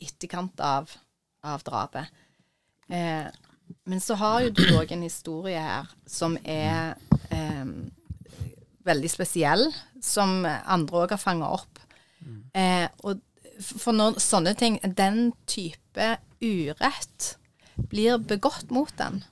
etterkant 0.00 0.60
av, 0.64 0.88
av 1.44 1.64
drapet. 1.66 2.22
Eh, 2.88 3.26
men 3.88 4.00
så 4.00 4.16
har 4.20 4.44
jo 4.44 4.54
du 4.56 4.64
òg 4.78 4.92
en 4.92 5.04
historie 5.04 5.60
her 5.60 5.90
som 6.08 6.38
er 6.40 6.96
eh, 7.32 7.68
veldig 8.84 9.10
spesiell, 9.12 9.66
som 10.04 10.44
andre 10.44 11.04
òg 11.04 11.14
har 11.16 11.20
fanga 11.20 11.52
opp. 11.56 11.80
Eh, 12.56 12.88
og 13.04 13.20
for 13.60 13.94
når 13.96 14.18
sånne 14.22 14.54
ting, 14.58 14.78
den 14.82 15.32
type 15.50 16.14
urett, 16.42 17.34
blir 17.90 18.18
begått 18.22 18.72
mot 18.74 18.92
den, 18.98 19.22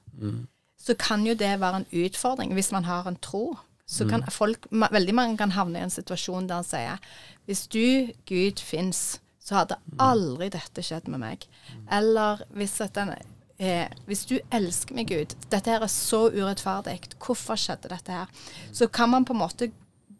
så 0.82 0.94
kan 0.98 1.26
jo 1.26 1.34
det 1.38 1.60
være 1.62 1.82
en 1.82 1.90
utfordring 2.04 2.54
hvis 2.56 2.72
man 2.74 2.84
har 2.88 3.06
en 3.06 3.18
tro. 3.22 3.56
Så 3.86 4.06
kan 4.08 4.22
folk, 4.30 4.66
veldig 4.70 5.14
mange 5.14 5.36
kan 5.36 5.52
havne 5.52 5.80
i 5.80 5.84
en 5.84 5.92
situasjon 5.92 6.46
der 6.48 6.62
han 6.62 6.64
sier 6.64 7.02
hvis 7.44 7.66
du, 7.68 8.08
Gud, 8.28 8.62
fins, 8.62 9.20
så 9.42 9.58
hadde 9.58 9.78
aldri 10.00 10.48
dette 10.54 10.84
skjedd 10.86 11.10
med 11.10 11.20
meg. 11.20 11.46
Eller 11.92 12.44
hvis, 12.56 12.78
at 12.80 12.94
den, 12.94 13.10
eh, 13.58 13.90
hvis 14.06 14.24
du 14.30 14.36
elsker 14.54 14.96
meg, 14.96 15.10
Gud, 15.10 15.34
dette 15.50 15.74
her 15.74 15.82
er 15.82 15.92
så 15.92 16.28
urettferdig, 16.30 17.00
hvorfor 17.18 17.58
skjedde 17.58 17.90
dette 17.92 18.14
her? 18.14 18.30
Så 18.72 18.88
kan 18.88 19.10
man 19.12 19.26
på 19.28 19.34
en 19.34 19.42
måte 19.42 19.72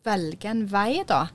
velge 0.05 0.51
en 0.51 0.67
vei, 0.69 1.05
da, 1.09 1.29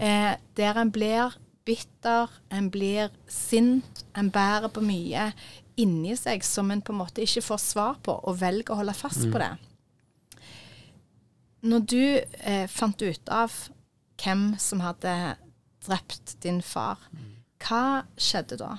eh, 0.00 0.32
der 0.56 0.80
en 0.80 0.90
blir 0.90 1.36
bitter, 1.66 2.32
en 2.50 2.70
blir 2.72 3.12
sint, 3.28 4.04
en 4.16 4.30
bærer 4.32 4.72
på 4.72 4.80
mye 4.80 5.32
inni 5.76 6.16
seg 6.16 6.44
som 6.44 6.70
en 6.72 6.82
på 6.82 6.94
en 6.94 7.00
måte 7.02 7.24
ikke 7.24 7.44
får 7.44 7.62
svar 7.62 7.98
på, 8.04 8.14
og 8.16 8.38
velger 8.40 8.74
å 8.74 8.80
holde 8.80 8.96
fast 8.96 9.26
på 9.32 9.40
det. 9.42 9.52
Når 11.66 11.88
du 11.90 12.02
eh, 12.20 12.66
fant 12.70 13.02
ut 13.02 13.32
av 13.32 13.52
hvem 14.22 14.54
som 14.62 14.84
hadde 14.84 15.12
drept 15.86 16.36
din 16.44 16.62
far, 16.64 17.00
hva 17.66 18.06
skjedde 18.20 18.58
da? 18.60 18.76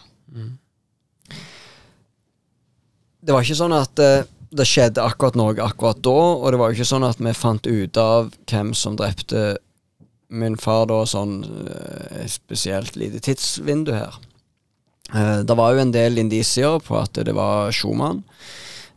Det 3.20 3.36
var 3.36 3.44
ikke 3.44 3.60
sånn 3.60 3.76
at 3.76 4.00
eh, 4.02 4.26
det 4.50 4.68
skjedde 4.68 5.04
akkurat 5.04 5.36
noe 5.38 5.58
akkurat 5.64 6.00
da, 6.06 6.18
og 6.40 6.52
det 6.52 6.60
var 6.62 6.72
jo 6.72 6.78
ikke 6.78 6.92
sånn 6.94 7.08
at 7.08 7.20
vi 7.20 7.34
fant 7.36 7.68
ut 7.68 8.00
av 8.02 8.32
hvem 8.48 8.74
som 8.78 8.96
drepte 9.00 9.58
min 10.28 10.58
far 10.60 10.88
da, 10.92 11.02
sånn 11.08 11.42
eh, 11.44 12.24
et 12.24 12.34
spesielt 12.34 12.98
lite 13.00 13.22
tidsvindu 13.24 13.94
her. 13.96 14.18
Eh, 15.13 15.39
det 15.48 15.58
var 15.58 15.74
jo 15.74 15.84
en 15.84 15.93
del 15.96 16.20
indisier 16.22 16.80
på 16.84 16.98
at 17.00 17.20
det 17.26 17.36
var 17.36 17.72
Schumann. 17.76 18.24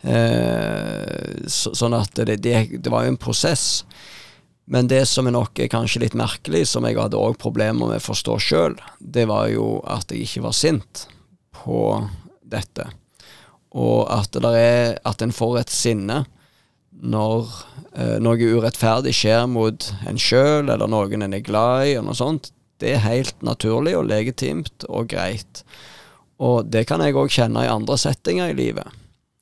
Eh, 0.02 1.44
så, 1.46 1.74
sånn 1.76 1.94
at 1.96 2.16
det, 2.16 2.40
det, 2.44 2.56
det 2.80 2.92
var 2.92 3.06
jo 3.06 3.14
en 3.14 3.20
prosess. 3.20 3.84
Men 4.70 4.86
det 4.86 5.02
som 5.10 5.26
er 5.26 5.34
nok 5.34 5.58
kanskje 5.70 6.04
litt 6.04 6.16
merkelig, 6.18 6.66
som 6.70 6.86
jeg 6.86 6.98
hadde 6.98 7.18
òg 7.18 7.38
problemer 7.42 7.90
med 7.90 7.98
å 7.98 8.04
forstå 8.04 8.36
sjøl, 8.38 8.76
det 9.00 9.26
var 9.30 9.48
jo 9.50 9.80
at 9.82 10.12
jeg 10.14 10.28
ikke 10.28 10.44
var 10.46 10.54
sint 10.54 11.06
på 11.62 11.80
dette. 12.46 12.86
Og 13.70 14.06
at 14.10 14.34
det 14.34 14.52
er 14.58 14.96
At 15.06 15.22
en 15.22 15.34
får 15.34 15.60
et 15.60 15.70
sinne 15.70 16.24
når 16.90 17.50
eh, 17.94 18.16
noe 18.22 18.36
urettferdig 18.38 19.12
skjer 19.14 19.46
mot 19.48 19.86
en 20.06 20.18
sjøl, 20.20 20.68
eller 20.68 20.90
noen 20.90 21.22
en 21.24 21.36
er 21.36 21.44
glad 21.44 21.86
i, 21.86 21.92
eller 21.94 22.10
noe 22.10 22.18
sånt. 22.18 22.50
Det 22.80 22.94
er 22.94 23.04
helt 23.04 23.42
naturlig 23.44 23.96
og 23.98 24.08
legitimt 24.08 24.86
og 24.88 25.10
greit. 25.12 25.62
Og 26.40 26.70
det 26.72 26.86
kan 26.88 27.02
jeg 27.04 27.16
òg 27.20 27.32
kjenne 27.32 27.66
i 27.66 27.70
andre 27.70 27.98
settinger 28.00 28.52
i 28.52 28.56
livet. 28.56 28.88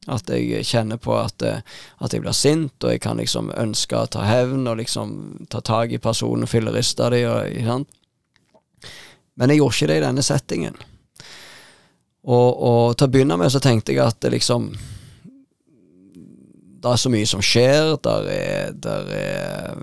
At 0.09 0.31
jeg 0.33 0.65
kjenner 0.67 0.99
på 0.99 1.15
at, 1.21 1.43
eh, 1.45 1.61
at 2.01 2.13
jeg 2.15 2.25
blir 2.25 2.35
sint, 2.35 2.75
og 2.83 2.95
jeg 2.95 3.03
kan 3.05 3.21
liksom 3.21 3.53
ønske 3.55 3.97
å 3.97 4.09
ta 4.11 4.25
hevn 4.27 4.67
og 4.67 4.81
liksom 4.81 5.47
ta 5.53 5.61
tak 5.61 5.93
i 5.93 6.01
personen 6.03 6.49
filleriste 6.49 7.11
dem. 7.11 7.31
og- 7.31 7.65
sant? 7.65 7.89
Men 9.37 9.51
jeg 9.51 9.59
gjorde 9.61 9.75
ikke 9.77 9.87
det 9.87 9.97
i 9.97 10.07
denne 10.07 10.23
settingen. 10.23 10.77
Og, 12.25 12.63
og 12.63 12.97
til 12.97 13.07
å 13.07 13.11
begynne 13.11 13.39
med 13.39 13.53
så 13.53 13.61
tenkte 13.61 13.95
jeg 13.95 14.05
at 14.05 14.19
det 14.21 14.33
liksom 14.33 14.73
Det 16.89 16.95
er 16.95 17.01
så 17.03 17.11
mye 17.13 17.29
som 17.29 17.41
skjer. 17.45 17.91
Der 18.01 18.29
er, 18.33 18.71
der 18.73 19.09
er 19.13 19.81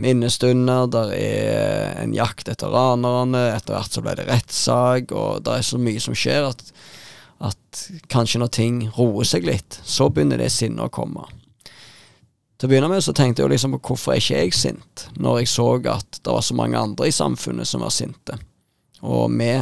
minnestunder, 0.00 0.86
der 0.88 1.10
er 1.12 1.98
en 2.00 2.14
jakt 2.16 2.48
etter 2.48 2.72
ranerne. 2.72 3.50
Etter 3.52 3.74
hvert 3.76 3.92
så 3.92 4.02
ble 4.04 4.14
det 4.16 4.24
rettssak, 4.30 5.12
og 5.12 5.42
det 5.44 5.58
er 5.58 5.66
så 5.68 5.80
mye 5.82 6.00
som 6.00 6.16
skjer 6.16 6.48
at, 6.48 6.62
at 7.44 7.82
kanskje 8.08 8.40
når 8.40 8.52
ting 8.56 8.80
roer 8.96 9.28
seg 9.28 9.44
litt, 9.44 9.76
så 9.84 10.08
begynner 10.08 10.40
det 10.40 10.48
sinnet 10.54 10.86
å 10.86 10.94
komme. 10.94 11.26
Til 12.56 12.64
å 12.64 12.72
begynne 12.72 12.88
med 12.94 13.04
så 13.04 13.12
tenkte 13.12 13.44
jeg 13.44 13.52
liksom 13.52 13.76
på 13.76 13.84
hvorfor 13.92 14.16
er 14.16 14.24
ikke 14.24 14.40
jeg 14.40 14.56
sint, 14.56 15.06
når 15.20 15.42
jeg 15.42 15.52
så 15.52 15.70
at 15.92 16.22
det 16.24 16.32
var 16.32 16.48
så 16.48 16.56
mange 16.56 16.80
andre 16.80 17.10
i 17.10 17.14
samfunnet 17.14 17.68
som 17.68 17.84
var 17.84 17.92
sinte. 17.92 18.40
Og 19.04 19.28
vi, 19.36 19.52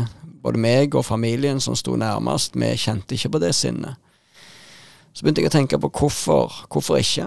både 0.40 0.62
meg 0.62 0.94
og 0.94 1.04
familien 1.10 1.58
som 1.60 1.74
sto 1.74 1.98
nærmest, 1.98 2.54
vi 2.54 2.70
kjente 2.78 3.18
ikke 3.18 3.34
på 3.34 3.42
det 3.42 3.56
sinnet. 3.58 3.98
Så 5.16 5.24
begynte 5.24 5.40
jeg 5.40 5.48
å 5.48 5.54
tenke 5.54 5.78
på 5.80 5.88
hvorfor, 5.96 6.52
hvorfor 6.68 7.00
ikke. 7.00 7.24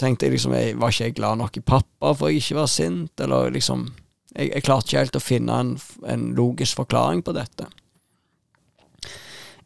Tenkte 0.00 0.24
jeg 0.24 0.38
liksom, 0.38 0.54
jeg, 0.56 0.78
Var 0.80 0.94
ikke 0.94 1.08
jeg 1.10 1.16
glad 1.18 1.40
nok 1.42 1.58
i 1.58 1.64
pappa 1.64 2.14
for 2.16 2.32
jeg 2.32 2.40
ikke 2.40 2.62
var 2.62 2.70
sint? 2.72 3.12
Eller 3.20 3.52
liksom 3.52 3.90
Jeg, 4.32 4.48
jeg 4.48 4.64
klarte 4.64 4.88
ikke 4.88 5.02
helt 5.02 5.18
å 5.18 5.20
finne 5.20 5.58
en, 5.60 5.72
en 6.08 6.22
logisk 6.32 6.78
forklaring 6.80 7.20
på 7.20 7.34
dette. 7.36 7.66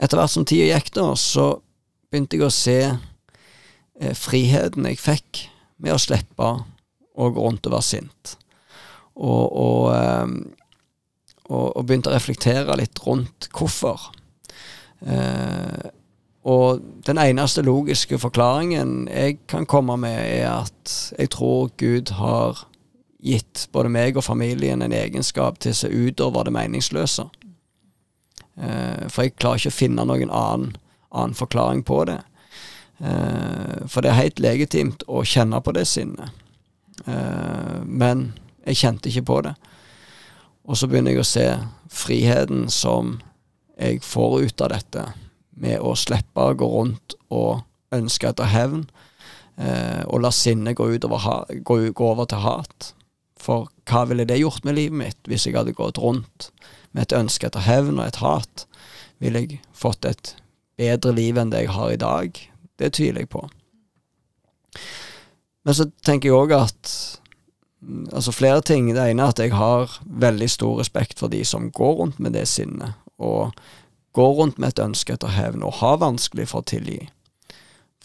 Etter 0.02 0.18
hvert 0.18 0.32
som 0.32 0.44
tida 0.44 0.66
gikk, 0.72 0.90
da, 0.96 1.04
så 1.14 1.44
begynte 2.10 2.34
jeg 2.34 2.48
å 2.48 2.50
se 2.50 2.80
eh, 2.82 4.16
friheten 4.18 4.88
jeg 4.90 4.98
fikk 4.98 5.44
med 5.78 5.94
å 5.94 6.00
slippe 6.02 6.48
å 6.50 7.28
gå 7.30 7.44
rundt 7.46 7.70
og 7.70 7.76
være 7.76 7.86
sint. 7.86 8.32
Og, 9.14 9.46
og, 9.46 9.84
eh, 9.94 10.34
og, 11.46 11.68
og 11.70 11.86
begynte 11.86 12.10
å 12.10 12.16
reflektere 12.16 12.76
litt 12.82 12.98
rundt 13.06 13.46
hvorfor. 13.54 14.10
Eh, 15.06 15.86
og 16.46 16.82
den 17.06 17.18
eneste 17.18 17.62
logiske 17.66 18.18
forklaringen 18.22 19.08
jeg 19.10 19.40
kan 19.50 19.66
komme 19.66 19.96
med, 19.98 20.14
er 20.14 20.62
at 20.62 20.92
jeg 21.18 21.30
tror 21.34 21.72
Gud 21.76 22.12
har 22.20 22.62
gitt 23.18 23.66
både 23.72 23.90
meg 23.90 24.16
og 24.16 24.24
familien 24.24 24.84
en 24.84 24.94
egenskap 24.94 25.58
til 25.58 25.74
å 25.74 25.78
se 25.80 25.90
utover 25.90 26.46
det 26.46 26.54
meningsløse. 26.54 27.26
Eh, 28.62 29.08
for 29.10 29.26
jeg 29.26 29.34
klarer 29.34 29.58
ikke 29.58 29.74
å 29.74 29.80
finne 29.80 30.06
noen 30.06 30.30
annen, 30.30 30.76
annen 31.10 31.34
forklaring 31.34 31.82
på 31.86 32.04
det. 32.12 32.20
Eh, 33.02 33.82
for 33.90 34.06
det 34.06 34.12
er 34.12 34.22
helt 34.22 34.40
legitimt 34.40 35.02
å 35.08 35.24
kjenne 35.26 35.60
på 35.60 35.74
det 35.74 35.86
sinnet. 35.90 36.30
Eh, 37.06 37.82
men 37.82 38.28
jeg 38.64 38.84
kjente 38.84 39.10
ikke 39.10 39.26
på 39.32 39.42
det. 39.48 39.56
Og 40.66 40.78
så 40.78 40.86
begynner 40.86 41.14
jeg 41.14 41.24
å 41.24 41.28
se 41.28 41.46
friheten 41.90 42.68
som 42.70 43.16
jeg 43.76 44.00
får 44.06 44.40
ut 44.46 44.62
av 44.64 44.72
dette, 44.72 45.04
med 45.60 45.80
å 45.80 45.94
slippe 45.98 46.42
å 46.42 46.56
gå 46.58 46.68
rundt 46.68 47.16
og 47.32 47.64
ønske 47.94 48.30
etter 48.30 48.50
hevn, 48.50 48.86
eh, 49.56 50.02
og 50.06 50.22
la 50.24 50.32
sinnet 50.34 50.76
gå, 50.76 50.88
gå, 51.00 51.78
gå 51.90 52.08
over 52.12 52.28
til 52.30 52.44
hat. 52.44 52.92
For 53.40 53.68
hva 53.88 54.04
ville 54.10 54.26
det 54.28 54.40
gjort 54.40 54.64
med 54.66 54.78
livet 54.78 54.98
mitt 54.98 55.30
hvis 55.30 55.46
jeg 55.46 55.56
hadde 55.56 55.76
gått 55.76 56.00
rundt 56.02 56.50
med 56.92 57.06
et 57.06 57.16
ønske 57.16 57.48
etter 57.48 57.64
hevn 57.66 58.00
og 58.00 58.08
et 58.08 58.20
hat? 58.22 58.66
Ville 59.22 59.44
jeg 59.44 59.60
fått 59.76 60.08
et 60.08 60.34
bedre 60.76 61.14
liv 61.16 61.38
enn 61.40 61.52
det 61.52 61.64
jeg 61.64 61.76
har 61.76 61.92
i 61.92 62.00
dag? 62.00 62.40
Det 62.76 62.92
tviler 62.98 63.24
jeg 63.24 63.32
på. 63.32 63.46
Men 65.66 65.74
så 65.74 65.88
tenker 66.04 66.30
jeg 66.30 66.36
òg 66.36 66.52
at 66.56 66.92
mm, 67.80 68.12
Altså 68.12 68.34
flere 68.34 68.62
ting. 68.62 68.90
Det 68.94 69.02
ene 69.02 69.24
er 69.24 69.32
at 69.32 69.40
jeg 69.42 69.54
har 69.56 69.96
veldig 70.04 70.48
stor 70.52 70.80
respekt 70.80 71.18
for 71.22 71.32
de 71.32 71.42
som 71.48 71.70
går 71.74 71.96
rundt 72.02 72.20
med 72.22 72.36
det 72.36 72.46
sinnet, 72.50 72.98
og 73.18 73.56
går 74.16 74.32
rundt 74.40 74.58
med 74.58 74.72
et 74.72 74.82
ønske 74.86 75.14
etter 75.16 75.34
hevn, 75.36 75.64
og 75.66 75.78
har 75.82 76.00
vanskelig 76.00 76.48
for 76.52 76.64
å 76.64 76.70
tilgi. 76.72 77.02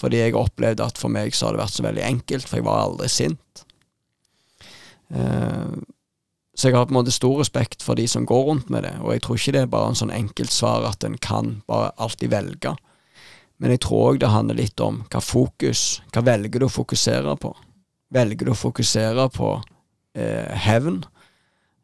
Fordi 0.01 0.21
jeg 0.21 0.37
opplevde 0.37 0.85
at 0.85 0.99
for 0.99 1.13
meg 1.13 1.35
så 1.37 1.47
har 1.47 1.55
det 1.55 1.63
vært 1.63 1.77
så 1.77 1.85
veldig 1.85 2.05
enkelt, 2.07 2.47
for 2.49 2.59
jeg 2.59 2.67
var 2.67 2.83
aldri 2.83 3.09
sint. 3.11 3.65
Eh, 5.13 5.73
så 6.55 6.67
jeg 6.67 6.75
har 6.75 6.85
på 6.85 6.93
en 6.93 6.99
måte 6.99 7.13
stor 7.15 7.39
respekt 7.39 7.83
for 7.85 7.99
de 7.99 8.07
som 8.11 8.25
går 8.27 8.43
rundt 8.49 8.71
med 8.73 8.83
det, 8.83 8.95
og 9.01 9.13
jeg 9.13 9.23
tror 9.23 9.39
ikke 9.39 9.53
det 9.55 9.61
er 9.65 9.71
bare 9.71 9.91
en 9.91 9.99
sånn 10.01 10.13
enkelt 10.13 10.53
svar 10.53 10.87
at 10.89 11.05
en 11.07 11.17
kan 11.21 11.59
bare 11.69 11.93
alltid 12.01 12.33
velge. 12.33 12.75
Men 13.61 13.75
jeg 13.75 13.83
tror 13.85 14.07
òg 14.09 14.21
det 14.21 14.33
handler 14.33 14.57
litt 14.57 14.81
om 14.81 15.03
hva 15.13 15.19
fokus 15.21 16.01
Hva 16.09 16.23
velger 16.25 16.63
du 16.63 16.65
å 16.65 16.73
fokusere 16.73 17.35
på? 17.37 17.51
Velger 18.11 18.49
du 18.49 18.51
å 18.55 18.57
fokusere 18.57 19.27
på 19.35 19.51
eh, 20.17 20.49
hevn 20.65 21.03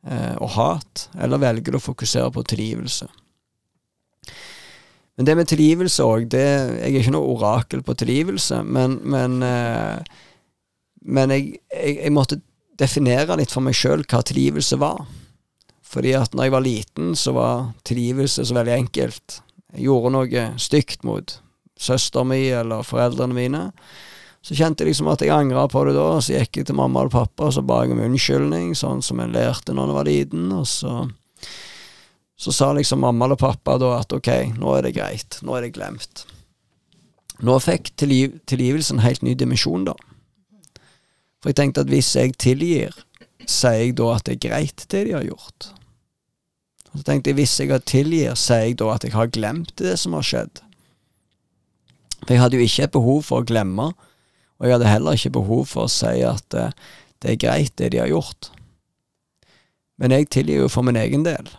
eh, 0.09 0.35
og 0.41 0.49
hat, 0.57 1.07
eller 1.21 1.43
velger 1.45 1.71
du 1.75 1.79
å 1.79 1.85
fokusere 1.85 2.33
på 2.33 2.43
tilgivelse? 2.49 3.07
Men 5.17 5.25
det 5.25 5.35
med 5.39 5.49
tilgivelse 5.49 6.05
òg 6.05 6.33
Jeg 6.37 6.77
er 6.77 6.99
ikke 6.99 7.15
noe 7.15 7.33
orakel 7.33 7.81
på 7.83 7.95
tilgivelse, 7.97 8.61
men, 8.63 8.99
men, 9.01 9.39
eh, 9.41 9.97
men 11.01 11.33
jeg, 11.33 11.57
jeg, 11.73 11.95
jeg 12.03 12.13
måtte 12.13 12.41
definere 12.77 13.39
litt 13.39 13.53
for 13.53 13.65
meg 13.65 13.77
sjøl 13.77 14.05
hva 14.05 14.21
tilgivelse 14.21 14.77
var. 14.77 15.01
Fordi 15.87 16.13
at 16.19 16.35
når 16.35 16.47
jeg 16.47 16.53
var 16.53 16.65
liten, 16.65 17.15
så 17.15 17.33
var 17.33 17.71
tilgivelse 17.87 18.45
så 18.45 18.57
veldig 18.57 18.75
enkelt. 18.75 19.39
Jeg 19.73 19.87
gjorde 19.87 20.13
noe 20.13 20.45
stygt 20.61 21.05
mot 21.07 21.39
søsteren 21.79 22.29
min 22.31 22.53
eller 22.61 22.85
foreldrene 22.85 23.37
mine. 23.37 23.63
Så 24.45 24.55
kjente 24.55 24.83
jeg 24.83 24.93
liksom 24.93 25.09
at 25.11 25.23
jeg 25.23 25.33
angra 25.33 25.65
på 25.67 25.81
det 25.87 25.95
da, 25.97 26.09
så 26.23 26.37
gikk 26.37 26.61
jeg 26.61 26.69
til 26.69 26.77
mamma 26.77 27.03
og 27.07 27.11
pappa 27.11 27.49
og 27.49 27.55
så 27.55 27.63
ba 27.65 27.81
jeg 27.83 27.95
om 27.95 28.03
unnskyldning, 28.05 28.75
sånn 28.77 29.01
som 29.03 29.19
jeg 29.19 29.33
lærte 29.33 29.75
når 29.75 29.89
jeg 29.89 29.97
var 29.97 30.07
liten. 30.07 30.45
Og 30.55 30.67
så, 30.69 30.93
så 32.37 32.53
sa 32.53 32.73
liksom 32.73 33.01
mamma 33.01 33.25
eller 33.25 33.39
pappa 33.39 33.77
da 33.81 33.95
at 33.97 34.13
ok, 34.13 34.29
nå 34.59 34.75
er 34.77 34.85
det 34.85 34.95
greit, 34.97 35.39
nå 35.41 35.55
er 35.57 35.65
det 35.65 35.73
glemt. 35.77 36.25
Nå 37.41 37.57
fikk 37.61 37.91
tilgiv, 37.97 38.37
tilgivelsen 38.49 38.99
en 38.99 39.05
helt 39.05 39.23
ny 39.25 39.33
dimensjon, 39.37 39.87
da. 39.89 39.95
For 41.41 41.51
jeg 41.51 41.57
tenkte 41.59 41.83
at 41.85 41.89
hvis 41.91 42.13
jeg 42.17 42.37
tilgir, 42.41 42.93
sier 43.47 43.81
jeg 43.81 43.97
da 43.97 44.11
at 44.15 44.25
det 44.27 44.37
er 44.37 44.43
greit, 44.47 44.85
det 44.89 45.03
de 45.07 45.17
har 45.17 45.25
gjort? 45.25 45.71
Og 46.91 47.01
så 47.01 47.07
tenkte 47.09 47.31
jeg 47.31 47.39
hvis 47.39 47.57
jeg 47.61 47.81
tilgir, 47.89 48.37
sier 48.37 48.65
jeg 48.67 48.77
da 48.81 48.93
at 48.93 49.05
jeg 49.05 49.13
har 49.17 49.33
glemt 49.33 49.73
det 49.81 49.97
som 50.01 50.17
har 50.17 50.25
skjedd? 50.25 50.61
For 52.23 52.33
jeg 52.33 52.41
hadde 52.41 52.57
jo 52.57 52.65
ikke 52.65 52.87
et 52.87 52.95
behov 52.95 53.21
for 53.25 53.41
å 53.41 53.47
glemme, 53.47 53.91
og 54.57 54.65
jeg 54.65 54.77
hadde 54.77 54.89
heller 54.89 55.17
ikke 55.17 55.35
behov 55.37 55.67
for 55.69 55.85
å 55.85 55.93
si 55.93 56.21
at 56.25 56.57
uh, 56.57 56.73
det 57.21 57.33
er 57.33 57.41
greit, 57.41 57.73
det 57.77 57.91
de 57.93 58.01
har 58.01 58.09
gjort. 58.09 58.51
Men 60.01 60.13
jeg 60.13 60.29
tilgir 60.33 60.65
jo 60.65 60.69
for 60.69 60.85
min 60.85 60.97
egen 60.97 61.25
del. 61.25 61.49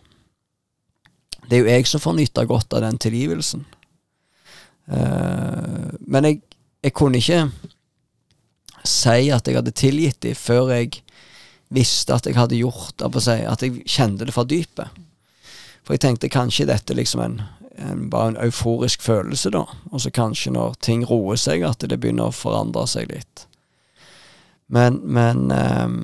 Det 1.47 1.57
er 1.57 1.62
jo 1.62 1.72
jeg 1.72 1.89
som 1.89 2.03
får 2.03 2.16
nyte 2.18 2.47
godt 2.49 2.74
av 2.76 2.84
den 2.84 2.99
tilgivelsen. 3.01 3.64
Uh, 4.89 5.95
men 6.01 6.24
jeg, 6.24 6.41
jeg, 6.84 6.95
kunne 6.97 7.20
ikke 7.20 7.43
si 8.89 9.28
at 9.32 9.49
jeg 9.49 9.59
hadde 9.59 9.76
tilgitt 9.76 10.22
dem 10.24 10.39
før 10.39 10.72
jeg 10.72 11.03
visste 11.68 12.16
at 12.16 12.24
jeg 12.24 12.39
hadde 12.39 12.57
gjort 12.57 13.03
At 13.05 13.61
jeg 13.62 13.82
kjente 13.84 14.24
det 14.24 14.32
fra 14.32 14.47
dypet. 14.49 14.89
For 15.84 15.97
jeg 15.97 16.05
tenkte 16.05 16.32
kanskje 16.32 16.68
dette 16.68 16.97
liksom 16.97 17.20
en, 17.24 17.36
en, 17.76 18.09
bare 18.12 18.32
en 18.32 18.41
euforisk 18.45 19.03
følelse, 19.05 19.53
da. 19.53 19.64
Og 19.93 20.01
så 20.01 20.11
kanskje 20.12 20.53
når 20.53 20.74
ting 20.84 21.05
roer 21.09 21.36
seg, 21.41 21.64
at 21.64 21.80
det 21.80 22.01
begynner 22.01 22.28
å 22.28 22.36
forandre 22.36 22.86
seg 22.89 23.09
litt. 23.12 23.47
Men, 24.68 25.01
men 25.05 25.49
um, 25.49 26.01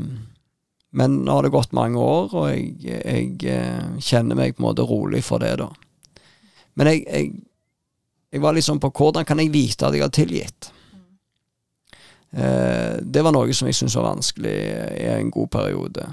men 0.95 1.17
nå 1.27 1.33
har 1.37 1.47
det 1.47 1.55
gått 1.55 1.75
mange 1.75 1.99
år, 1.99 2.35
og 2.39 2.51
jeg, 2.53 2.77
jeg 2.87 3.33
eh, 3.51 3.99
kjenner 3.99 4.39
meg 4.39 4.55
på 4.55 4.63
en 4.63 4.69
måte 4.69 4.87
rolig 4.87 5.25
for 5.27 5.43
det, 5.43 5.57
da. 5.59 5.67
Men 6.79 6.91
jeg, 6.91 7.03
jeg, 7.09 7.33
jeg 8.35 8.43
var 8.43 8.55
liksom 8.55 8.79
på 8.83 8.93
hvordan 8.95 9.27
kan 9.27 9.43
jeg 9.43 9.53
vite 9.55 9.87
at 9.87 9.95
jeg 9.95 10.05
har 10.05 10.15
tilgitt? 10.15 10.71
Eh, 12.35 12.99
det 13.03 13.23
var 13.23 13.35
noe 13.35 13.55
som 13.55 13.71
jeg 13.71 13.79
syntes 13.79 13.99
var 13.99 14.09
vanskelig 14.13 14.55
i 14.55 15.11
en 15.17 15.31
god 15.35 15.51
periode. 15.55 16.09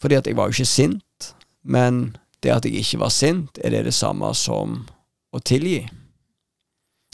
Fordi 0.00 0.20
at 0.20 0.28
jeg 0.28 0.36
var 0.36 0.48
jo 0.48 0.56
ikke 0.56 0.68
sint, 0.68 1.32
men 1.64 2.16
det 2.44 2.52
at 2.52 2.68
jeg 2.68 2.80
ikke 2.80 3.00
var 3.04 3.12
sint, 3.12 3.60
er 3.64 3.72
det 3.72 3.86
det 3.88 3.96
samme 3.96 4.32
som 4.36 4.82
å 5.32 5.40
tilgi? 5.40 5.86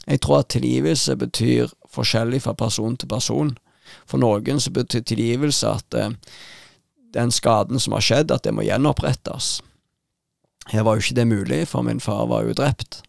Jeg 0.03 0.19
tror 0.23 0.41
at 0.41 0.51
tilgivelse 0.51 1.15
betyr 1.15 1.71
forskjellig 1.91 2.41
fra 2.43 2.55
person 2.59 2.95
til 2.99 3.07
person. 3.07 3.53
For 4.07 4.19
noen 4.19 4.59
så 4.59 4.71
betyr 4.75 5.03
tilgivelse 5.07 5.69
at 5.69 5.99
eh, 5.99 6.11
den 7.13 7.31
skaden 7.31 7.79
som 7.79 7.93
har 7.93 8.03
skjedd, 8.03 8.31
at 8.33 8.43
det 8.43 8.53
må 8.55 8.65
gjenopprettes. 8.65 9.61
Her 10.71 10.85
var 10.87 10.97
jo 10.97 11.05
ikke 11.05 11.19
det 11.19 11.27
mulig, 11.29 11.61
for 11.69 11.85
min 11.85 12.01
far 12.03 12.25
var 12.31 12.47
jo 12.47 12.55
drept. 12.57 13.01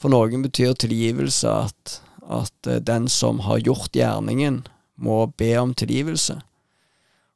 For 0.00 0.12
noen 0.12 0.44
betyr 0.44 0.74
tilgivelse 0.76 1.48
at, 1.48 1.98
at 2.28 2.68
eh, 2.68 2.82
den 2.82 3.08
som 3.08 3.44
har 3.46 3.62
gjort 3.64 3.96
gjerningen, 3.96 4.64
må 4.94 5.24
be 5.26 5.54
om 5.58 5.72
tilgivelse. 5.74 6.36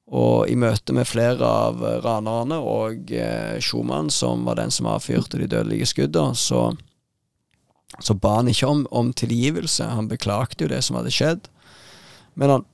Og 0.09 0.49
i 0.49 0.55
møte 0.57 0.95
med 0.97 1.09
flere 1.09 1.45
av 1.45 1.83
ranerne 2.05 2.61
og 2.65 3.11
eh, 3.13 3.59
Schumann, 3.61 4.13
som 4.15 4.47
var 4.49 4.61
den 4.61 4.73
som 4.73 4.89
avfyrte 4.89 5.41
de 5.41 5.49
dødelige 5.51 5.91
skuddene, 5.91 6.37
så, 6.39 6.71
så 8.01 8.17
ba 8.17 8.39
han 8.39 8.49
ikke 8.53 8.71
om, 8.71 8.87
om, 8.91 9.13
tilgivelse. 9.13 9.85
Han 9.85 10.09
beklagte 10.09 10.65
jo 10.65 10.73
det 10.73 10.81
som 10.87 11.01
hadde 11.01 11.13
skjedd, 11.13 11.51
men 12.39 12.55
han, 12.55 12.69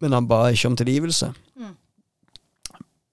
men 0.00 0.16
han 0.16 0.28
ba 0.30 0.46
ikke 0.52 0.72
om 0.72 0.78
tilgivelse. 0.78 1.32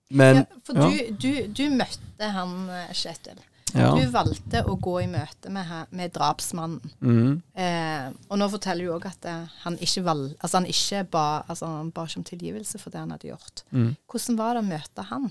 Men, 0.10 0.42
ja, 0.42 0.62
for 0.66 0.80
ja. 0.80 0.90
Du, 0.90 1.16
du, 1.22 1.48
du, 1.54 1.64
møtte 1.70 2.32
han 2.34 2.54
eh, 2.74 2.94
Kjetil. 2.98 3.38
Ja. 3.78 3.92
Du 3.94 4.02
valgte 4.10 4.64
å 4.66 4.74
gå 4.82 4.96
i 5.04 5.08
møte 5.10 5.52
med, 5.54 5.70
med 5.94 6.14
drapsmannen. 6.16 6.94
Mm. 7.06 7.36
Eh, 7.54 8.08
og 8.30 8.42
nå 8.42 8.48
forteller 8.50 8.88
du 8.88 8.96
òg 8.96 9.06
at 9.12 9.28
eh, 9.30 9.46
han 9.66 9.78
ikke, 9.78 10.04
valg, 10.08 10.32
altså 10.40 10.62
han 10.62 10.70
ikke 10.70 11.04
ba, 11.14 11.28
altså 11.46 11.70
han 11.70 11.92
ba 11.94 12.08
ikke 12.10 12.24
om 12.24 12.26
tilgivelse 12.32 12.82
for 12.82 12.94
det 12.94 13.04
han 13.04 13.14
hadde 13.14 13.30
gjort. 13.30 13.64
Mm. 13.70 13.92
Hvordan 14.10 14.40
var 14.42 14.58
det 14.58 14.64
å 14.64 14.70
møte 14.72 15.08
han? 15.12 15.30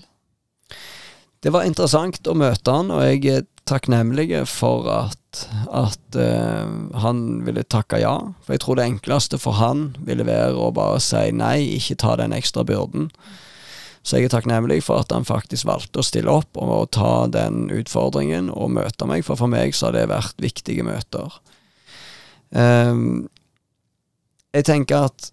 Det 1.43 1.51
var 1.55 1.67
interessant 1.67 2.27
å 2.27 2.35
møte 2.35 2.71
han, 2.75 2.93
og 2.95 3.03
jeg 3.03 3.21
er 3.31 3.45
takknemlig 3.67 4.31
for 4.49 4.87
at, 4.91 5.43
at 5.75 6.17
uh, 6.17 6.65
han 7.03 7.21
ville 7.45 7.63
takke 7.69 7.99
ja. 8.01 8.15
For 8.43 8.55
jeg 8.55 8.63
tror 8.63 8.79
det 8.79 8.87
enkleste 8.89 9.39
for 9.39 9.55
han 9.59 9.91
ville 10.03 10.25
være 10.27 10.57
å 10.59 10.71
bare 10.75 10.97
si 11.03 11.29
nei, 11.35 11.77
ikke 11.77 11.99
ta 12.01 12.15
den 12.19 12.35
ekstra 12.35 12.65
byrden. 12.67 13.07
Mm. 13.13 13.37
Så 14.09 14.17
jeg 14.17 14.25
er 14.25 14.33
takknemlig 14.33 14.79
for 14.81 15.03
at 15.03 15.11
han 15.13 15.27
faktisk 15.27 15.67
valgte 15.69 16.01
å 16.01 16.05
stille 16.05 16.33
opp 16.33 16.57
og 16.57 16.87
ta 16.95 17.27
den 17.29 17.67
utfordringen 17.69 18.47
og 18.49 18.71
møte 18.79 19.05
meg, 19.05 19.21
for 19.27 19.37
for 19.37 19.51
meg 19.51 19.75
så 19.77 19.89
har 19.89 19.99
det 19.99 20.07
vært 20.09 20.41
viktige 20.41 20.85
møter. 20.87 21.35
Um, 22.49 23.27
jeg 24.49 24.65
tenker 24.65 25.11
at 25.11 25.29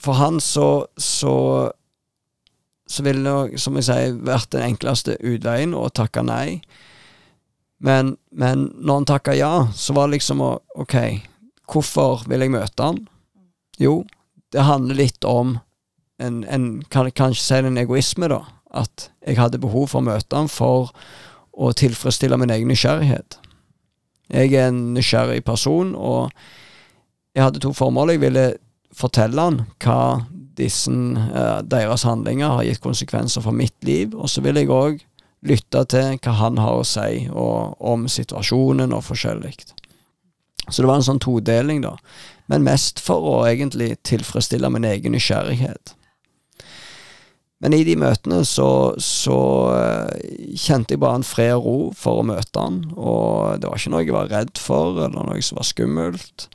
for 0.00 0.16
han 0.16 0.40
så, 0.40 0.86
så 0.96 1.36
så 2.92 3.02
ville 3.06 3.24
det, 3.24 3.60
som 3.60 3.76
jeg 3.78 3.86
sier, 3.86 4.16
vært 4.24 4.50
den 4.52 4.64
enkleste 4.72 5.14
utveien 5.20 5.72
å 5.76 5.86
takke 5.94 6.24
nei. 6.26 6.60
Men, 7.82 8.16
men 8.30 8.66
når 8.76 8.98
han 8.98 9.06
takka 9.08 9.36
ja, 9.36 9.52
så 9.72 9.94
var 9.96 10.08
det 10.08 10.18
liksom 10.18 10.42
OK, 10.44 10.96
hvorfor 11.72 12.26
vil 12.28 12.44
jeg 12.44 12.52
møte 12.52 12.88
han? 12.90 13.00
Jo, 13.80 14.02
det 14.52 14.66
handler 14.68 15.00
litt 15.00 15.24
om 15.24 15.56
en, 16.22 16.42
en 16.48 16.66
kan 16.90 17.10
kanskje 17.10 17.44
si 17.44 17.60
en 17.60 17.80
egoisme, 17.80 18.30
da. 18.32 18.42
At 18.72 19.10
jeg 19.26 19.36
hadde 19.36 19.60
behov 19.60 19.90
for 19.92 20.00
å 20.00 20.06
møte 20.06 20.36
ham 20.36 20.48
for 20.48 20.92
å 21.52 21.72
tilfredsstille 21.76 22.38
min 22.40 22.52
egen 22.54 22.70
nysgjerrighet. 22.72 23.36
Jeg 24.32 24.54
er 24.56 24.70
en 24.70 24.94
nysgjerrig 24.96 25.42
person, 25.44 25.92
og 25.94 26.30
jeg 27.36 27.44
hadde 27.44 27.60
to 27.60 27.72
formål. 27.76 28.14
Jeg 28.14 28.22
ville 28.22 28.46
fortelle 28.96 29.40
han 29.40 29.60
hva 29.84 30.24
disse, 30.56 30.90
eh, 30.92 31.60
deres 31.62 32.04
handlinger 32.08 32.56
har 32.56 32.64
gitt 32.64 32.80
konsekvenser 32.80 33.44
for 33.44 33.52
mitt 33.52 33.76
liv, 33.84 34.14
og 34.14 34.28
så 34.28 34.44
ville 34.44 34.64
jeg 34.64 34.72
òg 34.72 35.00
lytte 35.42 35.84
til 35.90 36.18
hva 36.22 36.34
han 36.38 36.60
har 36.62 36.80
å 36.80 36.86
si 36.86 37.26
og, 37.28 37.76
om 37.80 38.06
situasjonen 38.08 38.92
og 38.94 39.04
forskjellig. 39.04 39.56
Så 40.68 40.82
det 40.82 40.88
var 40.88 41.00
en 41.00 41.08
sånn 41.08 41.22
todeling, 41.22 41.82
da. 41.82 41.96
Men 42.46 42.64
mest 42.66 43.00
for 43.02 43.24
å 43.26 43.36
egentlig 43.48 43.96
tilfredsstille 44.06 44.70
min 44.70 44.86
egen 44.86 45.16
nysgjerrighet. 45.16 45.96
Men 47.62 47.76
i 47.76 47.84
de 47.86 47.94
møtene 47.94 48.40
så, 48.48 48.68
så 48.98 49.38
uh, 49.70 50.10
kjente 50.58 50.96
jeg 50.96 51.02
bare 51.02 51.20
en 51.20 51.26
fred 51.26 51.54
og 51.54 51.66
ro 51.66 51.76
for 51.94 52.18
å 52.18 52.26
møte 52.26 52.58
han, 52.58 52.80
og 52.98 53.62
det 53.62 53.70
var 53.70 53.78
ikke 53.78 53.92
noe 53.94 54.02
jeg 54.02 54.16
var 54.16 54.32
redd 54.32 54.58
for, 54.58 54.98
eller 55.04 55.28
noe 55.28 55.42
som 55.46 55.60
var 55.60 55.68
skummelt. 55.68 56.48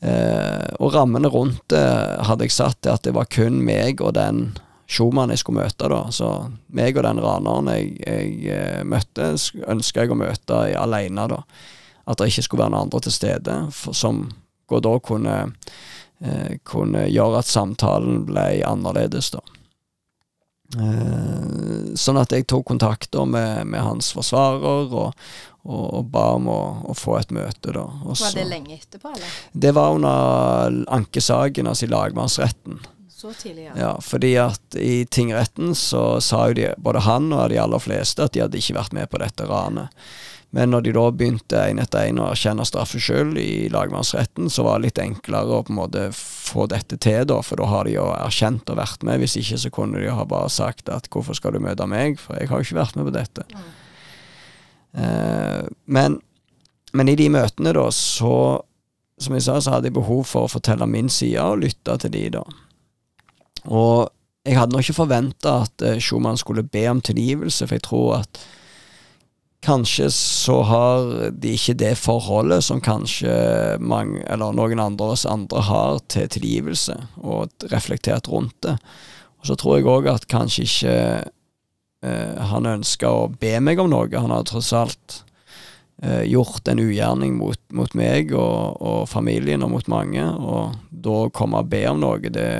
Eh, 0.00 0.66
og 0.80 0.94
rammene 0.94 1.28
rundt 1.28 1.60
det 1.68 1.84
hadde 2.24 2.46
jeg 2.46 2.54
satt 2.54 2.78
til 2.80 2.94
at 2.94 3.02
det 3.04 3.12
var 3.12 3.26
kun 3.28 3.58
meg 3.60 4.00
og 4.00 4.14
den 4.16 4.46
Schumann 4.88 5.28
jeg 5.30 5.42
skulle 5.42 5.66
møte, 5.66 5.90
da. 5.92 6.00
Så 6.10 6.28
meg 6.74 6.96
og 6.96 7.04
den 7.06 7.20
raneren 7.22 7.68
jeg, 7.70 7.92
jeg 8.02 8.32
uh, 8.50 8.80
møtte, 8.88 9.28
ønska 9.70 10.02
jeg 10.02 10.12
å 10.12 10.18
møte 10.18 10.58
alene, 10.80 11.28
da. 11.30 11.40
At 12.10 12.18
det 12.18 12.32
ikke 12.32 12.44
skulle 12.48 12.64
være 12.64 12.74
noen 12.74 12.88
andre 12.88 13.02
til 13.06 13.14
stede, 13.14 13.56
for, 13.76 13.94
som 13.94 14.24
da 14.70 14.92
kunne, 15.02 15.36
kunne 16.66 17.06
gjøre 17.10 17.40
at 17.40 17.48
samtalen 17.50 18.24
ble 18.28 18.44
annerledes, 18.66 19.32
da. 19.34 19.42
Eh, 20.78 21.94
sånn 21.98 22.20
at 22.20 22.30
jeg 22.30 22.46
tok 22.50 22.68
kontakter 22.70 23.26
med, 23.26 23.66
med 23.66 23.82
hans 23.82 24.12
forsvarer 24.14 24.92
og, 24.94 25.16
og, 25.64 25.84
og, 25.88 26.04
ba 26.12 26.28
om 26.36 26.46
å, 26.52 26.60
å, 26.92 26.94
få 26.94 27.18
et 27.18 27.34
møte. 27.34 27.74
da. 27.74 27.84
Også, 28.04 28.28
var 28.28 28.38
det 28.38 28.46
lenge 28.52 28.78
etterpå, 28.78 29.10
eller? 29.16 29.36
Det 29.52 29.74
var 29.76 29.98
under 29.98 30.80
ankesaken, 31.00 31.70
altså 31.70 31.88
i 31.88 31.92
lagmannsretten. 31.92 32.80
Så 33.20 33.34
tidlig, 33.36 33.66
ja. 33.66 33.76
ja. 33.76 33.92
Fordi 34.00 34.32
at 34.40 34.78
i 34.80 35.04
tingretten 35.10 35.74
så 35.76 36.20
sa 36.24 36.46
jo 36.48 36.56
de, 36.56 36.70
både 36.80 37.02
han 37.04 37.28
og 37.34 37.50
de 37.52 37.58
aller 37.60 37.82
fleste, 37.82 38.24
at 38.24 38.36
de 38.36 38.46
hadde 38.46 38.62
ikke 38.62 38.78
vært 38.78 38.94
med 38.96 39.10
på 39.12 39.20
dette 39.20 39.48
ranet. 39.50 39.90
Men 40.50 40.72
når 40.72 40.82
de 40.82 40.92
da 40.96 41.04
begynte 41.14 41.58
en 41.62 41.78
etter 41.78 42.08
en 42.08 42.22
å 42.24 42.30
erkjenne 42.32 42.64
straffskyld 42.66 43.38
i 43.38 43.68
lagmannsretten, 43.70 44.48
så 44.50 44.64
var 44.66 44.80
det 44.80 44.88
litt 44.88 44.98
enklere 44.98 45.60
å 45.60 45.62
på 45.62 45.70
en 45.70 45.78
måte 45.78 46.06
få 46.14 46.66
dette 46.70 46.98
til, 46.98 47.22
da, 47.30 47.38
for 47.46 47.62
da 47.62 47.68
har 47.70 47.86
de 47.86 47.94
jo 47.94 48.08
erkjent 48.16 48.72
og 48.72 48.80
vært 48.80 49.06
med. 49.06 49.22
Hvis 49.22 49.38
ikke 49.38 49.60
så 49.62 49.70
kunne 49.74 50.02
de 50.02 50.10
ha 50.10 50.24
bare 50.26 50.50
sagt 50.50 50.90
at 50.90 51.06
'hvorfor 51.06 51.38
skal 51.38 51.54
du 51.54 51.60
møte 51.62 51.86
meg', 51.86 52.18
for 52.18 52.34
jeg 52.34 52.48
har 52.48 52.58
jo 52.58 52.66
ikke 52.66 52.82
vært 52.82 52.96
med 52.96 53.06
på 53.06 53.14
dette. 53.14 53.44
Mm. 53.54 53.70
Eh, 54.92 55.62
men, 55.86 56.20
men, 56.92 57.08
i 57.08 57.14
de 57.14 57.28
møtene, 57.28 57.72
da, 57.72 57.90
så 57.90 58.64
Som 59.20 59.34
jeg 59.34 59.42
sa, 59.42 59.60
så 59.60 59.70
hadde 59.70 59.84
jeg 59.84 59.92
behov 59.92 60.24
for 60.24 60.46
å 60.46 60.48
fortelle 60.48 60.86
min 60.88 61.10
side 61.12 61.42
og 61.44 61.58
lytte 61.60 61.92
til 62.00 62.10
de, 62.10 62.22
da. 62.30 62.40
Og 63.68 64.08
jeg 64.48 64.56
hadde 64.56 64.72
nok 64.72 64.80
ikke 64.80 64.96
forventa 64.96 65.52
at 65.66 65.82
eh, 65.84 65.98
Schumann 66.00 66.40
skulle 66.40 66.64
be 66.64 66.86
om 66.88 67.02
tilgivelse, 67.04 67.66
for 67.66 67.76
jeg 67.76 67.82
tror 67.84 68.14
at 68.22 68.40
Kanskje 69.60 70.06
så 70.10 70.62
har 70.64 71.30
de 71.36 71.52
ikke 71.52 71.76
det 71.76 71.92
forholdet 72.00 72.64
som 72.64 72.80
kanskje 72.80 73.32
mange, 73.76 74.22
eller 74.24 74.54
noen 74.56 74.80
andre 74.80 75.10
oss 75.12 75.26
andre 75.28 75.60
har 75.66 75.98
til 76.08 76.30
tilgivelse, 76.32 76.96
og 77.20 77.68
reflektert 77.68 78.30
rundt 78.32 78.56
det. 78.64 78.78
Og 79.40 79.50
så 79.50 79.56
tror 79.60 79.76
jeg 79.76 79.88
òg 79.88 80.08
at 80.08 80.24
kanskje 80.32 80.64
ikke 80.64 80.94
eh, 82.04 82.40
han 82.52 82.70
ønska 82.72 83.12
å 83.12 83.28
be 83.40 83.58
meg 83.60 83.80
om 83.80 83.92
noe. 83.92 84.08
Han 84.16 84.32
har 84.32 84.48
tross 84.48 84.72
alt 84.76 85.20
eh, 86.02 86.24
gjort 86.28 86.68
en 86.68 86.80
ugjerning 86.80 87.36
mot, 87.36 87.60
mot 87.76 87.92
meg 87.96 88.32
og, 88.32 88.80
og, 88.80 89.06
familien 89.12 89.64
og 89.64 89.74
mot 89.76 89.92
mange, 89.92 90.24
og 90.24 90.76
da 90.90 91.22
å 91.26 91.32
komme 91.36 91.60
og 91.60 91.68
be 91.72 91.84
om 91.88 92.00
noe, 92.00 92.32
det 92.32 92.50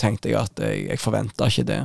tenkte 0.00 0.32
jeg 0.32 0.40
at 0.40 0.64
jeg, 0.68 0.88
jeg 0.90 1.00
forventa 1.00 1.48
ikke 1.48 1.68
det. 1.72 1.82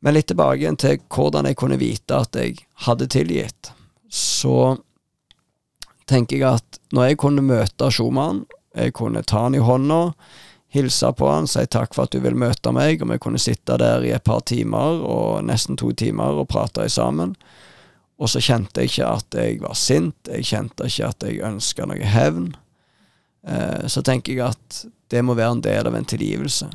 Men 0.00 0.16
litt 0.16 0.30
tilbake 0.30 0.62
igjen 0.62 0.78
til 0.80 1.00
hvordan 1.12 1.48
jeg 1.50 1.58
kunne 1.60 1.80
vite 1.80 2.22
at 2.24 2.36
jeg 2.36 2.62
hadde 2.86 3.08
tilgitt. 3.12 3.72
Så 4.08 4.78
tenker 6.08 6.40
jeg 6.40 6.60
at 6.60 6.80
når 6.94 7.10
jeg 7.10 7.20
kunne 7.22 7.44
møte 7.44 7.90
Schumann, 7.92 8.44
jeg 8.74 8.94
kunne 8.96 9.22
ta 9.26 9.44
han 9.44 9.58
i 9.58 9.62
hånda, 9.62 10.00
hilse 10.70 11.10
på 11.18 11.28
han, 11.28 11.48
si 11.50 11.64
takk 11.66 11.94
for 11.94 12.06
at 12.06 12.14
du 12.14 12.22
vil 12.22 12.38
møte 12.38 12.72
meg, 12.74 13.02
og 13.02 13.10
vi 13.10 13.18
kunne 13.22 13.42
sitte 13.42 13.76
der 13.80 14.04
i 14.06 14.12
et 14.14 14.24
par 14.26 14.44
timer, 14.46 15.02
og 15.02 15.44
nesten 15.46 15.78
to 15.78 15.90
timer, 15.92 16.38
og 16.38 16.48
prate 16.50 16.86
sammen. 16.88 17.34
Og 18.20 18.30
så 18.30 18.42
kjente 18.44 18.82
jeg 18.82 18.92
ikke 18.92 19.08
at 19.16 19.38
jeg 19.40 19.60
var 19.64 19.78
sint, 19.78 20.30
jeg 20.30 20.46
kjente 20.46 20.86
ikke 20.86 21.08
at 21.10 21.26
jeg 21.26 21.42
ønska 21.48 21.88
noe 21.90 22.12
hevn. 22.14 22.52
Eh, 23.48 23.88
så 23.90 24.02
tenker 24.06 24.36
jeg 24.36 24.54
at 24.54 24.84
det 25.10 25.24
må 25.26 25.34
være 25.34 25.56
en 25.56 25.64
del 25.64 25.90
av 25.90 25.96
en 25.96 26.06
tilgivelse. 26.06 26.68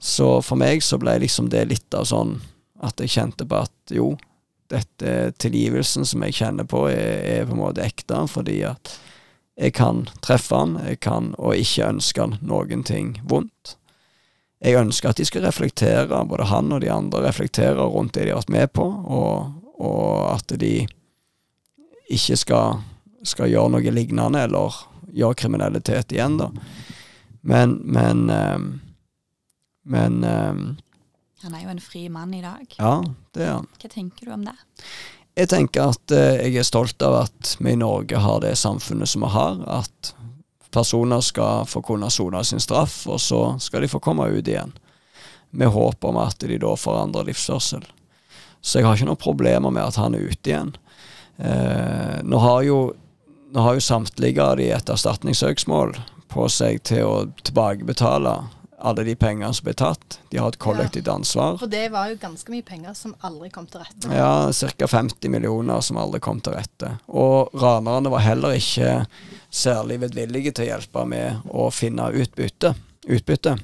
Så 0.00 0.40
for 0.42 0.56
meg 0.60 0.82
så 0.82 0.96
ble 0.98 1.18
liksom 1.20 1.50
det 1.52 1.66
litt 1.68 1.94
av 1.94 2.08
sånn 2.08 2.38
at 2.80 3.00
jeg 3.02 3.12
kjente 3.12 3.44
på 3.44 3.60
at 3.60 3.92
jo, 3.92 4.14
dette 4.70 5.32
tilgivelsen 5.42 6.06
som 6.08 6.22
jeg 6.24 6.38
kjenner 6.38 6.64
på, 6.68 6.86
er, 6.88 7.20
er 7.26 7.46
på 7.48 7.56
en 7.56 7.60
måte 7.60 7.84
ekte, 7.84 8.22
fordi 8.30 8.62
at 8.70 8.94
jeg 9.60 9.74
kan 9.76 10.06
treffe 10.24 10.56
han, 10.56 10.78
jeg 10.86 11.02
kan 11.04 11.34
og 11.36 11.58
ikke 11.58 11.90
ønske 11.90 12.24
han 12.24 12.38
noen 12.40 12.84
ting 12.86 13.18
vondt. 13.28 13.76
Jeg 14.60 14.76
ønsker 14.76 15.10
at 15.10 15.20
de 15.20 15.26
skal 15.28 15.44
reflektere, 15.44 16.22
både 16.28 16.48
han 16.48 16.72
og 16.72 16.80
de 16.84 16.90
andre 16.92 17.24
reflekterer 17.26 17.80
rundt 17.80 18.14
det 18.16 18.28
de 18.28 18.32
har 18.32 18.40
vært 18.40 18.54
med 18.56 18.72
på, 18.76 18.84
og, 18.86 19.60
og 19.80 20.30
at 20.32 20.56
de 20.60 20.86
ikke 22.10 22.36
skal, 22.40 22.80
skal, 23.22 23.50
gjøre 23.52 23.76
noe 23.76 23.92
lignende 23.94 24.44
eller 24.48 24.80
gjøre 25.16 25.42
kriminalitet 25.44 26.12
igjen, 26.16 26.38
da. 26.40 26.50
Men, 27.40 27.78
men 27.88 28.26
um, 28.28 28.66
Men 29.82 30.24
um, 30.24 30.64
Han 31.42 31.54
er 31.56 31.64
jo 31.64 31.72
en 31.72 31.80
fri 31.80 32.08
mann 32.12 32.34
i 32.34 32.42
dag. 32.44 32.74
Ja, 32.78 33.00
det 33.34 33.46
er 33.46 33.52
han. 33.58 33.68
Hva 33.80 33.90
tenker 33.92 34.28
du 34.28 34.34
om 34.36 34.44
det? 34.44 34.56
Jeg 35.38 35.48
tenker 35.52 35.94
at 35.94 36.14
uh, 36.14 36.36
jeg 36.42 36.58
er 36.60 36.68
stolt 36.68 37.02
av 37.06 37.22
at 37.24 37.54
vi 37.60 37.72
i 37.72 37.80
Norge 37.80 38.20
har 38.20 38.42
det 38.44 38.56
samfunnet 38.60 39.08
som 39.08 39.24
vi 39.24 39.32
har. 39.34 39.62
At 39.80 40.14
personer 40.70 41.20
skal 41.20 41.66
få 41.66 41.82
kunne 41.82 42.10
sone 42.10 42.44
sin 42.44 42.60
straff, 42.60 43.02
og 43.06 43.20
så 43.20 43.58
skal 43.58 43.82
de 43.82 43.90
få 43.90 44.02
komme 44.02 44.28
ut 44.28 44.48
igjen. 44.48 44.74
Med 45.50 45.72
håp 45.74 46.04
om 46.04 46.20
at 46.20 46.38
de 46.46 46.60
da 46.62 46.76
forandrer 46.78 47.26
livsførsel. 47.26 47.86
Så 48.60 48.78
jeg 48.78 48.86
har 48.86 48.96
ikke 48.96 49.08
noen 49.08 49.20
problemer 49.20 49.72
med 49.72 49.82
at 49.82 49.98
han 49.98 50.14
er 50.14 50.28
ute 50.30 50.52
igjen. 50.52 50.74
Eh, 51.40 52.20
nå, 52.22 52.38
har 52.38 52.62
jo, 52.62 52.78
nå 53.50 53.64
har 53.64 53.76
jo 53.76 53.84
samtlige 53.84 54.44
av 54.44 54.58
de 54.60 54.68
et 54.70 54.92
erstatningssøksmål 54.92 55.96
på 56.30 56.46
seg 56.52 56.82
til 56.86 57.08
å 57.08 57.14
tilbakebetale 57.42 58.36
alle 58.80 59.04
de 59.04 59.14
pengene 59.18 59.52
som 59.54 59.66
ble 59.66 59.74
tatt. 59.76 60.18
De 60.32 60.38
har 60.40 60.48
et 60.48 60.58
kollektivt 60.60 61.08
ansvar. 61.12 61.58
For 61.60 61.70
det 61.70 61.86
var 61.92 62.10
jo 62.10 62.18
ganske 62.20 62.52
mye 62.52 62.64
penger 62.66 62.96
som 62.96 63.14
aldri 63.26 63.50
kom 63.52 63.68
til 63.70 63.84
rette. 63.84 64.10
Ja, 64.14 64.50
ca. 64.50 64.88
50 64.88 65.32
millioner 65.32 65.84
som 65.84 66.00
aldri 66.00 66.20
kom 66.24 66.40
til 66.44 66.56
rette. 66.56 66.94
Og 67.08 67.52
ranerne 67.60 68.12
var 68.12 68.24
heller 68.24 68.56
ikke 68.56 69.04
særlig 69.50 70.00
vedvillige 70.06 70.54
til 70.56 70.66
å 70.66 70.70
hjelpe 70.74 71.06
med 71.08 71.50
å 71.50 71.68
finne 71.74 72.10
utbytte. 72.14 72.74
utbytte. 73.10 73.56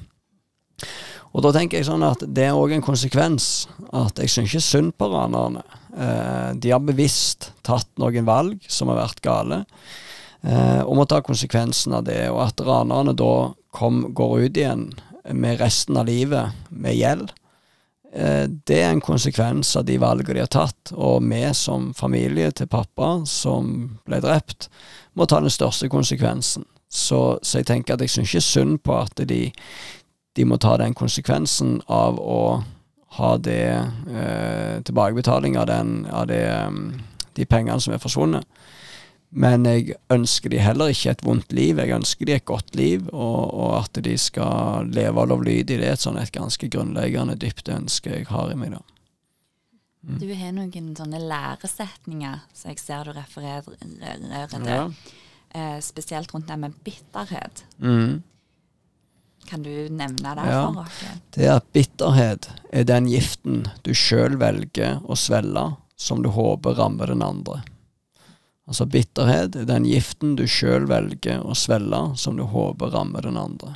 Og 1.37 1.43
da 1.45 1.51
tenker 1.53 1.77
jeg 1.77 1.87
sånn 1.89 2.05
at 2.05 2.23
det 2.33 2.47
er 2.47 2.57
òg 2.57 2.73
en 2.73 2.85
konsekvens 2.85 3.67
at 3.93 4.17
jeg 4.21 4.31
syns 4.31 4.53
ikke 4.53 4.65
synd 4.65 4.95
på 4.97 5.09
ranerne. 5.11 5.63
Eh, 5.97 6.49
de 6.57 6.73
har 6.73 6.83
bevisst 6.83 7.51
tatt 7.65 7.89
noen 8.01 8.25
valg 8.27 8.65
som 8.69 8.89
har 8.91 8.99
vært 9.01 9.21
gale, 9.25 9.63
eh, 10.41 10.81
og 10.81 10.95
må 10.97 11.05
ta 11.09 11.21
konsekvensen 11.25 11.93
av 11.97 12.05
det. 12.07 12.23
Og 12.33 12.41
at 12.45 12.61
ranerne 12.65 13.15
da 13.17 13.31
kom, 13.71 14.13
går 14.13 14.39
ut 14.47 14.57
igjen 14.57 14.87
med 15.33 15.59
resten 15.59 15.97
av 15.97 16.07
livet 16.07 16.55
med 16.69 16.95
gjeld, 16.95 17.33
eh, 18.13 18.45
det 18.47 18.79
er 18.81 18.93
en 18.93 19.03
konsekvens 19.03 19.75
av 19.75 19.85
de 19.85 19.97
valgene 20.01 20.39
de 20.39 20.45
har 20.45 20.53
tatt. 20.53 20.93
Og 20.95 21.21
vi 21.23 21.43
som 21.53 21.91
familie 21.93 22.51
til 22.51 22.71
pappa 22.71 23.21
som 23.25 23.99
ble 24.07 24.21
drept, 24.23 24.69
må 25.13 25.25
ta 25.25 25.41
den 25.41 25.53
største 25.53 25.89
konsekvensen. 25.89 26.65
Så, 26.87 27.39
så 27.43 27.59
jeg 27.59 27.67
tenker 27.67 27.97
at 27.97 28.01
jeg 28.01 28.13
syns 28.13 28.31
ikke 28.31 28.47
synd 28.47 28.81
på 28.85 28.95
at 28.95 29.27
de 29.27 29.49
de 30.37 30.45
må 30.45 30.59
ta 30.61 30.75
den 30.77 30.93
konsekvensen 30.97 31.79
av 31.89 32.19
å 32.21 32.41
ha 33.17 33.29
det 33.41 33.63
eh, 33.73 34.75
tilbakebetaling 34.85 35.57
av, 35.57 35.65
den, 35.69 35.93
av 36.13 36.27
det, 36.29 36.43
um, 36.67 36.99
de 37.33 37.47
pengene 37.49 37.81
som 37.81 37.95
er 37.95 38.01
forsvunnet. 38.03 38.45
Men 39.29 39.65
jeg 39.67 39.97
ønsker 40.13 40.53
de 40.53 40.59
heller 40.63 40.93
ikke 40.93 41.11
et 41.11 41.23
vondt 41.25 41.51
liv, 41.55 41.81
jeg 41.81 41.91
ønsker 41.97 42.29
de 42.29 42.35
et 42.37 42.45
godt 42.47 42.77
liv, 42.79 43.09
og, 43.11 43.41
og 43.51 43.73
at 43.81 43.99
de 44.05 44.13
skal 44.21 44.87
leve 44.95 45.25
lovlydig. 45.27 45.65
Det 45.67 45.83
er 45.83 45.97
et 45.97 46.03
sånn 46.03 46.19
et 46.21 46.31
ganske 46.31 46.69
grunnleggende, 46.71 47.35
dypt 47.39 47.67
ønske 47.73 48.13
jeg 48.13 48.29
har 48.31 48.53
i 48.53 48.55
meg, 48.59 48.77
da. 48.77 48.83
Mm. 50.07 50.19
Du 50.21 50.27
har 50.39 50.55
noen 50.55 50.95
sånne 50.95 51.19
læresetninger 51.19 52.39
som 52.55 52.71
jeg 52.71 52.79
ser 52.79 53.09
du 53.09 53.17
refererer 53.17 54.47
til, 54.53 54.67
ja. 54.71 54.85
eh, 55.51 55.77
spesielt 55.83 56.31
rundt 56.31 56.47
det 56.47 56.59
med 56.61 56.77
bitterhet. 56.85 57.65
Mm. 57.83 58.21
Kan 59.47 59.63
du 59.63 59.71
nevne 59.91 60.35
det 60.39 60.45
ja, 60.47 60.61
for 60.63 60.85
oss? 60.85 61.01
Det 61.35 61.47
er 61.47 61.57
at 61.59 61.67
bitterhet 61.75 62.47
er 62.71 62.87
den 62.87 63.11
giften 63.11 63.65
du 63.83 63.91
sjøl 63.95 64.39
velger 64.39 65.01
å 65.03 65.19
svelge, 65.19 65.73
som 65.99 66.23
du 66.23 66.31
håper 66.31 66.79
rammer 66.79 67.11
den 67.11 67.23
andre. 67.25 67.63
Altså 68.67 68.87
bitterhet 68.91 69.55
er 69.55 69.67
den 69.69 69.85
giften 69.87 70.35
du 70.39 70.43
sjøl 70.49 70.87
velger 70.89 71.43
å 71.43 71.55
svelle, 71.55 72.01
som 72.19 72.35
du 72.35 72.43
håper 72.47 72.91
rammer 72.91 73.23
den 73.23 73.39
andre. 73.39 73.73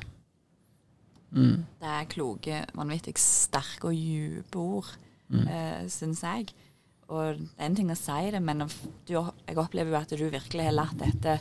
Mm. 1.32 1.64
Det 1.80 1.94
er 1.96 2.10
kloke, 2.12 2.66
vanvittig 2.76 3.16
sterke 3.22 3.88
og 3.88 3.96
dype 3.96 4.60
ord, 4.60 4.90
mm. 5.32 5.46
eh, 5.48 5.80
syns 5.92 6.26
jeg. 6.28 6.52
Og 7.12 7.40
det 7.40 7.48
er 7.58 7.70
en 7.70 7.78
ting 7.80 7.92
å 7.92 8.00
si 8.00 8.32
det, 8.36 8.44
men 8.44 8.66
du, 8.68 9.14
jeg 9.16 9.60
opplever 9.60 9.96
jo 9.96 10.00
at 10.02 10.12
du 10.12 10.26
virkelig 10.28 10.70
har 10.70 10.78
latt 10.78 11.00
dette 11.00 11.40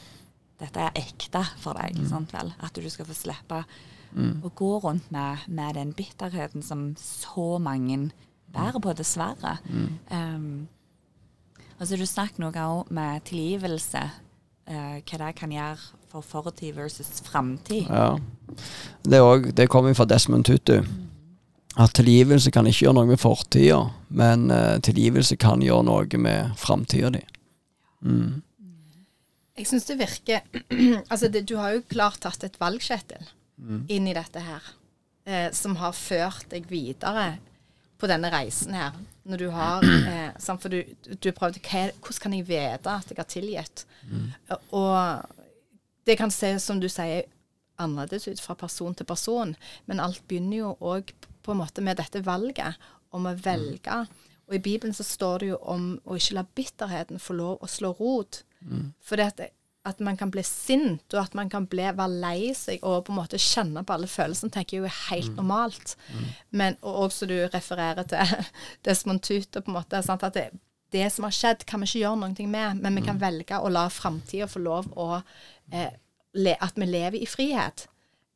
Dette 0.61 0.77
er 0.77 0.99
ekte 1.01 1.41
for 1.57 1.73
deg. 1.73 1.95
Mm. 1.97 2.09
Sant 2.11 2.35
vel? 2.37 2.51
At 2.61 2.77
du 2.77 2.85
skal 2.93 3.07
få 3.09 3.15
slippe 3.17 3.63
Mm. 4.11 4.41
Å 4.43 4.51
gå 4.59 4.71
rundt 4.83 5.11
med, 5.15 5.47
med, 5.47 5.77
den 5.79 5.93
bitterheten 5.95 6.65
som 6.67 6.91
så 6.99 7.55
mange 7.63 8.11
bærer 8.51 8.83
på, 8.83 8.95
dessverre. 8.99 9.59
Mm. 9.71 9.91
Um, 10.11 10.69
og 11.81 11.87
så 11.87 11.95
har 11.95 12.03
du 12.03 12.09
snakket 12.09 12.43
noe 12.43 12.67
òg 12.67 12.91
med 12.93 13.25
tilgivelse. 13.29 14.03
Uh, 14.71 15.01
hva 15.01 15.19
det 15.25 15.31
kan 15.39 15.51
gjøre 15.51 15.79
for 16.11 16.27
fortid 16.27 16.77
versus 16.77 17.23
framtid. 17.25 17.89
Ja. 17.89 18.19
Det, 19.03 19.21
også, 19.21 19.55
det 19.57 19.71
kommer 19.73 19.97
fra 19.97 20.07
Desmond 20.07 20.45
Tutu. 20.47 20.83
At 21.81 21.95
tilgivelse 21.97 22.53
kan 22.53 22.69
ikke 22.69 22.85
gjøre 22.85 22.99
noe 22.99 23.09
med 23.09 23.19
fortida, 23.23 23.81
men 24.13 24.51
uh, 24.53 24.77
tilgivelse 24.85 25.39
kan 25.41 25.65
gjøre 25.65 25.87
noe 25.89 26.21
med 26.21 26.53
framtida 26.61 27.15
di. 27.17 27.25
Mm. 28.05 28.43
Jeg 29.61 29.69
syns 29.69 29.89
det 29.91 29.99
virker 30.01 30.45
Altså, 31.11 31.29
det, 31.29 31.45
du 31.49 31.59
har 31.61 31.75
jo 31.75 31.87
klart 31.89 32.23
tatt 32.25 32.45
et 32.47 32.61
valg, 32.61 32.81
Kjetil 32.81 33.25
mm. 33.61 33.87
inn 33.93 34.09
i 34.09 34.17
dette 34.17 34.43
her, 34.45 34.69
eh, 35.29 35.49
som 35.57 35.77
har 35.81 35.97
ført 35.97 36.49
deg 36.53 36.69
videre 36.71 37.39
på 38.01 38.09
denne 38.11 38.31
reisen 38.33 38.77
her. 38.77 38.97
Når 39.25 39.43
du 39.43 39.49
har 39.53 39.85
eh, 40.13 40.57
For 40.61 40.73
du, 40.73 40.81
du 41.15 41.31
prøvde 41.37 41.61
Hvordan 41.61 42.21
kan 42.23 42.35
jeg 42.35 42.49
vite 42.49 42.91
at 42.91 43.11
jeg 43.11 43.19
har 43.19 43.29
tilgitt? 43.29 43.85
Mm. 44.09 44.33
Og 44.71 45.23
det 46.07 46.17
kan 46.19 46.33
se, 46.33 46.55
som 46.59 46.81
du 46.81 46.89
sier, 46.89 47.29
annerledes 47.81 48.29
ut 48.29 48.41
fra 48.41 48.57
person 48.59 48.95
til 48.95 49.07
person, 49.09 49.55
men 49.87 50.01
alt 50.03 50.21
begynner 50.29 50.59
jo 50.59 50.73
òg 50.81 51.13
på 51.45 51.53
en 51.55 51.61
måte 51.63 51.85
med 51.85 51.97
dette 52.01 52.21
valget 52.27 52.77
om 53.17 53.29
å 53.29 53.37
velge. 53.45 54.03
Og 54.49 54.57
i 54.57 54.63
Bibelen 54.63 54.95
så 54.97 55.07
står 55.07 55.39
det 55.43 55.51
jo 55.53 55.61
om 55.71 55.87
å 56.05 56.19
ikke 56.19 56.37
la 56.37 56.45
bitterheten 56.59 57.23
få 57.23 57.37
lov 57.39 57.63
å 57.63 57.71
slå 57.71 57.93
rot. 58.01 58.43
Mm. 58.61 58.91
For 59.01 59.21
det 59.21 59.51
at 59.89 60.01
man 60.05 60.17
kan 60.17 60.31
bli 60.31 60.43
sint, 60.45 61.15
og 61.15 61.23
at 61.23 61.35
man 61.35 61.49
kan 61.51 61.65
bli, 61.71 61.87
være 61.97 62.21
lei 62.21 62.51
seg 62.57 62.83
og 62.85 63.07
på 63.07 63.15
en 63.15 63.21
måte 63.23 63.41
kjenne 63.41 63.83
på 63.87 63.95
alle 63.95 64.09
følelsene, 64.11 64.53
tenker 64.53 64.77
jeg 64.77 64.83
jo 64.83 64.89
er 64.91 64.99
helt 65.09 65.31
mm. 65.33 65.39
normalt. 65.39 65.95
Mm. 66.11 66.27
Men, 66.61 66.77
og 66.83 67.07
også 67.07 67.29
du 67.31 67.37
refererer 67.55 68.05
til 68.11 68.35
Desmond 68.87 69.25
Tuter, 69.25 69.65
på 69.65 69.73
en 69.73 69.79
måte. 69.79 70.03
Sant? 70.05 70.27
At 70.27 70.37
det, 70.37 70.51
det, 70.93 71.07
som 71.15 71.25
har 71.25 71.37
skjedd, 71.37 71.65
kan 71.65 71.81
vi 71.81 71.89
ikke 71.89 72.05
gjøre 72.05 72.21
noe 72.21 72.51
med, 72.53 72.83
men 72.85 73.01
vi 73.01 73.07
kan 73.07 73.17
mm. 73.17 73.25
velge 73.25 73.61
å 73.61 73.73
la 73.73 73.87
framtida 73.93 74.51
få 74.51 74.63
lov 74.67 74.93
å 75.01 75.09
eh, 75.73 75.97
le, 76.37 76.59
At 76.61 76.77
vi 76.77 76.87
lever 76.91 77.19
i 77.23 77.31
frihet 77.31 77.89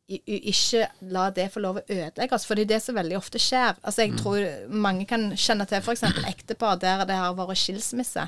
ikke 0.08 0.84
la 1.14 1.30
det 1.32 1.46
få 1.54 1.62
lov 1.64 1.78
å 1.80 1.84
ødelegge 1.86 2.36
oss, 2.36 2.44
for 2.44 2.58
det 2.58 2.66
er 2.66 2.72
det 2.74 2.80
som 2.84 2.98
veldig 2.98 3.16
ofte 3.16 3.40
skjer. 3.40 3.78
Altså 3.80 4.04
Jeg 4.04 4.12
mm. 4.12 4.18
tror 4.20 4.74
mange 4.84 5.06
kan 5.08 5.30
kjenne 5.32 5.64
til 5.68 5.80
f.eks. 5.80 6.04
ektepar 6.28 6.76
der 6.82 7.06
det 7.08 7.16
har 7.16 7.32
vært 7.38 7.60
skilsmisse, 7.60 8.26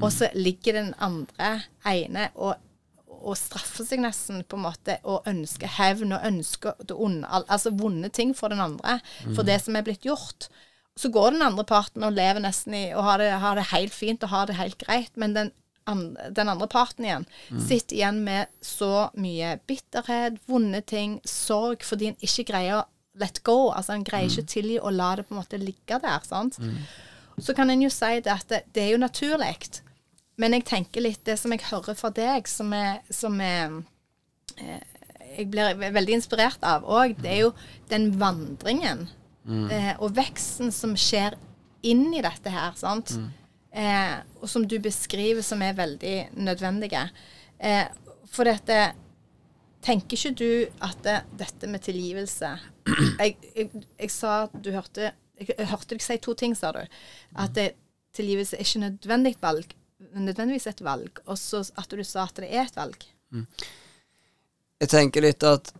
og 0.00 0.10
så 0.10 0.32
ligger 0.34 0.80
den 0.80 0.90
andre 0.98 1.54
ene 1.86 2.26
og, 2.34 2.58
og 3.22 3.38
straffer 3.38 3.86
seg 3.86 4.02
nesten 4.02 4.42
på 4.42 4.58
en 4.58 4.66
måte 4.66 4.98
og 5.06 5.30
ønsker 5.30 5.70
hevn 5.78 6.16
og 6.16 6.26
ønsker 6.26 6.92
onde, 6.96 7.30
altså 7.46 7.70
vonde 7.70 8.10
ting 8.10 8.34
for 8.34 8.50
den 8.50 8.64
andre 8.64 8.98
for 9.22 9.44
mm. 9.44 9.48
det 9.52 9.62
som 9.62 9.78
er 9.78 9.86
blitt 9.86 10.08
gjort. 10.08 10.50
Så 10.98 11.08
går 11.08 11.36
den 11.36 11.46
andre 11.46 11.64
parten 11.64 12.02
og 12.04 12.18
lever 12.18 12.42
nesten 12.42 12.74
i 12.76 12.84
og 12.92 13.06
har 13.06 13.22
det, 13.22 13.30
har 13.40 13.56
det 13.56 13.70
helt 13.70 13.94
fint 13.94 14.26
og 14.26 14.34
har 14.34 14.50
det 14.50 14.58
helt 14.58 14.80
greit, 14.82 15.14
men 15.14 15.38
den, 15.38 15.54
an, 15.90 16.16
den 16.30 16.48
andre 16.48 16.68
parten 16.70 17.04
igjen 17.04 17.24
sitter 17.66 17.96
igjen 17.96 18.22
med 18.24 18.46
så 18.60 19.08
mye 19.18 19.56
bitterhet, 19.66 20.38
vonde 20.46 20.80
ting, 20.86 21.20
sorg, 21.24 21.82
fordi 21.84 22.12
en 22.12 22.20
ikke 22.22 22.44
greier 22.52 22.80
å 22.80 22.84
let 23.20 23.42
go. 23.44 23.70
Altså 23.74 23.92
en 23.96 24.04
greier 24.04 24.30
ikke 24.30 24.44
å 24.46 24.52
tilgi 24.52 24.78
og 24.80 24.92
la 24.96 25.16
det 25.16 25.26
på 25.28 25.34
en 25.34 25.40
måte 25.42 25.58
ligge 25.60 25.98
der. 26.00 26.20
sant? 26.24 26.58
Så 27.40 27.54
kan 27.54 27.70
en 27.70 27.82
jo 27.82 27.90
si 27.90 28.20
det 28.20 28.32
at 28.32 28.48
det, 28.48 28.62
det 28.72 28.82
er 28.86 28.92
jo 28.94 29.02
naturlig. 29.02 29.80
Men 30.40 30.52
jeg 30.56 30.64
tenker 30.64 31.04
litt 31.04 31.24
det 31.24 31.36
som 31.38 31.52
jeg 31.52 31.64
hører 31.68 31.94
fra 31.98 32.10
deg, 32.10 32.48
som 32.48 32.72
er, 32.72 33.02
som 33.10 33.40
er 33.40 33.82
eh, 34.58 34.80
Jeg 35.36 35.48
blir 35.50 35.76
veldig 35.92 36.14
inspirert 36.18 36.62
av 36.64 36.84
òg, 36.84 37.14
det 37.22 37.30
er 37.30 37.38
jo 37.46 37.52
den 37.88 38.10
vandringen 38.20 39.06
eh, 39.72 39.94
og 39.98 40.12
veksten 40.16 40.72
som 40.72 40.92
skjer 40.96 41.36
inn 41.82 42.12
i 42.14 42.20
dette 42.22 42.50
her, 42.52 42.72
sant. 42.76 43.14
Eh, 43.72 44.16
og 44.40 44.50
som 44.50 44.66
du 44.68 44.76
beskriver 44.84 45.44
som 45.44 45.62
er 45.64 45.78
veldig 45.78 46.16
nødvendige. 46.36 47.06
Eh, 47.58 47.86
for 48.32 48.48
dette 48.48 48.92
Tenker 49.82 50.14
ikke 50.14 50.30
du 50.38 50.50
at 50.86 50.98
det, 51.02 51.14
dette 51.40 51.66
med 51.66 51.82
tilgivelse 51.82 52.52
jeg, 53.18 53.32
jeg, 53.50 53.80
jeg 53.98 54.10
sa 54.14 54.44
at 54.44 54.52
du 54.62 54.68
hørte 54.70 55.08
jeg, 55.08 55.48
jeg 55.48 55.66
hørte 55.72 55.96
deg 55.96 56.04
si 56.04 56.18
to 56.22 56.36
ting, 56.38 56.54
sa 56.54 56.70
du. 56.76 56.82
At 57.34 57.56
det, 57.56 57.72
tilgivelse 58.14 58.54
er 58.54 58.62
ikke 58.62 58.82
nødvendig 58.84 59.32
valg, 59.42 59.72
nødvendigvis 60.14 60.68
et 60.70 60.84
valg. 60.84 61.18
Og 61.26 61.38
så 61.40 61.64
at 61.78 61.90
du 61.90 62.04
sa 62.06 62.28
at 62.28 62.38
det 62.38 62.50
er 62.52 62.68
et 62.68 62.78
valg. 62.78 63.08
Jeg 64.82 64.92
tenker 64.92 65.24
litt 65.24 65.42
at 65.46 65.72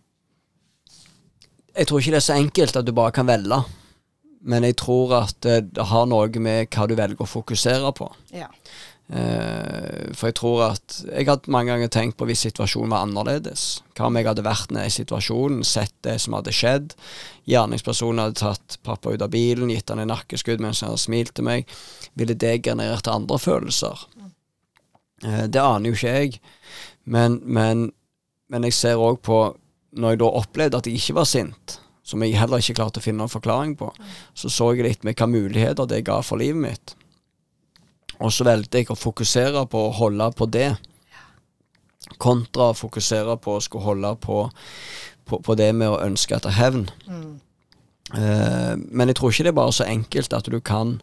Jeg 1.73 1.87
tror 1.87 2.01
ikke 2.01 2.11
det 2.13 2.19
er 2.19 2.27
så 2.27 2.35
enkelt 2.37 2.75
at 2.75 2.85
du 2.85 2.91
bare 2.93 3.15
kan 3.15 3.27
velge. 3.29 3.61
Men 4.43 4.65
jeg 4.67 4.75
tror 4.81 5.13
at 5.21 5.37
det, 5.45 5.71
har 5.79 6.07
noe 6.11 6.43
med 6.43 6.67
hva 6.73 6.87
du 6.89 6.97
velger 6.99 7.23
å 7.23 7.29
fokusere 7.29 7.93
på. 7.95 8.09
Ja. 8.35 8.49
Eh, 9.13 10.09
for 10.15 10.29
jeg 10.29 10.35
tror 10.39 10.61
at 10.71 10.95
Jeg 11.05 11.27
hadde 11.27 11.51
mange 11.51 11.73
ganger 11.73 11.89
tenkt 11.91 12.15
på 12.17 12.25
hvis 12.25 12.45
situasjonen 12.47 12.93
var 12.93 13.03
annerledes. 13.05 13.83
Hva 13.97 14.07
om 14.07 14.17
jeg 14.17 14.27
hadde 14.29 14.45
vært 14.45 14.71
nede 14.73 14.87
i 14.89 14.95
situasjonen, 14.95 15.63
sett 15.67 15.93
det 16.07 16.17
som 16.23 16.37
hadde 16.37 16.55
skjedd. 16.55 16.95
Gjerningspersonen 17.49 18.23
hadde 18.23 18.41
tatt 18.41 18.79
pappa 18.83 19.13
ut 19.13 19.23
av 19.23 19.31
bilen, 19.33 19.71
gitt 19.71 19.91
han 19.91 20.01
en 20.03 20.11
nakkeskudd 20.11 20.63
mens 20.63 20.81
han 20.81 20.93
hadde 20.93 21.03
smilt 21.03 21.35
til 21.35 21.47
meg. 21.47 21.75
Ville 22.19 22.35
det 22.35 22.61
generert 22.65 23.09
andre 23.11 23.39
følelser? 23.39 24.07
Eh, 25.23 25.45
det 25.47 25.61
aner 25.61 25.91
jo 25.91 25.99
ikke 25.99 26.15
jeg. 26.17 26.39
Men, 27.03 27.41
men, 27.43 27.89
men 28.49 28.67
jeg 28.67 28.75
ser 28.79 29.01
òg 29.01 29.19
på 29.23 29.43
Når 29.93 30.13
jeg 30.13 30.19
da 30.23 30.27
opplevde 30.39 30.77
at 30.79 30.87
jeg 30.89 30.97
ikke 30.97 31.13
var 31.19 31.27
sint, 31.29 31.75
som 32.03 32.23
jeg 32.23 32.35
heller 32.35 32.59
ikke 32.59 32.75
klarte 32.81 32.99
å 32.99 33.03
finne 33.05 33.23
noen 33.23 33.31
forklaring 33.31 33.77
på, 33.79 33.89
så 34.35 34.51
så 34.51 34.73
jeg 34.73 34.83
litt 34.85 35.05
med 35.07 35.15
hva 35.19 35.29
muligheter 35.31 35.87
det 35.87 36.03
ga 36.07 36.19
for 36.25 36.41
livet 36.41 36.61
mitt. 36.65 36.95
Og 38.19 38.31
så 38.31 38.45
valgte 38.47 38.81
jeg 38.81 38.91
å 38.91 38.99
fokusere 38.99 39.65
på 39.71 39.85
å 39.87 39.95
holde 39.97 40.29
på 40.37 40.47
det, 40.51 40.73
kontra 42.19 42.71
å 42.71 42.77
fokusere 42.77 43.37
på 43.41 43.55
å 43.55 43.63
skulle 43.63 43.87
holde 43.87 44.11
på, 44.21 44.43
på, 45.25 45.39
på 45.39 45.55
det 45.59 45.71
med 45.75 45.89
å 45.89 46.01
ønske 46.03 46.35
etter 46.35 46.53
hevn. 46.55 46.85
Eh, 48.13 48.75
men 48.75 49.09
jeg 49.09 49.17
tror 49.17 49.31
ikke 49.31 49.47
det 49.47 49.53
er 49.53 49.61
bare 49.61 49.75
så 49.75 49.87
enkelt 49.87 50.35
at 50.35 50.51
du 50.51 50.59
kan 50.59 50.97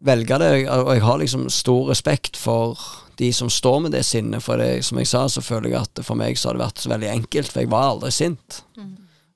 velge 0.00 0.38
det. 0.40 0.50
Og 0.70 0.94
jeg 0.94 1.04
har 1.04 1.20
liksom 1.20 1.48
stor 1.52 1.90
respekt 1.90 2.38
for 2.40 2.78
de 3.20 3.32
som 3.36 3.50
står 3.52 3.82
med 3.84 3.92
det 3.92 4.04
sinnet. 4.08 4.42
For 4.42 4.62
det, 4.62 4.84
som 4.86 4.98
jeg 5.02 5.10
sa, 5.10 5.26
så 5.28 5.44
føler 5.44 5.74
jeg 5.74 5.82
at 5.82 6.02
for 6.06 6.18
meg 6.18 6.38
så 6.38 6.50
har 6.50 6.58
det 6.58 6.64
vært 6.64 6.82
så 6.82 6.94
veldig 6.94 7.10
enkelt, 7.12 7.52
for 7.52 7.64
jeg 7.64 7.72
var 7.74 7.90
aldri 7.90 8.14
sint. 8.14 8.62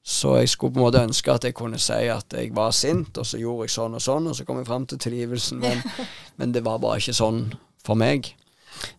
Så 0.05 0.35
jeg 0.37 0.51
skulle 0.53 0.75
på 0.75 0.83
en 0.83 0.85
måte 0.85 1.01
ønske 1.01 1.33
at 1.33 1.47
jeg 1.49 1.57
kunne 1.57 1.79
si 1.81 1.97
at 2.13 2.35
jeg 2.37 2.51
var 2.57 2.75
sint, 2.77 3.17
og 3.17 3.25
så 3.25 3.41
gjorde 3.41 3.65
jeg 3.65 3.73
sånn 3.73 3.97
og 3.97 4.03
sånn, 4.05 4.27
og 4.29 4.37
så 4.37 4.45
kom 4.45 4.59
jeg 4.61 4.69
fram 4.69 4.85
til 4.91 5.01
tilgivelsen, 5.01 5.63
men, 5.63 5.81
men 6.39 6.53
det 6.53 6.61
var 6.67 6.83
bare 6.83 7.01
ikke 7.01 7.17
sånn 7.17 7.41
for 7.85 7.97
meg. 7.97 8.35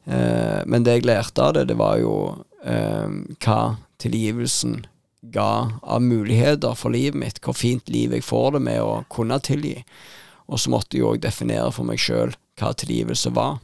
Eh, 0.05 0.61
men 0.65 0.85
det 0.85 0.97
jeg 0.97 1.05
lærte 1.05 1.45
av 1.45 1.53
det, 1.57 1.67
det 1.69 1.77
var 1.77 1.99
jo 2.01 2.15
eh, 2.65 3.21
hva 3.45 3.59
tilgivelsen 4.01 4.85
ga 5.33 5.77
av 5.81 6.01
muligheter 6.01 6.73
for 6.77 6.93
livet 6.93 7.19
mitt, 7.21 7.41
hvor 7.41 7.57
fint 7.57 7.89
liv 7.89 8.13
jeg 8.13 8.25
får 8.25 8.57
det 8.57 8.63
med 8.65 8.81
å 8.81 9.03
kunne 9.13 9.37
tilgi. 9.45 9.77
Og 10.49 10.61
så 10.61 10.73
måtte 10.73 10.97
jeg 10.97 11.05
òg 11.05 11.21
definere 11.21 11.71
for 11.73 11.85
meg 11.87 12.01
sjøl 12.01 12.33
hva 12.59 12.71
tilgivelse 12.77 13.33
var. 13.35 13.59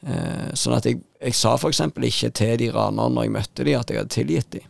Eh, 0.00 0.52
sånn 0.56 0.76
at 0.76 0.88
jeg, 0.88 1.00
jeg 1.20 1.36
sa 1.36 1.56
eksempel 1.56 2.08
ikke 2.08 2.32
til 2.36 2.54
de 2.60 2.70
ranerne 2.72 3.16
når 3.16 3.28
jeg 3.28 3.34
møtte 3.36 3.66
de 3.68 3.76
at 3.76 3.92
jeg 3.92 4.00
hadde 4.00 4.16
tilgitt 4.16 4.52
de. 4.56 4.62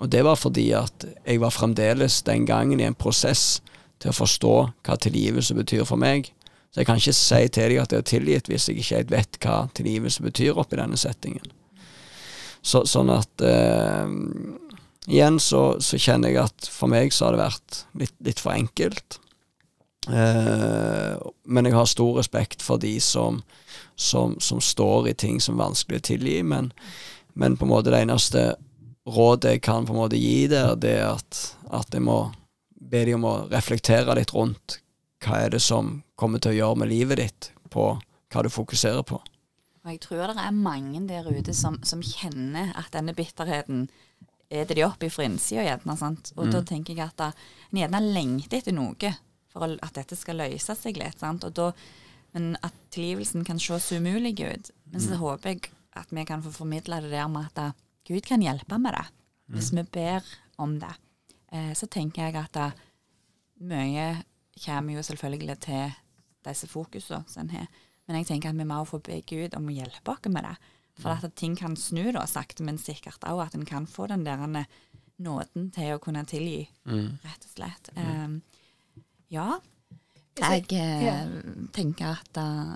Og 0.00 0.08
det 0.10 0.24
var 0.24 0.38
fordi 0.40 0.70
at 0.76 1.04
jeg 1.26 1.40
var 1.42 1.52
fremdeles 1.52 2.22
den 2.26 2.46
gangen 2.48 2.80
i 2.80 2.88
en 2.88 2.96
prosess 2.96 3.60
til 4.00 4.12
å 4.12 4.16
forstå 4.16 4.54
hva 4.86 4.96
tilgivelse 4.96 5.56
betyr 5.58 5.84
for 5.88 6.00
meg. 6.00 6.32
Så 6.70 6.80
jeg 6.80 6.88
kan 6.88 7.00
ikke 7.00 7.16
si 7.16 7.40
til 7.52 7.72
deg 7.72 7.82
at 7.82 7.92
jeg 7.92 8.02
har 8.02 8.08
tilgitt 8.08 8.48
hvis 8.48 8.68
jeg 8.68 8.80
ikke 8.80 8.96
helt 8.96 9.14
vet 9.14 9.40
hva 9.44 9.56
tilgivelse 9.76 10.24
betyr 10.24 10.60
oppi 10.60 10.78
denne 10.80 10.98
settingen. 11.00 11.52
Så, 12.62 12.84
sånn 12.88 13.12
at 13.12 13.44
eh, 13.44 14.08
Igjen 15.10 15.38
så, 15.40 15.80
så 15.82 15.98
kjenner 15.98 16.30
jeg 16.30 16.42
at 16.44 16.66
for 16.70 16.90
meg 16.92 17.10
så 17.10 17.26
har 17.26 17.34
det 17.34 17.40
vært 17.40 17.78
litt, 17.98 18.12
litt 18.22 18.42
for 18.42 18.52
enkelt. 18.52 19.16
Eh, 20.12 21.14
men 21.50 21.66
jeg 21.66 21.74
har 21.74 21.88
stor 21.88 22.18
respekt 22.20 22.62
for 22.62 22.78
de 22.78 22.92
som, 23.02 23.40
som, 23.96 24.36
som 24.38 24.60
står 24.62 25.08
i 25.10 25.16
ting 25.18 25.40
som 25.42 25.56
er 25.56 25.64
vanskelig 25.64 26.02
å 26.02 26.06
tilgi. 26.12 26.36
Men, 26.46 26.68
men 27.32 27.56
på 27.58 27.66
en 27.66 27.72
måte 27.72 27.90
det 27.90 28.04
eneste 28.04 28.44
rådet 29.08 29.56
jeg 29.56 29.62
kan 29.64 29.86
på 29.86 29.94
en 29.94 30.02
måte 30.02 30.20
gi 30.20 30.46
der, 30.50 30.74
det 30.76 30.98
er 31.00 31.08
at, 31.14 31.40
at 31.70 31.94
jeg 31.94 32.04
må 32.04 32.22
be 32.90 33.04
dem 33.06 33.20
om 33.20 33.28
å 33.30 33.48
reflektere 33.50 34.16
litt 34.18 34.34
rundt 34.34 34.80
hva 35.24 35.42
er 35.44 35.52
det 35.52 35.60
som 35.62 36.00
kommer 36.18 36.40
til 36.40 36.54
å 36.54 36.58
gjøre 36.58 36.80
med 36.82 36.90
livet 36.90 37.20
ditt, 37.20 37.50
på 37.70 37.92
hva 38.00 38.42
du 38.44 38.50
fokuserer 38.52 39.04
på. 39.06 39.20
Og 39.80 39.90
jeg 39.94 40.00
tror 40.04 40.32
det 40.32 40.44
er 40.44 40.56
mange 40.56 41.00
der 41.08 41.28
ute 41.28 41.54
som, 41.56 41.78
som 41.84 42.02
kjenner 42.04 42.72
at 42.76 42.90
denne 42.92 43.14
bitterheten 43.16 43.88
eter 44.50 44.76
de 44.76 44.84
opp 44.84 45.04
fra 45.12 45.24
innsida, 45.24 45.62
gjerne. 45.64 45.96
sant? 45.96 46.32
Og 46.36 46.50
da 46.50 46.62
tenker 46.66 46.96
jeg 46.96 47.06
at 47.06 47.18
da, 47.20 47.30
en 47.70 47.80
gjerne 47.80 48.00
lengter 48.02 48.58
etter 48.58 48.74
noe 48.74 49.12
for 49.50 49.66
at 49.70 49.94
dette 49.96 50.18
skal 50.18 50.40
løse 50.42 50.74
seg 50.76 50.98
litt. 50.98 51.20
sant? 51.22 51.46
Og 51.46 51.54
da, 51.54 51.70
men 52.34 52.56
at 52.66 52.74
tilgivelsen 52.94 53.46
kan 53.46 53.60
se 53.62 53.78
så 53.80 54.00
umulig 54.00 54.34
ut. 54.42 54.72
Men 54.90 55.04
så 55.04 55.20
håper 55.20 55.54
jeg 55.54 55.70
at 55.98 56.10
vi 56.10 56.26
kan 56.26 56.42
få 56.42 56.52
formidle 56.54 57.00
det 57.04 57.12
der 57.14 57.30
med 57.30 57.48
at 57.48 57.56
da, 57.56 57.68
Gud 58.08 58.24
kan 58.26 58.42
hjelpe 58.42 58.78
med 58.80 58.96
det, 58.96 59.06
hvis 59.54 59.72
vi 59.76 59.84
ber 59.84 60.26
om 60.62 60.78
det. 60.80 60.92
Eh, 61.52 61.72
så 61.78 61.88
tenker 61.90 62.28
jeg 62.28 62.38
at 62.40 62.52
da, 62.56 62.70
mye 63.60 64.08
kommer 64.60 64.96
jo 64.96 65.04
selvfølgelig 65.04 65.58
til 65.66 65.94
disse 66.46 66.68
fokusene 66.70 67.24
som 67.28 67.44
en 67.44 67.54
har. 67.54 67.66
Men 68.06 68.20
jeg 68.20 68.30
tenker 68.30 68.50
at 68.50 68.58
vi 68.58 68.66
må 68.66 68.82
få 68.88 68.98
be 69.04 69.20
Gud 69.28 69.54
om 69.56 69.68
å 69.70 69.74
hjelpe 69.74 70.14
oss 70.14 70.30
med 70.32 70.46
det. 70.46 70.56
For 71.00 71.14
at 71.14 71.36
ting 71.38 71.54
kan 71.56 71.76
snu 71.78 72.10
da, 72.12 72.26
sakte, 72.28 72.64
men 72.66 72.80
sikkert 72.80 73.24
òg. 73.28 73.44
At 73.46 73.54
en 73.56 73.68
kan 73.68 73.86
få 73.88 74.08
den 74.10 74.24
der 74.26 74.42
nåden 75.20 75.68
til 75.72 75.94
å 75.94 76.00
kunne 76.02 76.24
tilgi, 76.28 76.64
rett 76.84 77.46
og 77.46 77.52
slett. 77.52 77.90
Um, 77.96 78.40
ja. 79.32 79.60
Jeg 80.40 80.66
eh, 80.72 81.32
tenker 81.76 82.16
at 82.16 82.40
uh, 82.40 82.74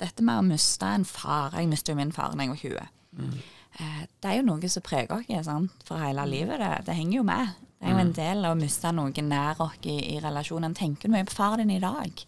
dette 0.00 0.24
med 0.26 0.40
å 0.40 0.44
miste 0.44 0.88
en 0.90 1.06
far 1.08 1.54
Jeg 1.56 1.68
mistet 1.70 1.92
jo 1.94 1.96
min 1.96 2.12
far 2.12 2.34
da 2.34 2.44
jeg 2.44 2.52
var 2.52 2.60
20. 2.60 2.90
Eh, 3.20 3.38
det 3.78 4.28
er 4.28 4.40
jo 4.40 4.46
noe 4.48 4.68
som 4.68 4.84
preger 4.84 5.14
oss 5.14 5.46
sant, 5.46 5.84
for 5.86 6.02
hele 6.02 6.26
livet. 6.28 6.58
Det, 6.60 6.72
det 6.88 6.96
henger 6.98 7.20
jo 7.20 7.26
med. 7.26 7.54
Det 7.80 7.88
er 7.88 7.94
jo 7.94 8.02
en 8.02 8.12
del 8.12 8.44
av 8.44 8.52
å 8.52 8.60
miste 8.60 8.90
noen 8.92 9.30
nær 9.30 9.62
oss 9.64 9.78
i, 9.88 9.96
i 10.12 10.18
relasjonen. 10.20 10.74
Tenker 10.76 11.08
du 11.08 11.14
mye 11.14 11.28
på 11.28 11.38
far 11.38 11.56
din 11.60 11.72
i 11.72 11.80
dag? 11.80 12.24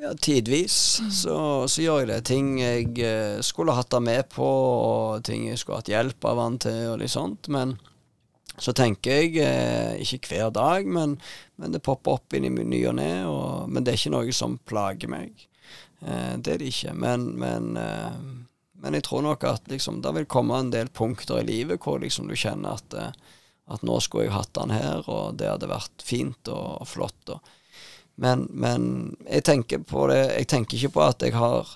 Ja, 0.00 0.10
tidvis 0.16 0.76
så, 1.12 1.36
så 1.70 1.82
gjør 1.82 2.02
jeg 2.02 2.10
det. 2.10 2.20
Ting 2.28 2.54
jeg 2.58 2.94
eh, 3.04 3.40
skulle 3.44 3.76
hatt 3.76 3.94
han 3.94 4.06
med 4.08 4.30
på, 4.32 4.46
og 4.46 5.24
ting 5.26 5.46
jeg 5.48 5.60
skulle 5.60 5.82
hatt 5.82 5.92
hjelp 5.92 6.26
av 6.30 6.40
han 6.42 6.56
til, 6.64 6.80
og 6.94 7.02
litt 7.02 7.12
sånt. 7.14 7.50
Men 7.52 7.76
så 8.56 8.74
tenker 8.76 9.20
jeg, 9.20 9.36
eh, 9.42 10.00
ikke 10.02 10.32
hver 10.32 10.50
dag, 10.54 10.86
men, 10.86 11.18
men 11.60 11.74
det 11.74 11.82
popper 11.84 12.18
opp 12.18 12.36
inn 12.36 12.46
i 12.48 12.52
ny 12.54 12.80
og 12.90 12.96
ne. 12.98 13.10
Men 13.68 13.84
det 13.84 13.94
er 13.94 14.00
ikke 14.00 14.16
noe 14.16 14.34
som 14.36 14.58
plager 14.66 15.10
meg. 15.10 15.46
Eh, 16.00 16.34
det 16.38 16.56
er 16.56 16.64
det 16.64 16.72
ikke. 16.72 16.94
Men, 16.96 17.30
men, 17.40 17.74
eh, 17.80 18.18
men 18.84 18.98
jeg 18.98 19.06
tror 19.06 19.22
nok 19.24 19.44
at 19.48 19.70
liksom, 19.72 20.02
det 20.04 20.10
vil 20.12 20.26
komme 20.28 20.58
en 20.60 20.70
del 20.72 20.90
punkter 20.92 21.40
i 21.40 21.46
livet 21.48 21.80
hvor 21.80 22.02
liksom 22.02 22.28
du 22.28 22.36
kjenner 22.36 22.76
at, 22.76 22.96
eh, 23.00 23.38
at 23.72 23.84
nå 23.86 23.96
skulle 24.04 24.26
jeg 24.26 24.34
hatt 24.34 24.60
han 24.60 24.74
her, 24.74 25.06
og 25.08 25.38
det 25.40 25.48
hadde 25.48 25.70
vært 25.70 26.04
fint 26.04 26.50
og, 26.52 26.84
flott. 26.88 27.32
og 27.32 27.40
men, 28.20 28.44
men 28.52 28.84
jeg 29.26 29.42
tenker 29.48 29.80
det 30.08 30.20
Jeg 30.36 30.46
tenker 30.46 30.76
ikke 30.76 30.92
på 30.94 31.02
at 31.02 31.24
jeg 31.24 31.34
har 31.34 31.72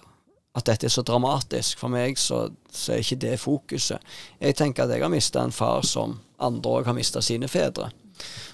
At 0.54 0.68
dette 0.68 0.86
er 0.86 0.92
så 0.92 1.02
dramatisk. 1.02 1.78
For 1.78 1.90
meg 1.90 2.18
så, 2.18 2.48
så 2.70 2.92
er 2.92 3.02
ikke 3.02 3.18
det 3.22 3.40
fokuset. 3.40 4.02
Jeg 4.40 4.56
tenker 4.58 4.84
at 4.84 4.90
jeg 4.90 5.02
har 5.02 5.10
mista 5.12 5.42
en 5.42 5.54
far 5.54 5.84
som 5.86 6.16
andre 6.38 6.70
òg 6.70 6.88
har 6.88 6.96
mista 6.96 7.22
sine 7.22 7.48
fedre. 7.48 7.90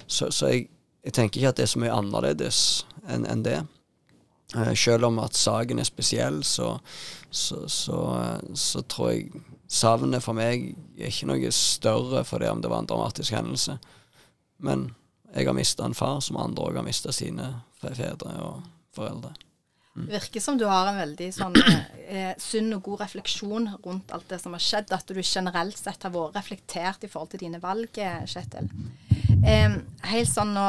Så, 0.06 0.30
så 0.30 0.50
jeg, 0.52 0.66
jeg 1.04 1.14
tenker 1.16 1.40
ikke 1.40 1.52
at 1.52 1.56
det 1.56 1.64
er 1.64 1.72
så 1.72 1.80
mye 1.80 1.94
annerledes 1.94 2.58
enn 3.08 3.24
enn 3.24 3.44
det. 3.46 3.62
Eh, 4.54 4.74
selv 4.74 5.04
om 5.04 5.18
at 5.18 5.36
saken 5.36 5.78
er 5.78 5.88
spesiell, 5.88 6.42
så, 6.44 6.78
så, 7.30 7.64
så, 7.68 8.00
eh, 8.20 8.54
så 8.54 8.82
tror 8.82 9.10
jeg 9.10 9.44
savnet 9.68 10.22
for 10.22 10.36
meg 10.38 10.74
er 10.98 11.10
ikke 11.10 11.30
noe 11.30 11.50
større 11.54 12.22
for 12.28 12.42
det 12.42 12.50
om 12.52 12.60
det 12.62 12.70
var 12.70 12.84
en 12.84 12.90
dramatisk 12.90 13.34
hendelse. 13.34 13.78
Men 14.62 14.92
jeg 15.34 15.48
har 15.48 15.56
mista 15.56 15.86
en 15.86 15.96
far, 15.98 16.20
som 16.22 16.38
andre 16.38 16.68
òg 16.68 16.78
har 16.78 16.86
mista 16.86 17.12
sine 17.12 17.48
fedre 17.82 18.36
og 18.44 18.62
foreldre. 18.94 19.34
Virker 19.94 20.40
som 20.40 20.58
du 20.58 20.64
har 20.66 20.88
en 20.90 20.96
veldig 20.98 21.28
sånn 21.34 21.54
eh, 22.08 22.32
sunn 22.42 22.72
og 22.74 22.82
god 22.88 23.04
refleksjon 23.04 23.68
rundt 23.84 24.10
alt 24.14 24.26
det 24.32 24.40
som 24.42 24.56
har 24.56 24.62
skjedd. 24.62 24.90
At 24.96 25.06
du 25.06 25.20
generelt 25.22 25.78
sett 25.78 26.02
har 26.02 26.14
vært 26.14 26.38
reflektert 26.40 27.06
i 27.06 27.10
forhold 27.10 27.34
til 27.34 27.44
dine 27.46 27.60
valg, 27.62 27.94
eh, 28.02 28.24
Kjetil. 28.26 28.66
Eh, 29.44 29.76
helt 30.10 30.30
sånn 30.30 30.54
nå 30.56 30.66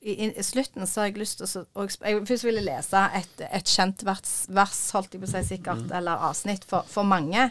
i, 0.00 0.14
i, 0.28 0.30
slutten 0.46 0.86
så 0.88 1.02
har 1.02 1.10
jeg 1.10 1.18
lyst 1.18 1.40
til 1.40 1.64
å 1.74 1.86
Jeg 1.90 2.22
først 2.28 2.46
vil 2.46 2.62
lese 2.64 3.02
et, 3.18 3.44
et 3.50 3.72
kjent 3.76 4.04
vers, 4.06 4.34
vers, 4.48 4.82
holdt 4.94 5.16
jeg 5.16 5.24
på 5.24 5.28
å 5.28 5.34
si 5.34 5.42
sikkert, 5.50 5.88
mm. 5.90 5.96
eller 5.98 6.28
avsnitt 6.30 6.64
for, 6.70 6.86
for 6.88 7.08
mange, 7.08 7.50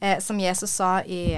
eh, 0.00 0.16
som 0.24 0.40
Jesus 0.40 0.78
sa 0.80 1.00
i 1.02 1.34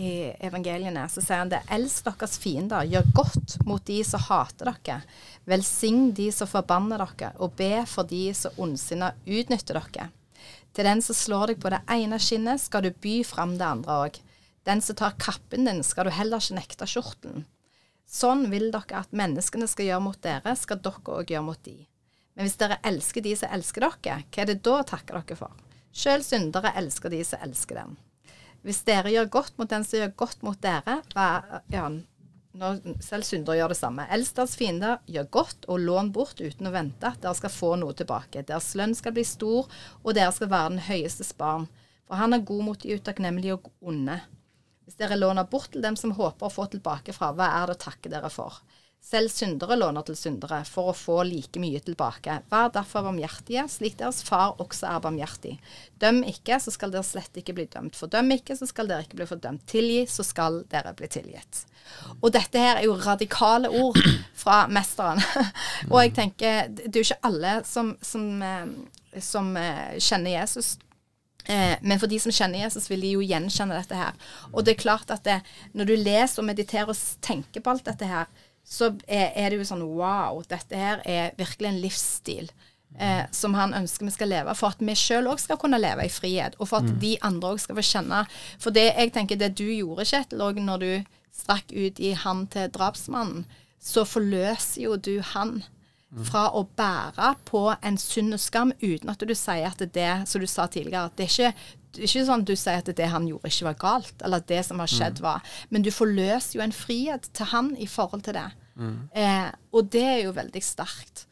i 0.00 0.12
evangeliene, 0.40 1.02
så 1.12 1.22
sier 1.22 1.42
han 1.42 1.50
det. 1.52 1.60
Elsk 1.72 2.06
deres 2.06 2.38
fiender, 2.40 2.88
gjør 2.88 3.10
godt 3.16 3.58
mot 3.68 3.84
de 3.86 3.98
som 4.06 4.22
hater 4.24 4.70
dere. 4.70 5.02
Velsign 5.50 6.10
de 6.16 6.30
som 6.32 6.48
forbanner 6.48 7.02
dere, 7.04 7.34
og 7.38 7.54
be 7.58 7.84
for 7.90 8.08
de 8.08 8.30
som 8.36 8.56
ondsinna 8.60 9.12
utnytter 9.26 9.76
dere. 9.76 10.08
Til 10.72 10.86
den 10.86 11.02
som 11.02 11.18
slår 11.18 11.52
deg 11.52 11.62
på 11.62 11.72
det 11.74 11.82
ene 11.90 12.18
skinnet, 12.22 12.62
skal 12.62 12.86
du 12.86 12.90
by 13.04 13.20
fram 13.26 13.56
det 13.60 13.66
andre 13.66 14.00
òg. 14.06 14.20
Den 14.68 14.82
som 14.84 14.96
tar 14.96 15.18
kappen 15.20 15.66
din, 15.68 15.82
skal 15.84 16.06
du 16.06 16.14
heller 16.14 16.42
ikke 16.42 16.58
nekte 16.60 16.88
skjorten. 16.88 17.46
Sånn 18.10 18.48
vil 18.50 18.70
dere 18.74 19.04
at 19.04 19.14
menneskene 19.14 19.68
skal 19.70 19.90
gjøre 19.90 20.04
mot 20.04 20.20
dere, 20.24 20.54
skal 20.58 20.80
dere 20.82 21.16
òg 21.20 21.32
gjøre 21.32 21.46
mot 21.46 21.64
de. 21.66 21.76
Men 22.34 22.46
hvis 22.46 22.58
dere 22.60 22.80
elsker 22.86 23.24
de 23.26 23.34
som 23.36 23.52
elsker 23.52 23.84
dere, 23.84 24.22
hva 24.30 24.44
er 24.44 24.52
det 24.52 24.62
da 24.64 24.78
å 24.80 24.86
takke 24.86 25.16
dere 25.16 25.38
for? 25.38 25.66
Sjøl 25.90 26.22
syndere 26.22 26.72
elsker 26.78 27.12
de 27.12 27.24
som 27.26 27.42
elsker 27.44 27.82
dem. 27.82 27.98
Hvis 28.66 28.82
dere 28.84 29.12
gjør 29.12 29.28
godt 29.32 29.58
mot 29.60 29.70
den 29.70 29.84
som 29.86 30.02
gjør 30.02 30.16
godt 30.20 30.42
mot 30.44 30.58
dere, 30.60 30.98
hva, 31.14 31.28
ja, 31.72 31.86
når 32.60 32.80
selv 33.04 33.24
syndere 33.24 33.60
gjør 33.60 33.72
det 33.72 33.78
samme. 33.78 34.06
Elsk 34.12 34.40
fiender, 34.58 34.98
gjør 35.06 35.28
godt 35.32 35.68
og 35.70 35.80
lån 35.80 36.10
bort 36.12 36.42
uten 36.42 36.68
å 36.68 36.74
vente 36.74 37.12
dere 37.22 37.36
skal 37.38 37.54
få 37.54 37.76
noe 37.80 37.94
tilbake. 37.96 38.42
Deres 38.46 38.72
lønn 38.78 38.96
skal 38.98 39.14
bli 39.16 39.24
stor, 39.24 39.70
og 40.02 40.16
dere 40.18 40.32
skal 40.34 40.50
være 40.50 40.74
den 40.74 40.84
høyestes 40.90 41.32
barn. 41.38 41.68
For 42.10 42.18
han 42.18 42.34
er 42.34 42.44
god 42.44 42.66
mot 42.66 42.82
de 42.82 42.98
utakknemlige 42.98 43.56
og 43.56 43.70
onde. 43.80 44.18
Hvis 44.84 44.98
dere 44.98 45.18
låner 45.20 45.46
bort 45.46 45.70
til 45.72 45.84
dem 45.84 45.96
som 45.96 46.16
håper 46.16 46.48
å 46.48 46.52
få 46.52 46.66
tilbake 46.72 47.14
fra, 47.14 47.30
hva 47.30 47.52
er 47.60 47.70
det 47.70 47.78
å 47.78 47.84
takke 47.86 48.10
dere 48.10 48.32
for? 48.34 48.58
Selv 49.00 49.32
syndere 49.32 49.78
låner 49.80 50.04
til 50.04 50.16
syndere 50.18 50.58
for 50.68 50.90
å 50.90 50.94
få 50.94 51.22
like 51.24 51.58
mye 51.58 51.80
tilbake. 51.82 52.34
Vær 52.52 52.68
derfor 52.74 53.06
barmhjertige, 53.06 53.64
slik 53.72 53.96
deres 53.98 54.20
far 54.22 54.60
også 54.60 54.90
er 54.90 55.00
barmhjertig. 55.02 55.54
Døm 56.02 56.20
ikke, 56.28 56.58
så 56.60 56.74
skal 56.74 56.92
dere 56.92 57.06
slett 57.08 57.40
ikke 57.40 57.54
bli 57.56 57.64
dømt. 57.72 57.96
Fordøm 57.96 58.28
ikke, 58.36 58.58
så 58.60 58.68
skal 58.68 58.90
dere 58.90 59.06
ikke 59.06 59.22
bli 59.22 59.28
fordømt. 59.30 59.64
Tilgi, 59.72 60.04
så 60.04 60.26
skal 60.26 60.60
dere 60.70 60.92
bli 60.98 61.08
tilgitt. 61.10 61.62
Og 62.20 62.28
dette 62.34 62.60
her 62.60 62.82
er 62.82 62.86
jo 62.86 62.98
radikale 63.00 63.72
ord 63.80 63.98
fra 64.42 64.66
mesteren. 64.70 65.24
og 65.90 65.96
jeg 66.04 66.14
tenker, 66.20 66.68
det 66.68 66.92
er 66.92 67.00
jo 67.00 67.08
ikke 67.08 67.32
alle 67.32 67.56
som, 67.66 67.94
som, 68.04 68.28
eh, 68.44 69.18
som 69.24 69.50
eh, 69.56 69.96
kjenner 69.96 70.36
Jesus. 70.36 70.74
Eh, 71.48 71.80
men 71.80 71.98
for 71.98 72.10
de 72.10 72.20
som 72.20 72.34
kjenner 72.34 72.66
Jesus, 72.66 72.86
vil 72.92 73.02
de 73.02 73.14
jo 73.16 73.24
gjenkjenne 73.24 73.80
dette 73.80 73.96
her. 73.96 74.14
Og 74.52 74.62
det 74.64 74.76
er 74.76 74.84
klart 74.84 75.10
at 75.10 75.24
det, 75.26 75.40
når 75.72 75.88
du 75.88 75.96
leser 75.96 76.42
og 76.42 76.48
mediterer 76.52 76.92
og 76.92 77.04
tenker 77.24 77.64
på 77.64 77.74
alt 77.74 77.88
dette 77.88 78.06
her, 78.06 78.30
så 78.70 78.92
er, 79.10 79.50
det 79.50 79.58
jo 79.58 79.66
sånn 79.66 79.82
Wow, 79.82 80.44
dette 80.48 80.78
her 80.78 81.00
er 81.08 81.32
virkelig 81.38 81.72
en 81.72 81.80
livsstil. 81.82 82.52
Eh, 82.98 83.22
som 83.30 83.54
han 83.54 83.74
ønsker 83.74 84.08
vi 84.08 84.12
skal 84.12 84.32
leve, 84.32 84.54
for 84.58 84.74
at 84.74 84.80
vi 84.82 84.94
sjøl 84.98 85.28
òg 85.30 85.38
skal 85.38 85.58
kunne 85.62 85.78
leve 85.78 86.06
i 86.06 86.12
frihet. 86.12 86.56
Og 86.58 86.70
for 86.70 86.82
at 86.82 86.90
mm. 86.90 86.98
de 87.02 87.12
andre 87.26 87.52
òg 87.54 87.62
skal 87.62 87.78
få 87.78 87.84
kjenne 87.86 88.24
For 88.58 88.74
det 88.74 88.88
jeg 88.88 89.12
tenker 89.14 89.38
det 89.38 89.52
du 89.58 89.68
gjorde, 89.70 90.08
Kjetil, 90.10 90.42
òg 90.42 90.58
når 90.62 90.82
du 90.82 90.92
strakk 91.34 91.70
ut 91.70 92.00
i 92.02 92.14
han 92.18 92.46
til 92.50 92.70
drapsmannen, 92.74 93.44
så 93.80 94.04
forløser 94.04 94.82
jo 94.82 94.96
du 94.98 95.20
han 95.32 95.60
mm. 95.62 96.24
fra 96.28 96.48
å 96.50 96.66
bære 96.76 97.34
på 97.48 97.62
en 97.78 97.98
synd 98.00 98.36
og 98.36 98.42
skam 98.42 98.74
uten 98.82 99.12
at 99.12 99.22
du 99.22 99.34
sier 99.38 99.70
at 99.70 99.86
det 99.94 100.10
som 100.28 100.42
du 100.42 100.48
sa 100.50 100.66
tidligere, 100.66 101.06
at 101.08 101.16
det 101.16 101.28
er 101.28 101.36
ikke 101.36 101.76
det 101.90 102.04
er 102.04 102.06
ikke 102.06 102.26
sånn 102.28 102.44
at 102.44 102.46
du 102.46 102.54
sier 102.54 102.82
at 102.84 102.90
det 103.00 103.06
han 103.10 103.24
gjorde, 103.26 103.50
ikke 103.50 103.66
var 103.66 103.78
galt, 103.80 104.20
eller 104.22 104.38
at 104.38 104.46
det 104.46 104.60
som 104.62 104.78
har 104.78 104.90
skjedd, 104.90 105.18
mm. 105.18 105.24
var 105.24 105.54
Men 105.74 105.82
du 105.82 105.90
forløser 105.90 106.58
jo 106.58 106.62
en 106.62 106.74
frihet 106.74 107.26
til 107.34 107.50
han 107.50 107.72
i 107.74 107.88
forhold 107.90 108.22
til 108.28 108.36
det. 108.38 108.46
Mm. 108.80 108.96
Eh, 109.12 109.50
og 109.76 109.90
det 109.92 110.06
er 110.06 110.22
jo 110.24 110.34
veldig 110.36 110.62
sterkt. 110.64 111.26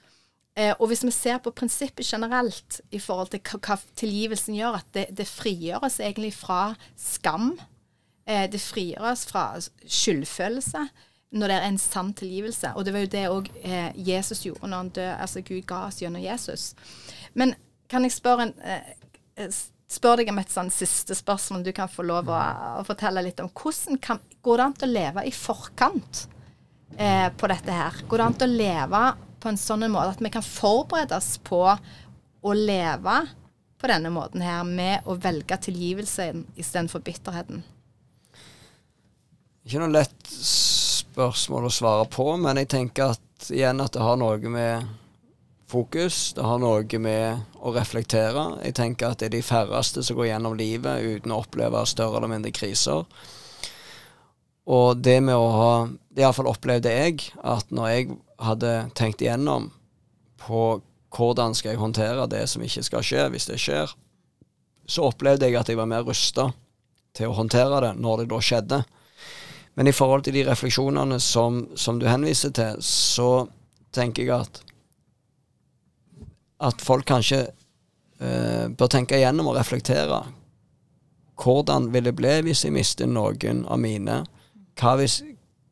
Eh, 0.58 0.74
og 0.76 0.90
hvis 0.90 1.04
vi 1.06 1.14
ser 1.14 1.40
på 1.42 1.54
prinsippet 1.54 2.06
generelt 2.06 2.80
i 2.90 3.00
forhold 3.00 3.32
til 3.32 3.42
hva, 3.62 3.78
tilgivelsen 3.98 4.56
gjør, 4.58 4.80
at 4.82 4.88
det, 4.94 5.06
det 5.16 5.28
frigjøres 5.30 6.00
egentlig 6.02 6.32
fra 6.36 6.74
skam. 6.98 7.52
Eh, 8.28 8.46
det 8.50 8.60
frigjøres 8.60 9.26
fra 9.30 9.50
skyldfølelse 9.58 10.88
når 11.30 11.50
det 11.50 11.56
er 11.56 11.66
en 11.68 11.80
sann 11.80 12.12
tilgivelse. 12.16 12.72
Og 12.76 12.84
det 12.84 12.94
var 12.94 13.04
jo 13.04 13.12
det 13.12 13.24
òg 13.30 13.50
eh, 13.62 13.90
Jesus 14.08 14.44
gjorde 14.46 14.68
når 14.68 14.82
han 14.82 14.92
døde. 14.96 15.16
Altså 15.16 15.42
Gud 15.44 15.66
ga 15.68 15.82
oss 15.88 16.00
gjennom 16.02 16.24
Jesus. 16.24 16.70
Men 17.36 17.54
kan 17.88 18.04
jeg 18.04 18.16
spørre, 18.16 18.48
en, 18.48 18.54
eh, 18.64 18.94
eh, 19.36 19.60
spør 19.88 20.20
deg 20.20 20.32
om 20.32 20.40
et 20.40 20.52
sånn 20.52 20.72
siste 20.72 21.16
spørsmål 21.16 21.64
du 21.64 21.72
kan 21.76 21.90
få 21.92 22.04
lov 22.08 22.32
å, 22.32 22.40
å 22.80 22.86
fortelle 22.88 23.24
litt 23.24 23.40
om. 23.44 23.52
Hvordan 23.52 24.00
kan, 24.04 24.20
går 24.44 24.60
det 24.60 24.66
an 24.66 24.76
å 24.88 24.90
leve 24.90 25.26
i 25.28 25.34
forkant? 25.34 26.26
Eh, 26.96 27.28
på 27.36 27.50
dette 27.50 27.74
her? 27.74 28.02
Går 28.08 28.18
det 28.18 28.28
an 28.28 28.38
å 28.44 28.50
leve 28.52 29.02
på 29.38 29.50
en 29.50 29.60
sånn 29.60 29.86
måte 29.92 30.16
at 30.16 30.22
vi 30.22 30.32
kan 30.34 30.44
forberedes 30.44 31.36
på 31.46 31.62
å 31.68 32.54
leve 32.54 33.18
på 33.78 33.90
denne 33.90 34.10
måten 34.10 34.42
her, 34.42 34.64
med 34.66 35.06
å 35.06 35.14
velge 35.18 35.58
tilgivelse 35.68 36.32
istedenfor 36.58 37.02
bitterheten? 37.06 37.62
Ikke 39.66 39.82
noe 39.82 39.92
lett 40.00 40.30
spørsmål 40.32 41.68
å 41.68 41.74
svare 41.74 42.08
på, 42.10 42.32
men 42.40 42.58
jeg 42.62 42.72
tenker 42.74 43.14
at 43.14 43.50
igjen 43.52 43.82
at 43.84 43.94
det 43.94 44.02
har 44.02 44.18
noe 44.18 44.50
med 44.50 44.88
fokus, 45.68 46.32
det 46.32 46.42
har 46.42 46.58
noe 46.62 47.00
med 47.02 47.58
å 47.60 47.72
reflektere. 47.76 48.44
Jeg 48.64 48.78
tenker 48.78 49.12
at 49.12 49.20
det 49.20 49.28
er 49.28 49.36
de 49.36 49.44
færreste 49.44 50.02
som 50.02 50.16
går 50.18 50.30
gjennom 50.30 50.56
livet 50.58 51.04
uten 51.04 51.34
å 51.34 51.42
oppleve 51.44 51.84
større 51.86 52.18
eller 52.18 52.32
mindre 52.32 52.54
kriser. 52.56 53.04
Og 54.68 55.00
det 55.00 55.18
med 55.24 55.36
å 55.36 55.48
ha 55.54 55.72
Iallfall 56.18 56.50
opplevde 56.50 56.92
jeg, 56.92 57.30
at 57.40 57.70
når 57.72 57.88
jeg 57.92 58.08
hadde 58.42 58.72
tenkt 58.98 59.22
igjennom 59.24 59.70
på 60.42 60.80
hvordan 61.14 61.54
skal 61.56 61.72
jeg 61.72 61.80
håndtere 61.80 62.28
det 62.30 62.44
som 62.50 62.62
ikke 62.64 62.84
skal 62.84 63.04
skje, 63.06 63.24
hvis 63.32 63.48
det 63.48 63.58
skjer, 63.62 63.94
så 64.88 65.08
opplevde 65.08 65.48
jeg 65.48 65.56
at 65.60 65.70
jeg 65.70 65.78
var 65.78 65.88
mer 65.88 66.04
rusta 66.04 66.50
til 67.16 67.30
å 67.30 67.36
håndtere 67.38 67.80
det 67.84 67.94
når 68.00 68.22
det 68.22 68.30
da 68.32 68.40
skjedde. 68.44 68.80
Men 69.78 69.88
i 69.88 69.94
forhold 69.94 70.26
til 70.26 70.36
de 70.36 70.44
refleksjonene 70.48 71.20
som, 71.22 71.62
som 71.78 72.00
du 72.00 72.08
henviser 72.10 72.52
til, 72.56 72.80
så 72.84 73.46
tenker 73.94 74.26
jeg 74.26 74.34
at 74.36 74.64
at 76.58 76.82
folk 76.82 77.06
kanskje 77.06 77.44
eh, 78.18 78.66
bør 78.66 78.90
tenke 78.90 79.14
igjennom 79.14 79.52
og 79.52 79.58
reflektere. 79.60 80.24
Hvordan 81.38 81.92
vil 81.94 82.08
det 82.08 82.16
bli 82.18 82.32
hvis 82.48 82.64
jeg 82.66 82.74
mister 82.74 83.06
noen 83.06 83.62
av 83.70 83.78
mine? 83.78 84.24
Hvis, 84.78 85.22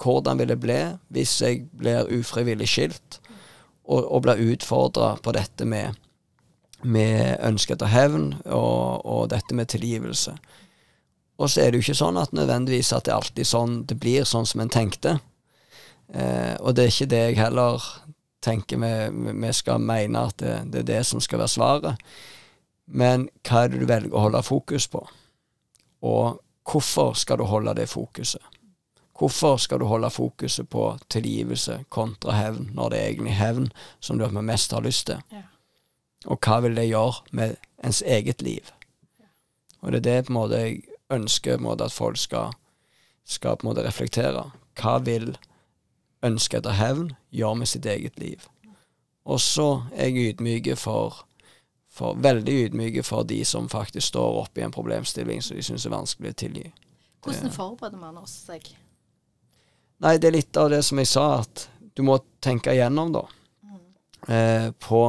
hvordan 0.02 0.38
vil 0.38 0.48
det 0.48 0.60
bli 0.60 0.80
hvis 1.14 1.40
jeg 1.42 1.66
blir 1.78 2.08
ufrivillig 2.12 2.68
skilt, 2.68 3.20
og, 3.86 4.12
og 4.12 4.22
blir 4.22 4.42
utfordra 4.52 5.14
på 5.22 5.32
dette 5.36 5.64
med, 5.64 5.94
med 6.82 7.36
ønsket 7.46 7.76
etter 7.76 7.92
hevn 7.92 8.32
og, 8.44 9.06
og, 9.06 9.28
dette 9.30 9.54
med 9.54 9.70
tilgivelse. 9.70 10.34
Og 11.38 11.50
så 11.50 11.62
er 11.62 11.70
det 11.70 11.78
jo 11.78 11.86
ikke 11.86 12.00
sånn 12.00 12.18
at 12.18 12.34
nødvendigvis 12.34 12.92
at 12.96 13.06
det 13.06 13.14
alltid 13.14 13.46
sånn 13.46 13.82
det 13.86 13.98
blir 14.00 14.26
sånn 14.26 14.48
som 14.48 14.64
en 14.64 14.72
tenkte. 14.72 15.18
Eh, 16.08 16.56
og 16.60 16.74
det 16.74 16.86
er 16.86 16.94
ikke 16.94 17.10
det 17.12 17.22
jeg 17.22 17.38
heller 17.38 17.84
tenker 18.46 18.80
vi, 18.80 18.92
vi 19.42 19.52
skal 19.54 19.82
mene 19.82 20.26
at 20.30 20.38
det, 20.40 20.56
det, 20.72 20.82
er 20.82 20.90
det 20.94 21.04
som 21.06 21.22
skal 21.22 21.42
være 21.42 21.54
svaret. 21.54 22.02
Men 22.86 23.28
hva 23.46 23.64
er 23.64 23.72
det 23.72 23.82
du 23.82 23.88
velger 23.90 24.14
å 24.14 24.26
holde 24.28 24.42
fokus 24.46 24.86
på? 24.90 25.02
Og 26.06 26.38
hvorfor 26.66 27.14
skal 27.18 27.40
du 27.40 27.46
holde 27.50 27.74
det 27.78 27.88
fokuset? 27.90 28.42
Hvorfor 29.18 29.56
skal 29.56 29.80
du 29.80 29.86
holde 29.88 30.10
fokuset 30.10 30.68
på 30.68 30.98
tilgivelse 31.08 31.84
kontra 31.88 32.34
hevn, 32.36 32.70
når 32.74 32.88
det 32.92 32.98
er 32.98 33.06
egentlig 33.06 33.36
hevn 33.36 33.70
som 34.00 34.18
du 34.18 34.28
mest 34.28 34.72
har 34.72 34.84
lyst 34.84 35.06
til? 35.06 35.22
Ja. 35.32 35.46
Og 36.26 36.38
hva 36.42 36.60
vil 36.60 36.76
det 36.76 36.88
gjøre 36.88 37.22
med 37.32 37.56
ens 37.84 38.02
eget 38.02 38.42
liv? 38.42 38.72
Og 39.80 39.92
det 39.92 39.98
er 39.98 40.06
det 40.08 40.26
på 40.26 40.32
en 40.32 40.38
måte 40.40 40.60
jeg 40.60 40.82
ønsker 41.10 41.58
måte, 41.62 41.84
at 41.84 41.92
folk 41.92 42.18
skal, 42.18 42.52
skal 43.24 43.56
på 43.56 43.66
en 43.66 43.70
måte 43.70 43.86
reflektere. 43.86 44.50
Hva 44.80 44.98
vil 44.98 45.36
ønsket 46.26 46.58
etter 46.58 46.76
hevn 46.76 47.12
gjøre 47.30 47.62
med 47.62 47.70
sitt 47.70 47.86
eget 47.86 48.18
liv? 48.18 48.42
Og 49.26 49.40
så 49.40 49.82
er 49.92 50.10
jeg 50.10 50.34
ydmyke 50.34 50.76
for, 50.76 51.24
for, 51.90 52.14
veldig 52.14 52.54
ydmyke 52.66 53.02
for 53.02 53.22
de 53.22 53.44
som 53.44 53.68
faktisk 53.68 54.06
står 54.06 54.42
oppe 54.42 54.60
i 54.60 54.64
en 54.64 54.74
problemstilling 54.74 55.42
som 55.42 55.56
de 55.56 55.64
syns 55.66 55.86
er 55.86 55.94
vanskelig 55.94 56.34
å 56.34 56.40
tilgi. 56.44 56.66
Hvordan 57.24 57.54
forbereder 57.54 57.98
man 57.98 58.18
oss 58.22 58.34
seg? 58.46 58.68
Nei, 60.04 60.18
det 60.20 60.28
er 60.28 60.36
litt 60.36 60.58
av 60.60 60.68
det 60.72 60.82
som 60.84 61.00
jeg 61.00 61.08
sa, 61.08 61.26
at 61.40 61.68
du 61.96 62.02
må 62.04 62.18
tenke 62.44 62.74
igjennom, 62.74 63.14
da. 63.14 63.24
Eh, 64.28 64.68
på 64.82 65.02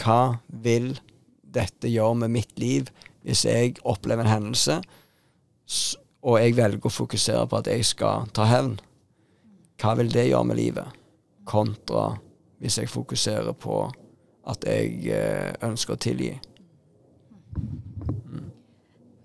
hva 0.00 0.20
vil 0.64 0.94
dette 1.42 1.90
gjøre 1.90 2.22
med 2.22 2.32
mitt 2.38 2.52
liv 2.62 2.88
hvis 3.26 3.42
jeg 3.44 3.80
opplever 3.84 4.24
en 4.24 4.32
hendelse, 4.32 4.78
og 6.20 6.36
jeg 6.40 6.56
velger 6.56 6.88
å 6.88 6.92
fokusere 6.92 7.48
på 7.50 7.58
at 7.58 7.68
jeg 7.68 7.84
skal 7.88 8.30
ta 8.36 8.46
hevn. 8.48 8.78
hva 9.80 9.94
vil 9.96 10.12
det 10.12 10.28
gjøre 10.28 10.44
med 10.44 10.56
livet? 10.56 10.96
Kontra 11.44 12.18
hvis 12.60 12.78
jeg 12.78 12.88
fokuserer 12.92 13.52
på 13.52 13.90
at 14.48 14.64
jeg 14.64 15.08
eh, 15.08 15.52
ønsker 15.64 15.96
å 15.96 16.00
tilgi. 16.00 16.34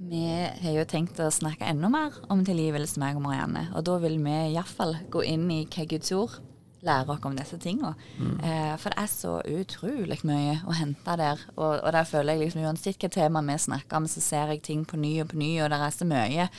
Vi 0.06 0.26
har 0.62 0.76
jo 0.76 0.84
tenkt 0.90 1.20
å 1.24 1.32
snakke 1.34 1.66
enda 1.66 1.90
mer 1.90 2.18
om 2.30 2.44
tilgivelse, 2.46 3.00
meg 3.02 3.18
og 3.18 3.24
Marianne. 3.26 3.68
Og 3.78 3.86
da 3.88 3.96
vil 4.04 4.20
vi 4.22 4.36
iallfall 4.54 4.98
gå 5.12 5.24
inn 5.26 5.48
i 5.54 5.64
hva 5.66 5.88
Guds 5.90 6.12
ord 6.14 6.36
lærer 6.86 7.10
oss 7.16 7.26
om 7.26 7.36
disse 7.38 7.58
tingene. 7.62 7.96
Eh, 8.46 8.74
for 8.82 8.94
det 8.94 9.02
er 9.02 9.12
så 9.12 9.34
utrolig 9.58 10.20
mye 10.28 10.60
å 10.70 10.76
hente 10.78 11.18
der. 11.18 11.42
Og, 11.56 11.80
og 11.80 11.92
der 11.96 12.08
føler 12.10 12.36
jeg 12.36 12.46
liksom 12.46 12.66
uansett 12.68 13.02
hva 13.02 13.12
tema 13.14 13.42
vi 13.46 13.58
snakker 13.66 13.98
om, 14.00 14.10
så 14.12 14.22
ser 14.22 14.54
jeg 14.54 14.66
ting 14.66 14.84
på 14.86 15.00
ny 15.02 15.16
og 15.24 15.32
på 15.34 15.40
ny, 15.42 15.52
og 15.64 15.72
det 15.74 15.82
er 15.82 15.96
så 15.96 16.10
mye. 16.10 16.50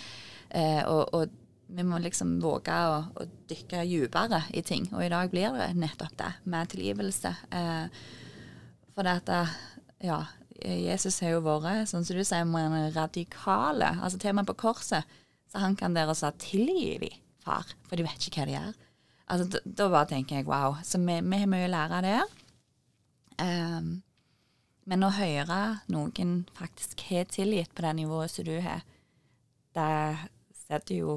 Eh, 0.51 0.83
og, 0.83 1.15
og 1.15 1.77
vi 1.77 1.87
må 1.87 2.01
liksom 2.03 2.37
våge 2.43 2.75
å, 2.91 2.99
å 3.15 3.29
dykke 3.51 3.85
dypere 3.87 4.43
i 4.55 4.63
ting. 4.67 4.89
Og 4.95 5.07
i 5.07 5.13
dag 5.13 5.31
blir 5.31 5.55
det 5.55 5.71
nettopp 5.79 6.19
det, 6.19 6.33
med 6.51 6.75
tilgivelse. 6.75 7.35
Eh, 7.61 8.03
for 8.97 9.07
det 9.07 9.21
at 9.23 9.57
ja, 10.03 10.21
Jesus 10.63 11.21
har 11.21 11.37
jo 11.37 11.45
vært, 11.45 11.89
sånn 11.91 12.05
som 12.07 12.17
du 12.17 12.25
sier, 12.25 12.47
en 12.47 12.95
radikale. 12.95 13.93
Altså 14.01 14.19
til 14.19 14.33
og 14.33 14.41
med 14.41 14.49
på 14.51 14.59
korset. 14.67 15.05
Så 15.53 15.63
han 15.63 15.77
kan 15.79 15.95
dere 15.95 16.15
sa 16.15 16.33
'tilgi 16.33 16.99
de, 16.99 17.11
far', 17.45 17.75
for 17.89 17.97
de 17.97 18.03
vet 18.03 18.27
ikke 18.27 18.43
hva 18.43 18.47
de 18.47 18.57
gjør. 18.57 18.75
Altså, 19.29 19.47
da, 19.51 19.59
da 19.65 19.89
bare 19.91 20.11
tenker 20.11 20.37
jeg 20.37 20.47
wow. 20.47 20.77
Så 20.83 20.99
vi, 20.99 21.21
vi 21.21 21.39
har 21.43 21.51
mye 21.51 21.69
å 21.69 21.73
lære 21.73 22.03
der. 22.03 22.35
Um, 23.39 24.03
men 24.87 25.03
å 25.03 25.11
høre 25.11 25.81
noen 25.91 26.45
faktisk 26.57 27.03
har 27.11 27.27
tilgitt 27.31 27.75
på 27.75 27.83
det 27.83 27.95
nivået 27.99 28.31
som 28.31 28.47
du 28.47 28.55
har, 28.63 28.85
det 29.75 30.29
setter 30.67 30.95
jo 31.01 31.17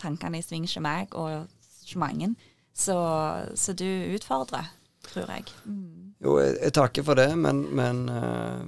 tankene 0.00 0.40
i 0.40 0.44
sving 0.44 0.64
hos 0.64 0.78
meg 0.80 1.12
og 1.14 1.44
hos 1.44 1.96
mange. 2.00 2.32
Så, 2.72 2.96
så 3.54 3.74
du 3.76 3.86
utfordrer, 4.16 4.72
tror 5.04 5.28
jeg. 5.28 5.52
Mm. 5.66 6.09
Jo, 6.20 6.36
jeg, 6.40 6.58
jeg, 6.60 6.74
takker 6.76 7.06
for 7.06 7.18
det, 7.18 7.30
men, 7.40 7.62
men, 7.76 8.04
uh, 8.12 8.60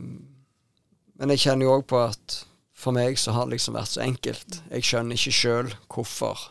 men 1.21 1.35
jeg 1.35 1.45
kjenner 1.45 1.69
jo 1.69 1.77
òg 1.77 1.87
på 1.93 2.01
at 2.07 2.39
for 2.83 2.97
meg 2.97 3.21
så 3.21 3.35
har 3.37 3.47
det 3.47 3.59
liksom 3.59 3.77
vært 3.77 3.93
så 3.93 4.03
enkelt. 4.05 4.63
Jeg 4.73 4.89
skjønner 4.89 5.19
ikke 5.19 5.37
sjøl 5.37 5.75
hvorfor. 5.93 6.49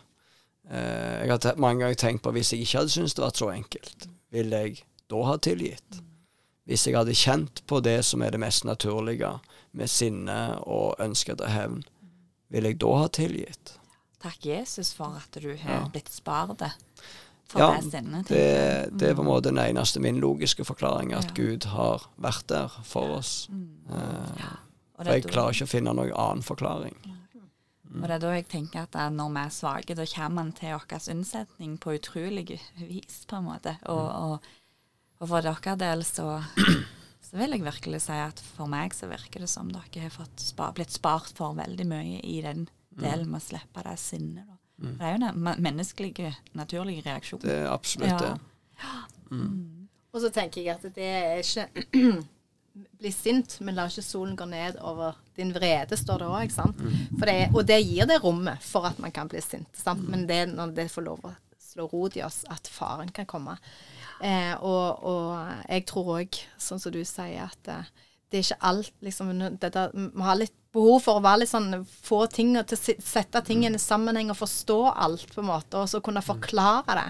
Uh, 0.70 1.24
jeg 1.24 1.34
har 1.34 1.60
mange 1.60 1.84
ganger 1.84 2.00
tenkt 2.00 2.24
på 2.26 2.34
hvis 2.36 2.54
jeg 2.54 2.68
ikke 2.68 2.84
hadde 2.84 2.94
syntes 2.94 3.18
det 3.18 3.26
var 3.26 3.36
så 3.36 3.50
enkelt, 3.56 4.08
ville 4.32 4.64
jeg 4.64 4.86
da 5.12 5.26
ha 5.28 5.36
tilgitt? 5.42 6.02
Hvis 6.70 6.86
jeg 6.88 6.96
hadde 6.96 7.18
kjent 7.18 7.64
på 7.68 7.82
det 7.84 7.98
som 8.08 8.22
er 8.24 8.32
det 8.32 8.40
mest 8.40 8.68
naturlige, 8.70 9.34
med 9.72 9.88
sinne 9.88 10.38
og 10.68 11.00
ønske 11.02 11.34
etter 11.34 11.52
hevn, 11.52 11.82
ville 12.52 12.74
jeg 12.74 12.82
da 12.84 12.92
ha 13.00 13.08
tilgitt? 13.12 13.76
Takk 14.22 14.46
Jesus 14.46 14.92
for 14.94 15.18
at 15.18 15.40
du 15.42 15.50
har 15.64 15.80
ja. 15.80 15.86
blitt 15.92 16.12
spart 16.14 16.62
for 17.52 17.60
ja, 17.60 17.70
det 17.76 17.92
sinnet. 17.92 18.28
Det, 18.32 18.44
det, 18.96 19.12
er 19.12 19.16
på 19.18 19.26
en 19.26 19.30
måte 19.30 19.50
den 19.50 19.60
eneste 19.60 20.02
min 20.04 20.20
logiske 20.24 20.66
forklaring, 20.68 21.12
at 21.18 21.32
ja. 21.32 21.38
Gud 21.38 21.68
har 21.74 22.08
vært 22.22 22.48
der 22.52 22.76
for 22.88 23.18
oss. 23.20 23.50
Mm. 23.52 23.68
ja. 24.40 24.54
for 24.96 25.12
jeg 25.12 25.28
klarer 25.28 25.58
ikke 25.58 25.68
å 25.68 25.74
finne 25.74 25.96
noen 25.98 26.16
annen 26.16 26.46
forklaring. 26.46 26.96
Og 27.92 28.08
det 28.08 28.16
er 28.16 28.24
da 28.24 28.32
jeg 28.38 28.48
tenker 28.48 28.86
at 28.86 28.96
når 29.12 29.34
vi 29.36 29.42
er 29.42 29.52
svake, 29.52 29.96
da 30.00 30.06
kommer 30.14 30.38
man 30.38 30.54
til 30.56 30.78
vår 30.78 31.10
unnsetning 31.12 31.76
på 31.82 31.98
utrolig 31.98 32.46
vis, 32.80 33.26
på 33.28 33.42
en 33.42 33.50
måte. 33.50 33.76
Og, 33.92 34.06
mm. 34.06 34.22
og, 34.24 34.52
og 35.20 35.32
for 35.34 35.44
deres 35.44 35.82
del 35.82 36.06
så, 36.08 36.28
så, 37.26 37.34
vil 37.36 37.58
jeg 37.58 37.66
virkelig 37.68 38.06
si 38.06 38.16
at 38.16 38.40
for 38.56 38.72
meg 38.72 38.96
så 38.96 39.12
virker 39.12 39.44
det 39.44 39.52
som 39.52 39.74
dere 39.74 40.08
har 40.08 40.32
spart, 40.40 40.78
blitt 40.80 40.96
spart 40.96 41.36
for 41.36 41.58
veldig 41.60 41.90
mye 41.92 42.24
i 42.24 42.40
den 42.46 42.70
mm. 42.70 43.04
delen 43.04 43.28
med 43.28 43.42
å 43.42 43.48
slippe 43.50 43.84
det 43.90 43.98
sinnet. 44.00 44.61
Mm. 44.82 44.98
Det 44.98 45.08
er 45.08 45.16
jo 45.16 45.24
den 45.24 45.64
menneskelige, 45.64 46.36
naturlige 46.58 47.06
reaksjonen. 47.06 47.48
Det 47.48 47.58
er 47.60 47.72
absolutt 47.72 48.24
det. 48.24 48.32
Ja. 48.82 49.00
Mm. 49.32 49.88
Og 50.12 50.22
så 50.22 50.32
tenker 50.34 50.62
jeg 50.62 50.76
at 50.76 50.96
det 50.96 51.08
er 51.08 51.42
ikke 51.42 52.22
bli 53.02 53.12
sint, 53.12 53.60
men 53.62 53.78
la 53.78 53.86
ikke 53.90 54.04
solen 54.06 54.36
gå 54.40 54.48
ned 54.50 54.80
over 54.82 55.20
din 55.38 55.54
vrede, 55.56 55.98
står 55.98 56.24
det 56.24 56.32
òg. 56.32 56.58
Mm. 56.82 57.56
Og 57.56 57.64
det 57.68 57.80
gir 57.84 58.10
det 58.10 58.22
rommet 58.24 58.64
for 58.64 58.88
at 58.90 59.00
man 59.00 59.14
kan 59.16 59.32
bli 59.32 59.42
sint. 59.44 59.72
Sant? 59.78 60.04
Men 60.10 60.28
det 60.28 60.44
er 60.44 60.52
når 60.52 60.76
det 60.78 60.92
får 60.92 61.08
lov 61.08 61.26
å 61.28 61.34
slå 61.72 61.88
rot 61.92 62.18
i 62.20 62.24
oss, 62.26 62.42
at 62.52 62.68
faren 62.68 63.12
kan 63.16 63.28
komme. 63.30 63.56
Eh, 64.22 64.54
og, 64.60 65.04
og, 65.08 65.52
jeg 65.70 65.86
tror 65.90 66.16
òg, 66.20 66.42
sånn 66.62 66.82
som 66.82 66.94
du 66.94 67.02
sier, 67.08 67.48
at 67.48 67.72
eh, 67.72 67.92
det 68.32 68.40
er 68.40 68.46
ikke 68.46 68.68
alt 68.70 68.92
liksom, 69.04 69.32
dette, 69.60 69.88
Vi 69.94 70.26
har 70.26 70.40
litt 70.40 70.56
behov 70.76 71.02
for 71.04 71.20
å 71.20 71.24
være 71.24 71.42
litt 71.42 71.52
sånn, 71.52 71.84
få 71.84 72.24
ting 72.32 72.54
til 72.56 72.78
å 72.78 72.96
sette 73.04 73.42
ting 73.48 73.66
i 73.68 73.72
sammenheng 73.82 74.32
og 74.32 74.40
forstå 74.40 74.80
alt, 74.92 75.28
på 75.34 75.44
en 75.44 75.50
måte, 75.50 75.82
og 75.82 75.90
så 75.92 76.02
kunne 76.04 76.24
forklare 76.24 76.98
det. 76.98 77.08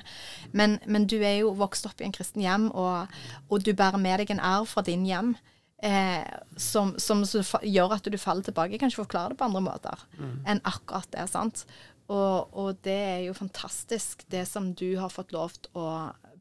Men, 0.57 0.79
men 0.89 1.05
du 1.09 1.19
er 1.19 1.41
jo 1.41 1.53
vokst 1.59 1.85
opp 1.89 2.01
i 2.01 2.07
en 2.07 2.15
kristen 2.15 2.43
hjem, 2.43 2.69
og, 2.73 3.13
og 3.49 3.65
du 3.65 3.73
bærer 3.77 4.01
med 4.01 4.23
deg 4.23 4.33
en 4.33 4.43
arv 4.53 4.69
fra 4.71 4.85
din 4.85 5.05
hjem. 5.07 5.35
Eh, 5.81 6.25
som, 6.61 6.91
som, 7.01 7.23
gjør 7.65 7.95
at 7.95 8.05
du 8.05 8.17
faller 8.21 8.45
tilbake. 8.45 8.75
Jeg 8.75 8.81
kan 8.83 8.91
ikke 8.91 9.01
forklare 9.01 9.33
det 9.33 9.39
på 9.39 9.47
andre 9.47 9.63
måter 9.65 10.03
mm. 10.13 10.35
enn 10.53 10.61
akkurat 10.69 11.09
det. 11.09 11.25
sant? 11.31 11.63
Og, 12.11 12.51
og, 12.53 12.75
det 12.85 12.97
er 13.07 13.21
jo 13.25 13.33
fantastisk, 13.37 14.21
det 14.29 14.43
som 14.49 14.75
du 14.77 14.91
har 15.01 15.09
fått 15.09 15.33
lov 15.33 15.55
til 15.57 15.81
å 15.81 15.87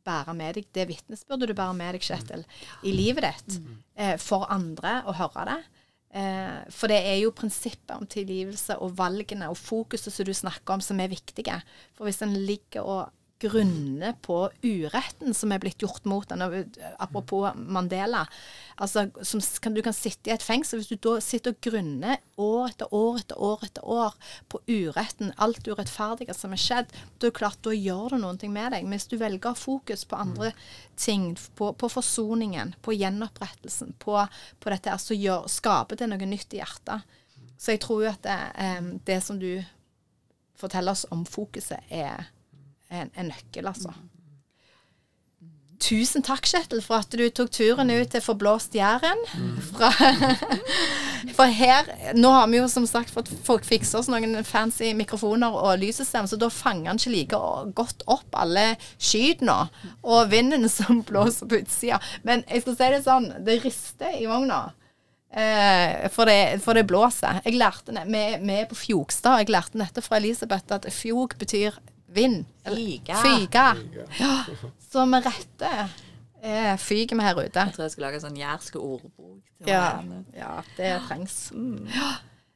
bære 0.04 0.34
med 0.36 0.58
deg, 0.58 0.68
det 0.76 0.88
vitnesbyrdet 0.90 1.48
du 1.48 1.54
bærer 1.56 1.76
med 1.76 1.96
deg, 1.96 2.04
Kjetil, 2.04 2.44
i 2.84 2.92
livet 2.92 3.24
ditt, 3.26 3.60
mm. 3.60 3.78
eh, 3.96 4.16
for 4.20 4.48
andre 4.52 4.98
å 5.08 5.16
høre 5.16 5.46
det. 5.48 5.58
Eh, 6.10 6.58
for 6.74 6.90
det 6.90 6.98
er 7.06 7.20
jo 7.20 7.30
prinsippet 7.36 7.94
om 7.94 8.08
tilgivelse 8.10 8.76
og 8.82 8.96
valgene 8.98 9.50
og 9.50 9.58
fokuset 9.60 10.10
som 10.10 10.26
du 10.26 10.34
snakker 10.34 10.74
om, 10.74 10.82
som 10.82 11.00
er 11.00 11.12
viktige. 11.12 11.60
For 11.94 12.08
hvis 12.08 12.22
en 12.26 12.34
ligger 12.34 12.82
og 12.82 13.12
grunne 13.40 14.12
på 14.24 14.36
uretten 14.62 15.34
som 15.36 15.52
er 15.52 15.60
blitt 15.62 15.80
gjort 15.82 16.04
mot 16.08 16.28
henne. 16.30 16.64
Apropos 17.00 17.54
Mandela. 17.56 18.26
Altså, 18.80 19.06
kan, 19.60 19.74
du 19.76 19.82
kan 19.84 19.96
sitte 19.96 20.30
i 20.30 20.34
et 20.34 20.44
fengsel 20.44 20.80
hvis 20.80 20.90
du 20.92 21.00
da 21.00 21.16
sitter 21.24 21.54
og 21.54 21.60
grunner 21.64 22.20
år 22.40 22.70
etter 22.70 22.94
år 22.96 23.20
etter 23.20 23.42
år 23.44 23.64
etter 23.66 23.88
år 23.96 24.16
på 24.52 24.60
uretten, 24.68 25.34
alt 25.36 25.68
urettferdige 25.68 26.36
som 26.36 26.54
er 26.56 26.62
skjedd, 26.62 26.92
da 26.92 27.28
er 27.28 27.32
det 27.32 27.38
klart, 27.40 27.60
da 27.64 27.74
gjør 27.76 28.14
det 28.14 28.22
noe 28.22 28.52
med 28.52 28.76
deg. 28.76 28.86
Men 28.86 28.96
hvis 28.96 29.10
du 29.10 29.18
velger 29.20 29.58
fokus 29.58 30.06
på 30.08 30.20
andre 30.20 30.52
ting, 31.00 31.32
på, 31.56 31.72
på 31.76 31.92
forsoningen, 31.92 32.74
på 32.84 32.96
gjenopprettelsen, 32.96 33.96
på, 34.00 34.16
på 34.60 34.74
dette, 34.74 34.96
så 35.00 35.16
gjør, 35.16 35.48
skaper 35.52 36.00
det 36.00 36.10
noe 36.10 36.30
nytt 36.30 36.56
i 36.56 36.62
hjertet. 36.62 37.16
Så 37.60 37.74
jeg 37.74 37.84
tror 37.84 38.04
jo 38.04 38.12
at 38.12 38.24
det, 38.24 38.40
eh, 38.64 38.90
det 39.04 39.20
som 39.24 39.40
du 39.40 39.60
forteller 40.60 40.92
oss 40.96 41.06
om 41.12 41.24
fokuset, 41.28 41.84
er 41.92 42.28
en, 42.90 43.12
en 43.14 43.30
nøkkel, 43.30 43.70
altså. 43.70 43.94
Tusen 45.80 46.20
takk, 46.20 46.44
Kjetil, 46.44 46.82
for 46.84 47.00
at 47.00 47.14
du 47.16 47.22
tok 47.32 47.48
turen 47.56 47.88
ut 47.88 48.10
til 48.12 48.20
Forblåst 48.20 48.74
Jæren. 48.76 49.22
for 51.38 51.48
her 51.48 51.88
Nå 52.18 52.32
har 52.34 52.50
vi 52.52 52.58
jo 52.58 52.66
som 52.68 52.84
sagt 52.88 53.12
fått 53.14 53.30
folk 53.46 53.64
fikse 53.64 53.96
oss 53.96 54.10
noen 54.12 54.42
fancy 54.44 54.90
mikrofoner 54.96 55.56
og 55.56 55.80
lyssystem, 55.80 56.28
så 56.28 56.36
da 56.40 56.50
fanger 56.52 56.90
han 56.90 57.00
ikke 57.00 57.14
like 57.14 57.40
godt 57.78 58.04
opp 58.12 58.36
alle 58.36 58.74
skytene 58.98 59.56
og 60.04 60.28
vinden 60.34 60.68
som 60.68 61.00
blåser 61.08 61.48
på 61.48 61.62
utsida. 61.62 62.00
Men 62.28 62.44
jeg 62.44 62.66
skal 62.66 62.76
si 62.76 62.90
det 62.92 63.00
sånn, 63.08 63.30
det 63.46 63.62
rister 63.64 64.20
i 64.20 64.28
vogna. 64.28 64.66
Eh, 65.32 66.10
for, 66.12 66.28
det, 66.28 66.60
for, 66.60 66.76
det, 66.76 66.84
blåser. 66.90 67.40
Jeg 67.46 67.56
lærte 67.56 67.94
vi, 68.04 68.24
er 68.52 68.68
på 68.68 68.76
Fjogstad. 68.76 69.40
Jeg 69.40 69.54
lærte 69.54 69.80
dette 69.80 70.04
fra 70.04 70.20
Elisabeth, 70.20 70.68
at 70.76 70.90
fjog 70.92 71.38
betyr 71.40 71.78
vind. 72.14 72.44
Fyga. 72.66 73.16
Fyge. 73.24 73.66
Ja. 74.20 74.44
Så 74.90 75.06
med 75.06 75.26
rette 75.26 75.70
eh, 76.42 76.76
fyker 76.78 77.16
vi 77.16 77.22
her 77.22 77.38
ute. 77.38 77.60
Jeg 77.60 77.74
tror 77.76 77.84
jeg 77.86 77.94
skal 77.94 78.04
lage 78.08 78.20
en 78.20 78.26
sånn 78.26 78.40
jærske 78.40 78.78
ordbok. 78.80 79.38
Ja, 79.68 80.00
ja, 80.34 80.56
det 80.78 80.92
trengs. 81.08 81.38
Mm. 81.54 81.86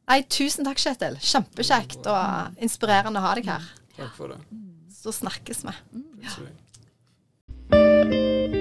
Nei, 0.04 0.20
tusen 0.28 0.66
takk, 0.66 0.80
Kjetil. 0.80 1.16
Kjempekjekt 1.20 2.06
og 2.12 2.60
inspirerende 2.64 3.22
å 3.22 3.26
ha 3.28 3.32
deg 3.38 3.48
her. 3.52 3.70
Takk 3.96 4.12
for 4.18 4.34
det. 4.34 4.40
Så 4.94 5.12
snakkes 5.14 5.64
vi. 5.68 5.74
Ja. 6.24 8.60